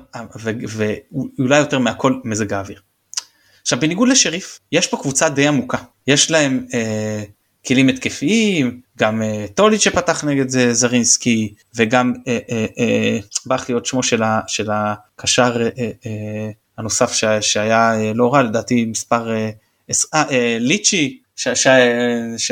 ואולי 0.67 1.57
יותר 1.57 1.79
מהכל 1.79 2.13
מזג 2.23 2.53
האוויר. 2.53 2.79
עכשיו 3.61 3.79
בניגוד 3.79 4.09
לשריף 4.09 4.59
יש 4.71 4.87
פה 4.87 4.97
קבוצה 4.97 5.29
די 5.29 5.47
עמוקה 5.47 5.77
יש 6.07 6.31
להם 6.31 6.65
אה, 6.73 7.23
כלים 7.67 7.87
התקפיים, 7.89 8.81
גם 8.97 9.21
אה, 9.21 9.45
טוליץ' 9.55 9.83
שפתח 9.83 10.23
נגד 10.23 10.49
זה 10.49 10.73
זרינסקי 10.73 11.53
וגם 11.75 12.13
אה, 12.27 12.39
אה, 12.49 12.65
אה, 12.79 13.19
ברח 13.45 13.69
לי 13.69 13.73
עוד 13.73 13.85
שמו 13.85 14.03
של, 14.03 14.23
ה, 14.23 14.41
של 14.47 14.69
הקשר 14.71 15.61
אה, 15.61 15.89
אה, 16.05 16.49
הנוסף 16.77 17.13
ש, 17.13 17.25
שהיה 17.41 17.93
אה, 17.95 18.11
לא 18.13 18.33
רע 18.33 18.43
לדעתי 18.43 18.85
מספר 18.85 19.31
אה, 19.31 19.49
אה, 20.13 20.23
אה, 20.31 20.57
ליצ'י 20.59 21.19
שגם 21.39 21.55
ש, 22.37 22.51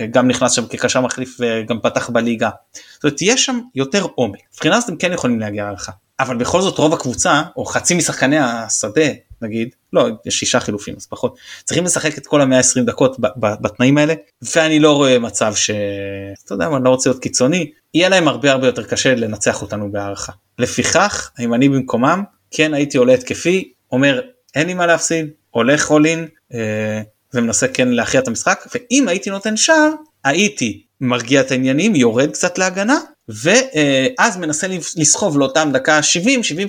אה, 0.00 0.22
נכנס 0.22 0.52
שם 0.52 0.66
כקשר 0.66 1.00
מחליף 1.00 1.36
וגם 1.40 1.80
פתח 1.80 2.10
בליגה. 2.10 2.50
זאת 2.94 3.04
אומרת 3.04 3.22
יש 3.22 3.44
שם 3.44 3.60
יותר 3.74 4.06
עומק. 4.14 4.40
מבחינה 4.54 4.76
הזאת 4.76 4.88
הם 4.88 4.96
כן 4.96 5.12
יכולים 5.12 5.40
להגיע 5.40 5.64
להערכה. 5.64 5.92
אבל 6.20 6.36
בכל 6.36 6.60
זאת 6.62 6.78
רוב 6.78 6.94
הקבוצה 6.94 7.42
או 7.56 7.64
חצי 7.64 7.94
משחקני 7.94 8.38
השדה 8.38 9.06
נגיד 9.42 9.74
לא 9.92 10.08
יש 10.26 10.38
שישה 10.38 10.60
חילופים 10.60 10.94
אז 10.96 11.06
פחות 11.06 11.36
צריכים 11.64 11.84
לשחק 11.84 12.18
את 12.18 12.26
כל 12.26 12.40
המאה 12.40 12.56
120 12.56 12.86
דקות 12.86 13.16
בתנאים 13.36 13.98
האלה 13.98 14.14
ואני 14.54 14.78
לא 14.78 14.96
רואה 14.96 15.18
מצב 15.18 15.54
שאתה 15.54 16.54
יודע 16.54 16.68
מה 16.68 16.76
אני 16.76 16.84
לא 16.84 16.90
רוצה 16.90 17.10
להיות 17.10 17.22
קיצוני 17.22 17.70
יהיה 17.94 18.08
להם 18.08 18.28
הרבה 18.28 18.52
הרבה 18.52 18.66
יותר 18.66 18.84
קשה 18.84 19.14
לנצח 19.14 19.62
אותנו 19.62 19.92
בהערכה. 19.92 20.32
לפיכך 20.58 21.30
אם 21.40 21.54
אני 21.54 21.68
במקומם 21.68 22.22
כן 22.50 22.74
הייתי 22.74 22.98
עולה 22.98 23.14
התקפי 23.14 23.72
אומר 23.92 24.20
אין 24.54 24.66
לי 24.66 24.74
מה 24.74 24.86
להפסיד 24.86 25.26
הולך 25.50 25.90
אולין 25.90 26.26
אה, 26.54 27.02
ומנסה 27.34 27.68
כן 27.68 27.88
להכריע 27.88 28.22
את 28.22 28.28
המשחק 28.28 28.66
ואם 28.74 29.08
הייתי 29.08 29.30
נותן 29.30 29.56
שער 29.56 29.90
הייתי 30.24 30.82
מרגיע 31.00 31.40
את 31.40 31.50
העניינים 31.50 31.94
יורד 31.94 32.30
קצת 32.30 32.58
להגנה 32.58 32.98
ואז 33.28 34.36
מנסה 34.36 34.66
לסחוב 34.96 35.38
לאותם 35.38 35.70
דקה 35.72 36.00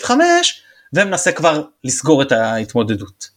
70-75 0.06 0.12
ומנסה 0.94 1.32
כבר 1.32 1.64
לסגור 1.84 2.22
את 2.22 2.32
ההתמודדות. 2.32 3.34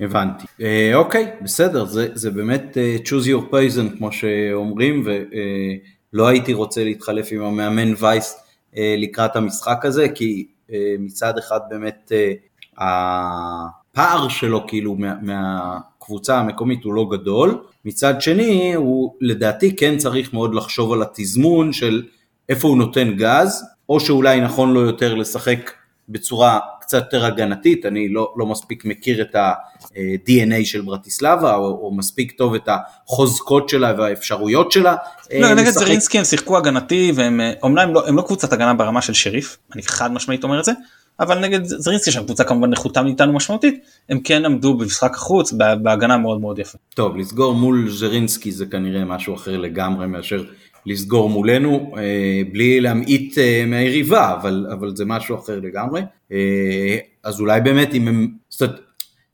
הבנתי. 0.00 0.46
אה, 0.60 0.94
אוקיי, 0.94 1.30
בסדר, 1.42 1.84
זה, 1.84 2.08
זה 2.14 2.30
באמת 2.30 2.76
uh, 2.76 3.06
choose 3.06 3.26
your 3.26 3.52
poison 3.52 3.98
כמו 3.98 4.12
שאומרים 4.12 5.04
ולא 5.04 6.26
uh, 6.26 6.30
הייתי 6.30 6.52
רוצה 6.52 6.84
להתחלף 6.84 7.28
עם 7.32 7.42
המאמן 7.42 7.94
וייס 7.98 8.36
uh, 8.74 8.76
לקראת 8.98 9.36
המשחק 9.36 9.84
הזה 9.84 10.08
כי 10.08 10.46
uh, 10.68 10.72
מצד 10.98 11.38
אחד 11.38 11.60
באמת 11.70 12.12
uh, 12.12 12.78
הפער 12.78 14.28
שלו 14.28 14.66
כאילו 14.66 14.96
מה, 15.22 15.78
מהקבוצה 16.00 16.38
המקומית 16.38 16.84
הוא 16.84 16.94
לא 16.94 17.06
גדול, 17.10 17.58
מצד 17.84 18.22
שני 18.22 18.74
הוא 18.74 19.14
לדעתי 19.20 19.76
כן 19.76 19.98
צריך 19.98 20.32
מאוד 20.32 20.54
לחשוב 20.54 20.92
על 20.92 21.02
התזמון 21.02 21.72
של 21.72 22.02
איפה 22.48 22.68
הוא 22.68 22.76
נותן 22.76 23.16
גז, 23.16 23.64
או 23.88 24.00
שאולי 24.00 24.40
נכון 24.40 24.72
לו 24.72 24.80
יותר 24.80 25.14
לשחק 25.14 25.70
בצורה 26.08 26.58
קצת 26.80 26.98
יותר 26.98 27.24
הגנתית, 27.24 27.86
אני 27.86 28.08
לא, 28.08 28.34
לא 28.36 28.46
מספיק 28.46 28.84
מכיר 28.84 29.22
את 29.22 29.34
ה-DNA 29.34 30.64
של 30.64 30.80
ברטיסלבה, 30.80 31.54
או, 31.54 31.64
או 31.64 31.94
מספיק 31.94 32.32
טוב 32.32 32.54
את 32.54 32.68
החוזקות 32.68 33.68
שלה 33.68 33.94
והאפשרויות 33.98 34.72
שלה. 34.72 34.96
לא, 35.34 35.46
אה, 35.46 35.54
נגד 35.54 35.70
זרינסקי 35.70 36.18
הם 36.18 36.24
שיחקו 36.24 36.56
הגנתי, 36.56 37.12
והם 37.14 37.40
אומנם 37.62 37.88
הם 37.88 37.94
לא, 37.94 38.08
הם 38.08 38.16
לא 38.16 38.22
קבוצת 38.22 38.52
הגנה 38.52 38.74
ברמה 38.74 39.02
של 39.02 39.14
שריף, 39.14 39.58
אני 39.74 39.82
חד 39.82 40.12
משמעית 40.12 40.44
אומר 40.44 40.60
את 40.60 40.64
זה, 40.64 40.72
אבל 41.20 41.38
נגד 41.38 41.64
זרינסקי 41.64 42.10
שם 42.10 42.24
קבוצה 42.24 42.44
כמובן 42.44 42.70
נחותה 42.70 43.02
מאיתנו 43.02 43.32
משמעותית, 43.32 43.84
הם 44.08 44.20
כן 44.20 44.44
עמדו 44.44 44.74
במשחק 44.74 45.14
החוץ 45.14 45.52
בהגנה 45.82 46.18
מאוד 46.18 46.40
מאוד 46.40 46.58
יפה. 46.58 46.78
טוב, 46.94 47.16
לסגור 47.16 47.54
מול 47.54 47.90
זרינסקי 47.90 48.52
זה 48.52 48.66
כנראה 48.66 49.04
משהו 49.04 49.34
אחר 49.34 49.56
לגמרי 49.56 50.06
מאשר 50.06 50.44
לסגור 50.86 51.30
מולנו 51.30 51.92
אה, 51.98 52.42
בלי 52.52 52.80
להמעיט 52.80 53.38
אה, 53.38 53.64
מהיריבה, 53.66 54.34
אבל, 54.34 54.66
אבל 54.72 54.96
זה 54.96 55.04
משהו 55.04 55.38
אחר 55.38 55.60
לגמרי. 55.60 56.02
אה, 56.32 56.98
אז 57.24 57.40
אולי 57.40 57.60
באמת 57.60 57.94
אם 57.94 58.08
הם, 58.08 58.28
זאת 58.48 58.62
אומרת, 58.62 58.80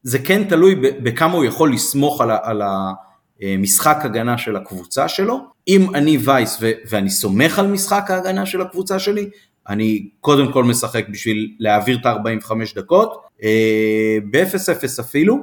זה 0.03 0.18
כן 0.18 0.45
תלוי 0.45 0.74
בכמה 0.74 1.34
הוא 1.34 1.45
יכול 1.45 1.72
לסמוך 1.72 2.20
על, 2.20 2.30
על 2.43 2.62
המשחק 3.43 3.99
הגנה 4.03 4.39
של 4.39 4.57
הקבוצה 4.57 5.09
שלו. 5.09 5.41
אם 5.68 5.95
אני 5.95 6.18
וייס 6.24 6.59
ו, 6.61 6.70
ואני 6.89 7.11
סומך 7.11 7.59
על 7.59 7.66
משחק 7.66 8.11
ההגנה 8.11 8.47
של 8.47 8.61
הקבוצה 8.61 8.99
שלי, 8.99 9.30
אני 9.69 10.09
קודם 10.21 10.53
כל 10.53 10.64
משחק 10.64 11.09
בשביל 11.09 11.49
להעביר 11.59 11.99
את 12.01 12.07
ה-45 12.07 12.53
דקות, 12.77 13.23
ב-0-0 14.31 15.01
אפילו, 15.01 15.37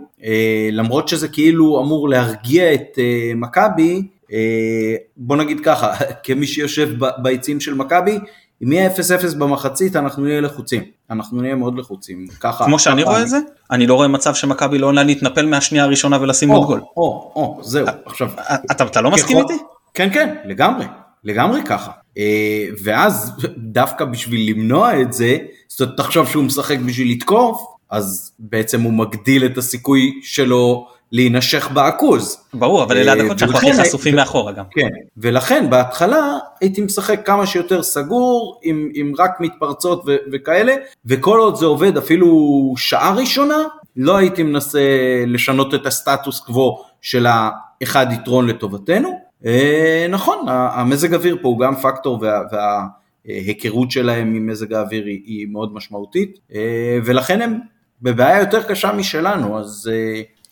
למרות 0.71 1.07
שזה 1.07 1.27
כאילו 1.27 1.81
אמור 1.81 2.09
להרגיע 2.09 2.73
את 2.73 2.99
מכבי, 3.35 4.01
אה, 4.33 4.95
בוא 5.17 5.35
נגיד 5.35 5.59
ככה, 5.59 5.93
כמי 6.23 6.47
שיושב 6.47 6.89
ביציעים 7.17 7.59
של 7.59 7.73
מכבי, 7.73 8.19
אם 8.63 8.71
יהיה 8.71 8.89
0-0 8.89 9.35
במחצית 9.37 9.95
אנחנו 9.95 10.23
נהיה 10.23 10.41
לחוצים, 10.41 10.83
אנחנו 11.09 11.41
נהיה 11.41 11.55
מאוד 11.55 11.77
לחוצים, 11.77 12.27
ככה. 12.39 12.65
כמו 12.65 12.79
שאני 12.79 13.03
רואה 13.03 13.21
את 13.21 13.29
זה, 13.29 13.37
אני 13.71 13.87
לא 13.87 13.93
רואה 13.95 14.07
מצב 14.07 14.33
שמכבי 14.33 14.77
לא 14.77 14.87
עונה 14.87 15.03
להתנפל 15.03 15.45
מהשנייה 15.45 15.83
הראשונה 15.83 16.21
ולשים 16.21 16.49
עוד 16.49 16.67
גול. 16.67 16.81
או, 16.97 17.31
או, 17.35 17.59
זהו, 17.63 17.87
עכשיו. 18.05 18.29
אתה 18.71 19.01
לא 19.01 19.11
מסכים 19.11 19.37
איתי? 19.37 19.57
כן, 19.93 20.09
כן, 20.13 20.35
לגמרי, 20.45 20.85
לגמרי 21.23 21.61
ככה. 21.65 21.91
אה, 22.17 22.65
ואז 22.83 23.31
דווקא 23.57 24.05
בשביל 24.05 24.49
למנוע 24.49 25.01
את 25.01 25.13
זה, 25.13 25.37
זאת 25.67 25.81
אומרת, 25.81 25.97
תחשוב 25.97 26.27
שהוא 26.27 26.43
משחק 26.43 26.77
בשביל 26.77 27.11
לתקוף, 27.11 27.61
אז 27.89 28.31
בעצם 28.39 28.81
הוא 28.81 28.93
מגדיל 28.93 29.45
את 29.45 29.57
הסיכוי 29.57 30.19
שלו 30.23 30.87
להינשך 31.11 31.69
בעכוז. 31.73 32.37
ברור, 32.53 32.83
אבל 32.83 32.97
אלה 32.97 33.11
הדקות 33.11 33.31
אה, 33.31 33.37
שאנחנו 33.37 33.57
הכי 33.57 33.73
חשופים 33.73 34.15
מאחורה 34.15 34.51
גם. 34.51 34.65
כן, 34.71 34.89
ולכן 35.17 35.69
בהתחלה 35.69 36.37
הייתי 36.61 36.81
משחק 36.81 37.25
כמה 37.25 37.45
שיותר 37.45 37.83
סגור, 37.83 38.59
עם, 38.63 38.89
עם 38.93 39.13
רק 39.19 39.31
מתפרצות 39.39 40.03
ו- 40.07 40.15
וכאלה, 40.31 40.73
וכל 41.05 41.39
עוד 41.39 41.55
זה 41.55 41.65
עובד 41.65 41.97
אפילו 41.97 42.27
שעה 42.77 43.13
ראשונה, 43.13 43.57
לא 43.97 44.17
הייתי 44.17 44.43
מנסה 44.43 44.79
לשנות 45.27 45.73
את 45.73 45.85
הסטטוס 45.85 46.39
קוו 46.39 46.81
של 47.01 47.25
האחד 47.29 48.07
יתרון 48.11 48.47
לטובתנו. 48.47 49.22
אה, 49.45 50.05
נכון, 50.09 50.45
המזג 50.47 51.13
אוויר 51.13 51.37
פה 51.41 51.47
הוא 51.47 51.59
גם 51.59 51.75
פקטור 51.75 52.19
וה... 52.21 52.41
וה 52.51 52.85
ההיכרות 53.27 53.91
שלהם 53.91 54.35
עם 54.35 54.47
מזג 54.47 54.73
האוויר 54.73 55.05
היא, 55.05 55.47
מאוד 55.47 55.73
משמעותית, 55.73 56.39
אה, 56.53 56.99
ולכן 57.05 57.41
הם 57.41 57.59
בבעיה 58.01 58.39
יותר 58.39 58.63
קשה 58.63 58.91
משלנו, 58.91 59.59
אז 59.59 59.91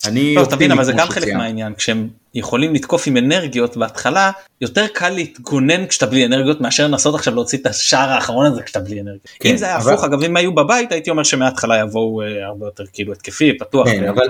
אני 0.06 0.34
לא, 0.34 0.44
תבין, 0.44 0.72
אבל 0.72 0.84
זה 0.84 0.92
גם 0.92 1.08
חלק 1.08 1.28
מהעניין, 1.34 1.74
כשהם 1.74 2.08
יכולים 2.34 2.74
לתקוף 2.74 3.06
עם 3.06 3.16
אנרגיות 3.16 3.76
בהתחלה, 3.76 4.30
יותר 4.60 4.86
קל 4.86 5.08
להתגונן 5.08 5.86
כשאתה 5.86 6.06
בלי 6.06 6.26
אנרגיות 6.26 6.60
מאשר 6.60 6.86
לנסות 6.86 7.14
עכשיו 7.14 7.34
להוציא 7.34 7.58
את 7.58 7.66
השער 7.66 8.10
האחרון 8.10 8.46
הזה 8.46 8.62
כשאתה 8.62 8.80
בלי 8.80 9.00
אנרגיות. 9.00 9.28
כן, 9.40 9.50
אם 9.50 9.56
זה 9.56 9.64
היה 9.64 9.76
אבל... 9.76 9.92
הפוך, 9.92 10.04
אגב 10.04 10.22
אם 10.22 10.36
היו 10.36 10.54
בבית 10.54 10.92
הייתי 10.92 11.10
אומר 11.10 11.22
שמההתחלה 11.22 11.78
יבואו 11.78 12.22
אה, 12.22 12.46
הרבה 12.46 12.66
יותר 12.66 12.84
כאילו 12.92 13.12
התקפי, 13.12 13.58
פתוח. 13.58 13.88
כן, 13.88 14.08
אבל 14.08 14.26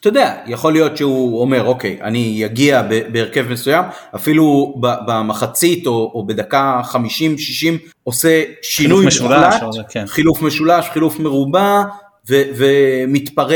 אתה 0.00 0.08
יודע, 0.08 0.34
יכול 0.46 0.72
להיות 0.72 0.96
שהוא 0.96 1.40
אומר 1.40 1.64
אוקיי, 1.64 1.98
אני 2.02 2.46
אגיע 2.46 2.82
בהרכב 3.12 3.46
מסוים, 3.48 3.84
אפילו 4.14 4.74
במחצית 4.80 5.86
או, 5.86 6.10
או 6.14 6.26
בדקה 6.26 6.80
50-60 6.92 6.96
עושה 8.04 8.42
שינוי 8.62 9.06
משולש, 9.06 9.54
כן. 9.88 10.06
חילוף 10.06 10.42
משולש, 10.42 10.90
חילוף 10.92 11.18
מרובע. 11.18 11.82
ומתפרע 12.28 13.54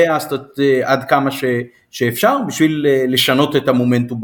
אה, 0.61 0.93
עד 0.93 1.05
כמה 1.09 1.31
ש- 1.31 1.45
שאפשר 1.91 2.37
בשביל 2.49 2.87
אה, 2.89 3.05
לשנות 3.09 3.57
את 3.57 3.69
המומנטום 3.69 4.21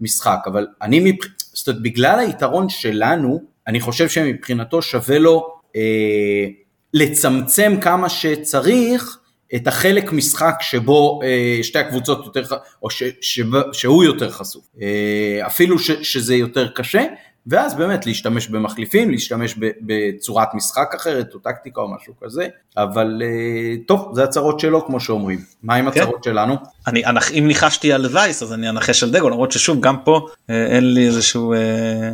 במשחק, 0.00 0.38
אבל 0.46 0.66
אני. 0.82 1.16
זאת 1.52 1.68
אומרת, 1.68 1.82
בגלל 1.82 2.18
היתרון 2.18 2.68
שלנו, 2.68 3.42
אני 3.66 3.80
חושב 3.80 4.08
שמבחינתו 4.08 4.82
שווה 4.82 5.18
לו 5.18 5.46
אה, 5.76 6.46
לצמצם 6.94 7.76
כמה 7.80 8.08
שצריך 8.08 9.18
את 9.54 9.66
החלק 9.66 10.12
משחק 10.12 10.54
שבו 10.60 11.20
אה, 11.22 11.58
שתי 11.62 11.78
הקבוצות 11.78 12.26
יותר, 12.26 12.42
או 12.82 12.90
ש, 12.90 13.02
ש, 13.20 13.40
שהוא 13.72 14.04
יותר 14.04 14.30
חשוף, 14.30 14.64
אה, 14.82 15.46
אפילו 15.46 15.78
ש, 15.78 15.90
שזה 15.90 16.34
יותר 16.34 16.68
קשה, 16.68 17.04
ואז 17.46 17.74
באמת 17.74 18.06
להשתמש 18.06 18.48
במחליפים, 18.48 19.10
להשתמש 19.10 19.54
בצורת 19.80 20.54
משחק 20.54 20.94
אחרת 20.96 21.34
או 21.34 21.38
טקטיקה 21.38 21.80
או 21.80 21.94
משהו 21.94 22.14
כזה, 22.22 22.48
אבל 22.76 23.22
אה, 23.24 23.76
טוב, 23.86 24.10
זה 24.14 24.24
הצהרות 24.24 24.60
שלו 24.60 24.86
כמו 24.86 25.00
שאומרים. 25.00 25.38
מה 25.62 25.74
עם 25.74 25.90
כן. 25.90 26.00
הצהרות 26.00 26.24
שלנו? 26.24 26.56
אני, 26.86 27.02
אם 27.38 27.44
ניחשתי 27.46 27.92
על 27.92 28.06
וייס 28.12 28.42
אז 28.42 28.52
אני 28.52 28.68
אנחש 28.68 29.02
על 29.02 29.10
דגו, 29.10 29.28
למרות 29.28 29.52
ששוב 29.52 29.80
גם 29.80 29.96
פה 30.04 30.26
אה, 30.50 30.66
אין 30.66 30.94
לי 30.94 31.06
איזשהו 31.06 31.52
אה, 31.52 32.10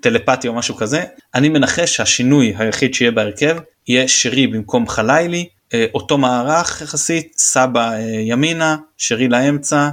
טלפתי 0.00 0.48
או 0.48 0.54
משהו 0.54 0.76
כזה. 0.76 1.04
אני 1.34 1.48
מנחש 1.48 1.96
שהשינוי 1.96 2.54
היחיד 2.58 2.94
שיהיה 2.94 3.10
בהרכב 3.10 3.56
יהיה 3.88 4.08
שרי 4.08 4.46
במקום 4.46 4.88
חלילי, 4.88 5.48
אותו 5.94 6.18
מערך 6.18 6.82
יחסית, 6.82 7.32
סבא 7.36 7.92
ימינה, 8.26 8.76
שרי 8.96 9.28
לאמצע. 9.28 9.88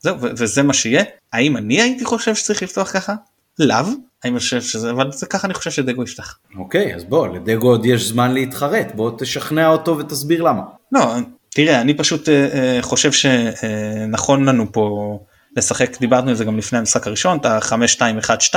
זהו, 0.00 0.16
וזה 0.20 0.62
מה 0.62 0.74
שיהיה. 0.74 1.04
האם 1.32 1.56
אני 1.56 1.82
הייתי 1.82 2.04
חושב 2.04 2.34
שצריך 2.34 2.62
לפתוח 2.62 2.92
ככה? 2.92 3.14
לאו, 3.58 3.86
אני 4.24 4.38
חושב 4.38 4.62
שזה, 4.62 4.90
אבל 4.90 5.12
זה 5.12 5.26
ככה 5.26 5.46
אני 5.46 5.54
חושב 5.54 5.70
שדגו 5.70 6.02
יפתח. 6.02 6.38
אוקיי, 6.58 6.94
אז 6.94 7.04
בוא, 7.04 7.28
לדגו 7.28 7.68
עוד 7.68 7.86
יש 7.86 8.08
זמן 8.08 8.34
להתחרט, 8.34 8.86
בוא 8.94 9.10
תשכנע 9.18 9.68
אותו 9.68 9.98
ותסביר 9.98 10.42
למה. 10.42 10.62
לא, 10.92 11.14
תראה, 11.48 11.80
אני 11.80 11.94
פשוט 11.94 12.28
אה, 12.28 12.48
אה 12.52 12.82
חושב 12.82 13.12
שנכון 13.12 14.48
לנו 14.48 14.72
פה 14.72 15.18
לשחק, 15.56 16.00
דיברנו 16.00 16.30
על 16.30 16.36
זה 16.36 16.44
גם 16.44 16.58
לפני 16.58 16.78
המשחק 16.78 17.06
הראשון, 17.06 17.38
את 17.38 17.46
ה-5-2-1-2, 17.46 18.54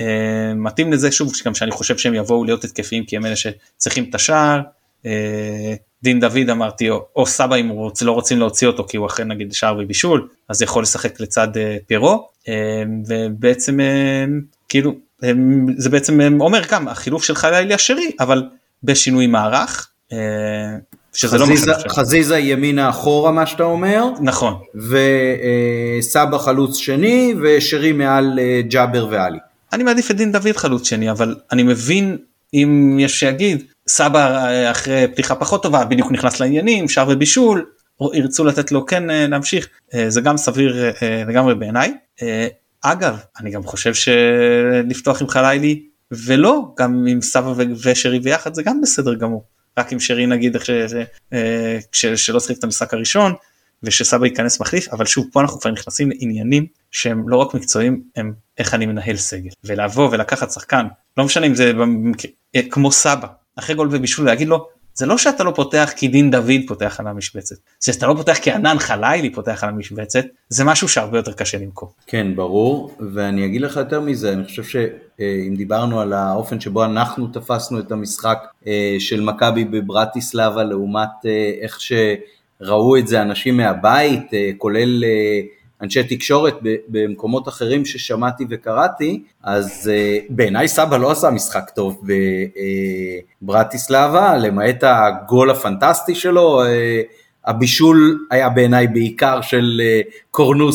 אה, 0.00 0.52
מתאים 0.56 0.92
לזה 0.92 1.12
שוב, 1.12 1.32
גם 1.46 1.54
שאני 1.54 1.70
חושב 1.70 1.98
שהם 1.98 2.14
יבואו 2.14 2.44
להיות 2.44 2.64
התקפיים 2.64 3.04
כי 3.04 3.16
הם 3.16 3.26
אלה 3.26 3.36
שצריכים 3.36 4.04
את 4.10 4.14
השער, 4.14 4.58
אה, 4.58 4.62
דין 6.04 6.20
דוד 6.20 6.50
אמרתי 6.50 6.90
או, 6.90 7.04
או 7.16 7.26
סבא 7.26 7.56
אם 7.56 7.68
רוצ, 7.68 8.02
לא 8.02 8.12
רוצים 8.12 8.38
להוציא 8.38 8.66
אותו 8.66 8.84
כי 8.88 8.96
הוא 8.96 9.06
אחרי 9.06 9.24
נגיד 9.24 9.52
שער 9.52 9.78
ובישול 9.78 10.28
אז 10.48 10.62
יכול 10.62 10.82
לשחק 10.82 11.20
לצד 11.20 11.56
אה, 11.56 11.76
פירו 11.86 12.28
אה, 12.48 12.82
ובעצם 13.08 13.80
אה, 13.80 14.24
כאילו 14.68 14.92
זה 15.76 15.90
בעצם 15.90 16.40
אומר 16.40 16.62
גם 16.70 16.88
החילוף 16.88 17.24
של 17.24 17.34
חלילי 17.34 17.74
אשרי 17.74 18.10
אבל 18.20 18.42
בשינוי 18.82 19.26
מערך. 19.26 19.90
שזה 21.12 21.38
לא 21.38 21.44
חזיזה, 21.44 21.72
שלו. 21.80 21.90
חזיזה 21.90 22.38
ימינה 22.38 22.88
אחורה 22.88 23.32
מה 23.32 23.46
שאתה 23.46 23.62
אומר, 23.62 24.04
נכון 24.20 24.54
וסבא 24.74 26.38
חלוץ 26.38 26.76
שני 26.76 27.34
ושרי 27.42 27.92
מעל 27.92 28.38
ג'אבר 28.68 29.06
ועלי. 29.10 29.38
אני 29.72 29.82
מעדיף 29.82 30.10
את 30.10 30.16
דין 30.16 30.32
דוד 30.32 30.56
חלוץ 30.56 30.88
שני 30.88 31.10
אבל 31.10 31.36
אני 31.52 31.62
מבין 31.62 32.16
אם 32.54 32.96
יש 33.00 33.20
שיגיד 33.20 33.62
סבא 33.88 34.46
אה, 34.48 34.70
אחרי 34.70 35.06
פתיחה 35.12 35.34
פחות 35.34 35.62
טובה 35.62 35.84
בדיוק 35.84 36.12
נכנס 36.12 36.40
לעניינים 36.40 36.88
שער 36.88 37.08
ובישול 37.10 37.66
ירצו 38.14 38.44
לתת 38.44 38.72
לו 38.72 38.86
כן 38.86 39.10
אה, 39.10 39.26
להמשיך 39.26 39.68
אה, 39.94 40.10
זה 40.10 40.20
גם 40.20 40.36
סביר 40.36 40.84
אה, 41.02 41.22
לגמרי 41.28 41.54
בעיניי. 41.54 41.94
אה, 42.22 42.46
אגב 42.82 43.18
אני 43.40 43.50
גם 43.50 43.62
חושב 43.62 43.92
שלפתוח 43.94 45.22
עם 45.22 45.28
חלילי 45.28 45.82
ולא 46.12 46.62
גם 46.78 47.04
עם 47.08 47.20
סבא 47.22 47.52
ושרי 47.84 48.18
ביחד 48.20 48.54
זה 48.54 48.62
גם 48.62 48.80
בסדר 48.80 49.14
גמור. 49.14 49.44
רק 49.78 49.92
עם 49.92 50.00
שרי 50.00 50.26
נגיד 50.26 50.54
איך 50.54 50.64
ש- 50.64 50.70
אה, 51.32 51.78
שלא 52.14 52.40
שחק 52.40 52.58
את 52.58 52.64
המשחק 52.64 52.94
הראשון 52.94 53.32
ושסבא 53.82 54.26
ייכנס 54.26 54.60
מחליף 54.60 54.88
אבל 54.88 55.04
שוב 55.06 55.26
פה 55.32 55.40
אנחנו 55.40 55.60
כבר 55.60 55.70
נכנסים 55.70 56.10
לעניינים 56.10 56.66
שהם 56.90 57.28
לא 57.28 57.36
רק 57.36 57.54
מקצועיים 57.54 58.02
הם 58.16 58.32
איך 58.58 58.74
אני 58.74 58.86
מנהל 58.86 59.16
סגל. 59.16 59.50
ולבוא 59.64 60.08
ולקחת 60.12 60.50
שחקן 60.50 60.86
לא 61.16 61.24
משנה 61.24 61.46
אם 61.46 61.54
זה 61.54 61.72
אה, 62.56 62.60
כמו 62.70 62.92
סבא 62.92 63.26
אחרי 63.56 63.76
גול 63.76 63.88
ובישול 63.90 64.26
להגיד 64.26 64.48
לו 64.48 64.68
זה 64.94 65.06
לא 65.06 65.18
שאתה 65.18 65.44
לא 65.44 65.52
פותח 65.56 65.92
כי 65.96 66.08
דין 66.08 66.30
דוד 66.30 66.60
פותח 66.68 67.00
על 67.00 67.06
המשבצת 67.06 67.56
זה 67.80 67.92
שאתה 67.92 68.06
לא 68.06 68.14
פותח 68.14 68.38
כי 68.42 68.50
ענן 68.52 68.78
חלילי 68.78 69.30
פותח 69.30 69.64
על 69.64 69.70
המשבצת 69.70 70.24
זה 70.48 70.64
משהו 70.64 70.88
שהרבה 70.88 71.18
יותר 71.18 71.32
קשה 71.32 71.58
למכור. 71.58 71.92
כן, 72.06 72.36
ברור, 72.36 72.96
ואני 73.14 73.46
אגיד 73.46 73.60
לך 73.60 73.76
יותר 73.76 74.00
מזה, 74.00 74.32
אני 74.32 74.44
חושב 74.44 74.64
שאם 74.64 75.54
דיברנו 75.56 76.00
על 76.00 76.12
האופן 76.12 76.60
שבו 76.60 76.84
אנחנו 76.84 77.26
תפסנו 77.26 77.78
את 77.78 77.92
המשחק 77.92 78.38
אה, 78.66 78.96
של 78.98 79.20
מכבי 79.20 79.64
בברטיסלבה 79.64 80.62
לעומת 80.62 81.26
אה, 81.26 81.52
איך 81.60 81.78
שראו 81.80 82.96
את 82.96 83.08
זה 83.08 83.22
אנשים 83.22 83.56
מהבית, 83.56 84.34
אה, 84.34 84.50
כולל 84.58 85.04
אה, 85.04 85.40
אנשי 85.84 86.04
תקשורת 86.04 86.54
במקומות 86.88 87.48
אחרים 87.48 87.84
ששמעתי 87.84 88.44
וקראתי, 88.50 89.22
אז 89.42 89.90
אה, 89.92 90.18
בעיניי 90.28 90.68
סבא 90.68 90.96
לא 90.96 91.10
עשה 91.10 91.30
משחק 91.30 91.70
טוב 91.74 92.02
בברטיסלבה, 93.42 94.36
למעט 94.36 94.84
הגול 94.84 95.50
הפנטסטי 95.50 96.14
שלו. 96.14 96.62
אה, 96.64 97.02
הבישול 97.46 98.26
היה 98.30 98.48
בעיניי 98.48 98.86
בעיקר 98.86 99.40
של 99.40 99.80
אה, 99.84 100.00
קורנו 100.30 100.72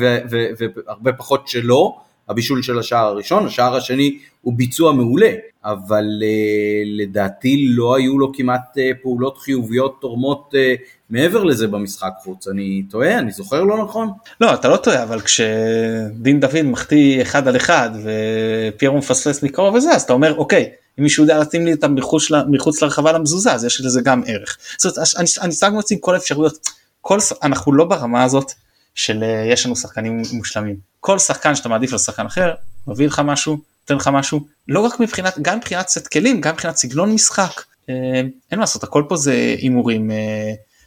ו- 0.00 0.18
ו- 0.30 0.66
והרבה 0.86 1.12
פחות 1.12 1.48
שלו, 1.48 1.98
הבישול 2.30 2.62
של 2.62 2.78
השער 2.78 3.06
הראשון, 3.06 3.46
השער 3.46 3.76
השני 3.76 4.18
הוא 4.42 4.54
ביצוע 4.56 4.92
מעולה, 4.92 5.30
אבל 5.64 6.04
אה, 6.22 6.82
לדעתי 6.84 7.66
לא 7.68 7.96
היו 7.96 8.18
לו 8.18 8.32
כמעט 8.32 8.78
אה, 8.78 8.90
פעולות 9.02 9.38
חיוביות 9.38 9.98
תורמות 10.00 10.54
אה, 10.56 10.74
מעבר 11.10 11.44
לזה 11.44 11.66
במשחק 11.66 12.12
חוץ, 12.24 12.48
אני 12.48 12.82
טועה, 12.90 13.18
אני 13.18 13.30
זוכר 13.30 13.64
לא 13.64 13.84
נכון? 13.84 14.10
לא 14.40 14.54
אתה 14.54 14.68
לא 14.68 14.76
טועה 14.76 15.02
אבל 15.02 15.20
כשדין 15.20 16.40
דוד 16.40 16.62
מחטיא 16.62 17.22
אחד 17.22 17.48
על 17.48 17.56
אחד 17.56 17.90
ופיירו 18.04 18.98
מפספס 18.98 19.42
מקרוב 19.42 19.74
וזה 19.74 19.90
אז 19.90 20.02
אתה 20.02 20.12
אומר 20.12 20.36
אוקיי 20.36 20.70
אם 20.98 21.04
מישהו 21.04 21.24
יודע 21.24 21.38
לשים 21.38 21.64
לי 21.66 21.72
אותם 21.72 21.94
מחוץ, 21.94 22.28
מחוץ 22.50 22.82
לרחבה 22.82 23.12
למזוזה 23.12 23.52
אז 23.52 23.64
יש 23.64 23.80
לזה 23.80 24.00
גם 24.00 24.22
ערך. 24.26 24.58
זאת 24.78 24.96
אומרת 24.96 25.08
אני, 25.16 25.26
אני 25.40 25.52
סתם 25.52 25.72
מוציא 25.72 25.96
כל 26.00 26.14
האפשרויות 26.14 26.68
כל 27.00 27.18
אנחנו 27.42 27.72
לא 27.72 27.84
ברמה 27.84 28.24
הזאת 28.24 28.52
של 28.94 29.22
אה, 29.22 29.44
יש 29.52 29.66
לנו 29.66 29.76
שחקנים 29.76 30.22
מושלמים 30.32 30.76
כל 31.00 31.18
שחקן 31.18 31.54
שאתה 31.54 31.68
מעדיף 31.68 31.92
על 31.92 31.98
שחקן 31.98 32.26
אחר 32.26 32.54
מביא 32.86 33.06
לך 33.06 33.22
משהו 33.24 33.58
נותן 33.82 33.96
לך 33.96 34.08
משהו 34.08 34.46
לא 34.68 34.80
רק 34.80 35.00
מבחינת 35.00 35.38
גם 35.42 35.56
מבחינת 35.58 35.88
סט 35.88 36.06
כלים 36.06 36.40
גם 36.40 36.54
מבחינת 36.54 36.76
סגנון 36.76 37.12
משחק 37.12 37.62
אה, 37.88 37.94
אין 38.24 38.30
מה 38.52 38.60
לעשות 38.60 38.82
הכל 38.82 39.04
פה 39.08 39.16
זה 39.16 39.54
הימורים. 39.58 40.10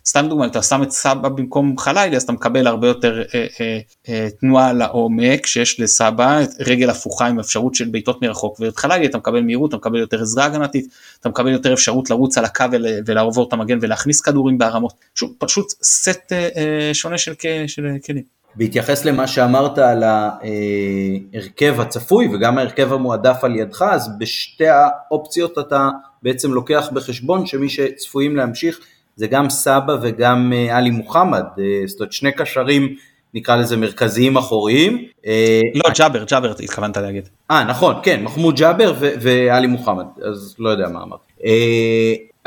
אה, 0.03 0.07
סתם 0.07 0.25
דוגמא, 0.29 0.45
אתה 0.45 0.61
שם 0.61 0.83
את 0.83 0.91
סבא 0.91 1.29
במקום 1.29 1.77
חלילי 1.77 2.15
אז 2.15 2.23
אתה 2.23 2.31
מקבל 2.31 2.67
הרבה 2.67 2.87
יותר 2.87 3.23
אה, 3.33 3.45
אה, 3.61 3.79
אה, 4.09 4.27
תנועה 4.39 4.73
לעומק 4.73 5.45
שיש 5.45 5.79
לסבא, 5.79 6.41
רגל 6.59 6.89
הפוכה 6.89 7.27
עם 7.27 7.39
אפשרות 7.39 7.75
של 7.75 7.85
בעיטות 7.85 8.21
מרחוק 8.21 8.59
ואת 8.59 8.77
חלילי 8.77 9.05
אתה 9.05 9.17
מקבל 9.17 9.41
מהירות, 9.41 9.69
אתה 9.69 9.77
מקבל 9.77 9.99
יותר 9.99 10.21
עזרה 10.21 10.45
הגנתית, 10.45 10.87
אתה 11.19 11.29
מקבל 11.29 11.51
יותר 11.51 11.73
אפשרות 11.73 12.09
לרוץ 12.09 12.37
על 12.37 12.45
הקו 12.45 12.65
ול, 12.71 12.85
ולעבור 13.05 13.47
את 13.47 13.53
המגן 13.53 13.77
ולהכניס 13.81 14.21
כדורים 14.21 14.57
בהרמות, 14.57 14.93
שוב, 15.15 15.33
פשוט 15.37 15.65
סט 15.83 16.31
אה, 16.31 16.49
אה, 16.57 16.93
שונה 16.93 17.17
של, 17.17 17.33
של 17.67 17.87
כלים. 18.05 18.23
בהתייחס 18.55 19.05
למה 19.05 19.27
שאמרת 19.27 19.77
על 19.77 20.03
ההרכב 20.03 21.79
הצפוי 21.79 22.35
וגם 22.35 22.57
ההרכב 22.57 22.93
המועדף 22.93 23.43
על 23.43 23.55
ידך, 23.55 23.81
אז 23.91 24.09
בשתי 24.19 24.67
האופציות 24.67 25.59
אתה 25.59 25.89
בעצם 26.23 26.53
לוקח 26.53 26.89
בחשבון 26.93 27.45
שמי 27.45 27.69
שצפויים 27.69 28.35
להמשיך 28.35 28.79
זה 29.15 29.27
גם 29.27 29.49
סבא 29.49 29.97
וגם 30.01 30.53
אה, 30.55 30.77
עלי 30.77 30.89
מוחמד, 30.89 31.43
אה, 31.59 31.81
זאת 31.85 31.99
אומרת 31.99 32.13
שני 32.13 32.31
קשרים 32.31 32.95
נקרא 33.33 33.55
לזה 33.55 33.77
מרכזיים 33.77 34.37
אחוריים. 34.37 35.05
אה, 35.25 35.61
לא, 35.75 35.83
ג'אבר, 35.97 36.23
ג'אבר 36.23 36.51
התכוונת 36.51 36.97
להגיד. 36.97 37.29
אה 37.51 37.63
נכון, 37.63 37.95
כן, 38.03 38.23
מחמוד 38.23 38.55
ג'אבר 38.55 38.93
ועלי 38.99 39.67
מוחמד, 39.67 40.05
אז 40.23 40.55
לא 40.59 40.69
יודע 40.69 40.87
מה 40.89 41.03
אמרתי. 41.03 41.33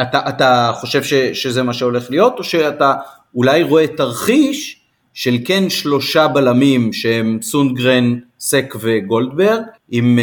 אתה, 0.03 0.21
אתה 0.29 0.73
חושב 0.75 1.03
ש, 1.03 1.15
שזה 1.15 1.63
מה 1.63 1.73
שהולך 1.73 2.11
להיות, 2.11 2.39
או 2.39 2.45
שאתה 2.45 2.95
אולי 3.35 3.63
רואה 3.63 3.87
תרחיש 3.87 4.81
של 5.15 5.37
כן 5.45 5.71
שלושה 5.71 6.29
בלמים 6.29 6.93
שהם 6.93 7.39
סונגרן, 7.43 8.15
סק 8.41 8.75
וגולדברג, 8.81 9.63
עם 9.91 10.19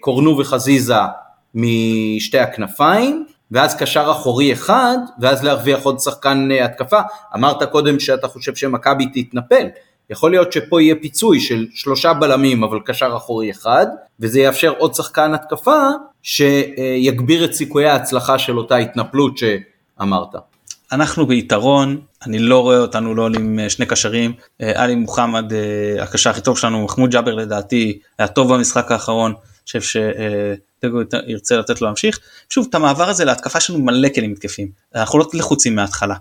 קורנו 0.00 0.38
וחזיזה 0.38 0.94
משתי 1.54 2.38
הכנפיים, 2.38 3.26
ואז 3.50 3.76
קשר 3.76 4.10
אחורי 4.10 4.52
אחד, 4.52 4.96
ואז 5.20 5.44
להרוויח 5.44 5.82
עוד 5.82 6.00
שחקן 6.00 6.48
אה, 6.52 6.64
התקפה. 6.64 7.00
אמרת 7.34 7.62
קודם 7.62 8.00
שאתה 8.00 8.28
חושב 8.28 8.54
שמכבי 8.54 9.06
תתנפל. 9.14 9.66
יכול 10.10 10.30
להיות 10.30 10.52
שפה 10.52 10.82
יהיה 10.82 10.94
פיצוי 11.00 11.40
של 11.40 11.66
שלושה 11.74 12.12
בלמים 12.12 12.64
אבל 12.64 12.78
קשר 12.84 13.12
אחורי 13.16 13.50
אחד, 13.50 13.86
וזה 14.20 14.40
יאפשר 14.40 14.72
עוד 14.78 14.94
שחקן 14.94 15.34
התקפה 15.34 15.80
שיגביר 16.22 17.44
את 17.44 17.52
סיכויי 17.52 17.88
ההצלחה 17.88 18.38
של 18.38 18.58
אותה 18.58 18.76
התנפלות 18.76 19.38
שאמרת. 19.38 20.34
אנחנו 20.92 21.26
ביתרון, 21.26 22.00
אני 22.26 22.38
לא 22.38 22.60
רואה 22.60 22.78
אותנו 22.78 23.14
לא 23.14 23.22
עולים 23.22 23.58
אה, 23.58 23.70
שני 23.70 23.86
קשרים, 23.86 24.32
אה, 24.60 24.82
עלי 24.82 24.94
מוחמד 24.94 25.52
הקשר 26.00 26.30
הכי 26.30 26.40
טוב 26.40 26.58
שלנו, 26.58 26.84
מחמוד 26.84 27.10
ג'אבר 27.10 27.34
לדעתי 27.34 27.98
היה 28.18 28.28
טוב 28.28 28.54
במשחק 28.54 28.92
האחרון, 28.92 29.30
אני 29.32 29.80
חושב 29.80 29.80
שדגו 30.84 31.00
ירצה 31.26 31.56
לתת 31.56 31.80
לו 31.80 31.86
להמשיך. 31.86 32.18
שוב, 32.50 32.66
את 32.70 32.74
המעבר 32.74 33.08
הזה 33.08 33.24
להתקפה 33.24 33.60
שלנו 33.60 33.78
מלא 33.78 34.08
כלים 34.14 34.32
מתקפים, 34.32 34.68
אנחנו 34.94 35.18
לא 35.18 35.26
לחוצים 35.34 35.74
מההתחלה. 35.74 36.14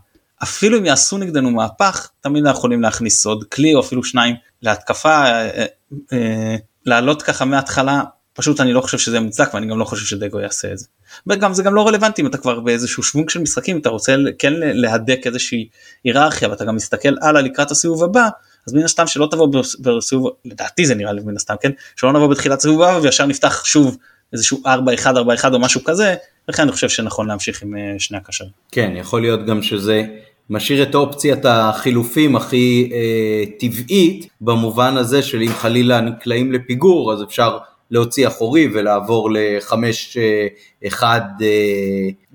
אפילו 0.44 0.78
אם 0.78 0.86
יעשו 0.86 1.18
נגדנו 1.18 1.52
מהפך, 1.52 2.10
תמיד 2.22 2.46
אנחנו 2.46 2.60
יכולים 2.60 2.82
להכניס 2.82 3.26
עוד 3.26 3.44
כלי 3.44 3.76
או 3.76 3.80
אפילו 3.80 4.04
שניים 4.04 4.36
להתקפה, 4.62 5.10
אה, 5.10 5.50
אה, 5.50 5.66
אה, 6.14 6.56
לעלות 6.86 7.22
ככה 7.22 7.46
מההתחלה, 7.46 8.02
פשוט 8.34 8.60
אני 8.60 8.74
לא 8.74 8.82
חושב 8.82 8.98
שזה 8.98 9.20
מוצדק 9.20 9.54
ואני 9.54 9.68
גם 9.68 9.80
לא 9.80 9.86
חושב 9.86 10.06
שדגו 10.06 10.40
יעשה 10.40 10.72
את 10.72 10.78
זה. 10.78 10.86
וגם 11.28 11.54
זה 11.54 11.64
גם 11.64 11.76
לא 11.76 11.88
רלוונטי 11.88 12.22
אם 12.22 12.28
אתה 12.28 12.38
כבר 12.38 12.60
באיזשהו 12.60 13.04
שוונג 13.04 13.30
של 13.30 13.40
משחקים 13.42 13.78
אתה 13.78 13.90
רוצה 13.90 14.16
כן 14.40 14.54
להדק 14.56 15.20
איזושהי 15.26 15.68
היררכיה 16.04 16.50
ואתה 16.50 16.66
גם 16.66 16.76
מסתכל 16.76 17.16
הלאה 17.22 17.42
לקראת 17.42 17.72
הסיבוב 17.72 18.04
הבא 18.04 18.30
אז 18.68 18.74
מן 18.74 18.84
הסתם 18.84 19.08
שלא 19.08 19.28
תבוא 19.32 19.48
בסיבוב 19.80 20.32
לדעתי 20.46 20.86
זה 20.86 20.96
נראה 20.96 21.14
לי 21.14 21.22
מן 21.22 21.36
הסתם 21.36 21.56
כן 21.62 21.72
שלא 21.96 22.14
נבוא 22.14 22.28
בתחילת 22.28 22.60
סיבוב 22.60 22.82
הבא 22.82 23.00
וישר 23.04 23.26
נפתח 23.26 23.66
שוב 23.66 23.98
איזשהו 24.34 24.62
4-1 24.66 24.68
4-1 25.06 25.54
או 25.54 25.60
משהו 25.60 25.84
כזה 25.84 26.16
לכן 26.48 26.64
אני 26.64 26.72
חושב 26.72 26.90
שנכון 26.90 27.28
להמשיך 27.28 27.64
עם 27.64 27.76
אה, 27.76 27.96
שני 28.00 28.18
הקשרים. 28.18 28.50
כן, 28.72 28.94
יכול 28.96 29.22
להיות 29.22 29.46
גם 29.46 29.62
שזה 29.62 30.04
משאיר 30.50 30.84
את 30.84 30.96
אופציית 30.96 31.46
החילופים 31.46 32.36
הכי 32.36 32.90
אה, 32.94 33.44
טבעית, 33.60 34.28
במובן 34.42 34.98
הזה 34.98 35.22
של 35.22 35.42
אם 35.42 35.54
חלילה 35.54 36.02
נקלעים 36.02 36.52
לפיגור, 36.52 37.14
אז 37.14 37.24
אפשר 37.24 37.58
להוציא 37.92 38.28
אחורי 38.28 38.68
ולעבור 38.74 39.30
לחמש 39.34 40.18
אה, 40.18 40.48
אחד 40.88 41.22
אה, 41.42 41.48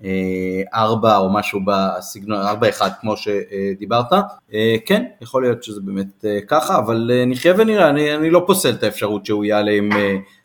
אה, 0.04 0.62
ארבע 0.74 1.16
או 1.16 1.32
משהו 1.32 1.60
בסגנון, 1.66 2.38
ארבע 2.38 2.68
אחד 2.68 2.90
כמו 3.00 3.14
שדיברת. 3.16 4.12
אה, 4.54 4.76
כן, 4.86 5.04
יכול 5.20 5.42
להיות 5.42 5.62
שזה 5.62 5.80
באמת 5.80 6.24
אה, 6.24 6.38
ככה, 6.48 6.78
אבל 6.78 7.10
אה, 7.14 7.24
נחיה 7.26 7.54
ונראה, 7.58 7.88
אני, 7.88 8.14
אני 8.14 8.30
לא 8.30 8.44
פוסל 8.46 8.70
את 8.70 8.82
האפשרות 8.82 9.26
שהוא 9.26 9.44
יעלה 9.44 9.72
עם... 9.72 9.90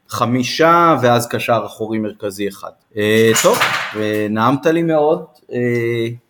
חמישה 0.10 0.98
ואז 1.02 1.28
קשר 1.28 1.62
אחורי 1.66 2.00
מרכזי 2.00 2.48
אחד. 2.48 2.70
אה, 2.98 3.32
טוב, 3.44 3.60
נעמת 4.30 4.66
לי 4.66 4.84
מאוד, 4.84 5.26
אה, 5.52 5.58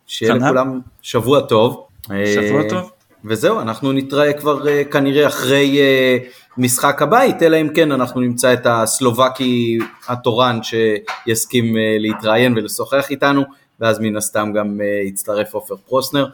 שיהיה 0.06 0.34
כנ"ל. 0.34 0.44
לכולם 0.46 0.80
שבוע 1.02 1.40
טוב. 1.40 1.86
אה, 2.10 2.26
שבוע 2.26 2.62
טוב. 2.68 2.90
וזהו, 3.24 3.60
אנחנו 3.60 3.92
נתראה 3.92 4.32
כבר 4.32 4.68
אה, 4.68 4.84
כנראה 4.84 5.26
אחרי 5.26 5.78
אה, 5.80 6.18
משחק 6.58 7.02
הבית, 7.02 7.42
אלא 7.42 7.60
אם 7.60 7.68
כן 7.74 7.92
אנחנו 7.92 8.20
נמצא 8.20 8.52
את 8.52 8.66
הסלובקי 8.66 9.78
התורן 10.08 10.60
שיסכים 10.62 11.76
אה, 11.76 11.96
להתראיין 11.98 12.54
ולשוחח 12.56 13.10
איתנו. 13.10 13.42
ואז 13.80 13.98
מן 13.98 14.16
הסתם 14.16 14.52
גם 14.54 14.80
יצטרף 15.08 15.54
עופר 15.54 15.74
פרוסנר. 15.88 16.26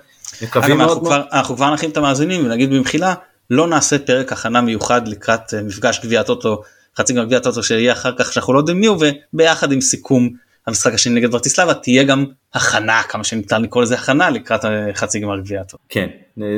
מקווים 0.43 0.77
מאוד 0.79 0.89
אנחנו, 0.89 1.03
מאוד. 1.03 1.13
כבר, 1.13 1.39
אנחנו 1.39 1.57
כבר 1.57 1.73
נכין 1.73 1.91
את 1.91 1.97
המאזינים 1.97 2.45
ונגיד 2.45 2.71
במחילה, 2.71 3.15
לא 3.51 3.67
נעשה 3.67 3.99
פרק 3.99 4.33
הכנה 4.33 4.61
מיוחד 4.61 5.09
לקראת 5.09 5.55
מפגש 5.65 6.01
גביע 6.05 6.21
הטוטו, 6.21 6.63
חצי 6.99 7.13
גביע 7.13 7.39
הטוטו 7.39 7.63
שיהיה 7.63 7.93
אחר 7.93 8.13
כך 8.19 8.33
שאנחנו 8.33 8.53
לא 8.53 8.59
יודעים 8.59 8.81
מי 8.81 8.87
הוא, 8.87 8.99
וביחד 9.33 9.73
עם 9.73 9.81
סיכום 9.81 10.31
המשחק 10.67 10.95
השני 10.95 11.15
נגד 11.15 11.35
ורטיסלבה 11.35 11.75
תהיה 11.75 12.03
גם 12.03 12.25
הכנה 12.55 13.03
כמה 13.09 13.25
שניתן 13.25 13.63
לקרוא 13.63 13.83
לזה 13.83 13.95
הכנה 13.95 14.31
לקראת 14.31 14.61
חצי 14.95 15.21
גמר 15.21 15.41
גביע 15.41 15.61
הטוטו. 15.61 15.83
כן, 15.89 16.07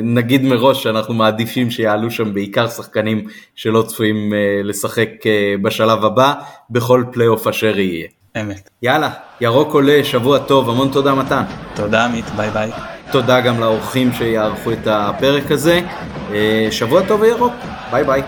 נגיד 0.03 0.43
מראש 0.43 0.83
שאנחנו 0.83 1.13
מעדיפים 1.13 1.71
שיעלו 1.71 2.11
שם 2.11 2.33
בעיקר 2.33 2.67
שחקנים 2.67 3.27
שלא 3.55 3.83
צפויים 3.87 4.33
אה, 4.33 4.61
לשחק 4.63 5.09
אה, 5.25 5.55
בשלב 5.61 6.05
הבא 6.05 6.33
בכל 6.69 7.03
פלייאוף 7.11 7.47
אשר 7.47 7.79
יהיה. 7.79 8.07
אמת. 8.41 8.69
יאללה, 8.81 9.09
ירוק 9.41 9.73
עולה, 9.73 9.99
שבוע 10.03 10.39
טוב, 10.39 10.69
המון 10.69 10.89
תודה 10.91 11.15
מתן. 11.15 11.43
תודה 11.75 12.05
עמית, 12.05 12.25
ביי 12.37 12.49
ביי. 12.49 12.71
תודה 13.11 13.41
גם 13.41 13.59
לאורחים 13.59 14.13
שיערכו 14.13 14.71
את 14.71 14.87
הפרק 14.87 15.51
הזה. 15.51 15.81
אה, 16.33 16.67
שבוע 16.71 17.07
טוב 17.07 17.21
וירוק, 17.21 17.53
ביי 17.91 18.03
ביי. 18.03 18.23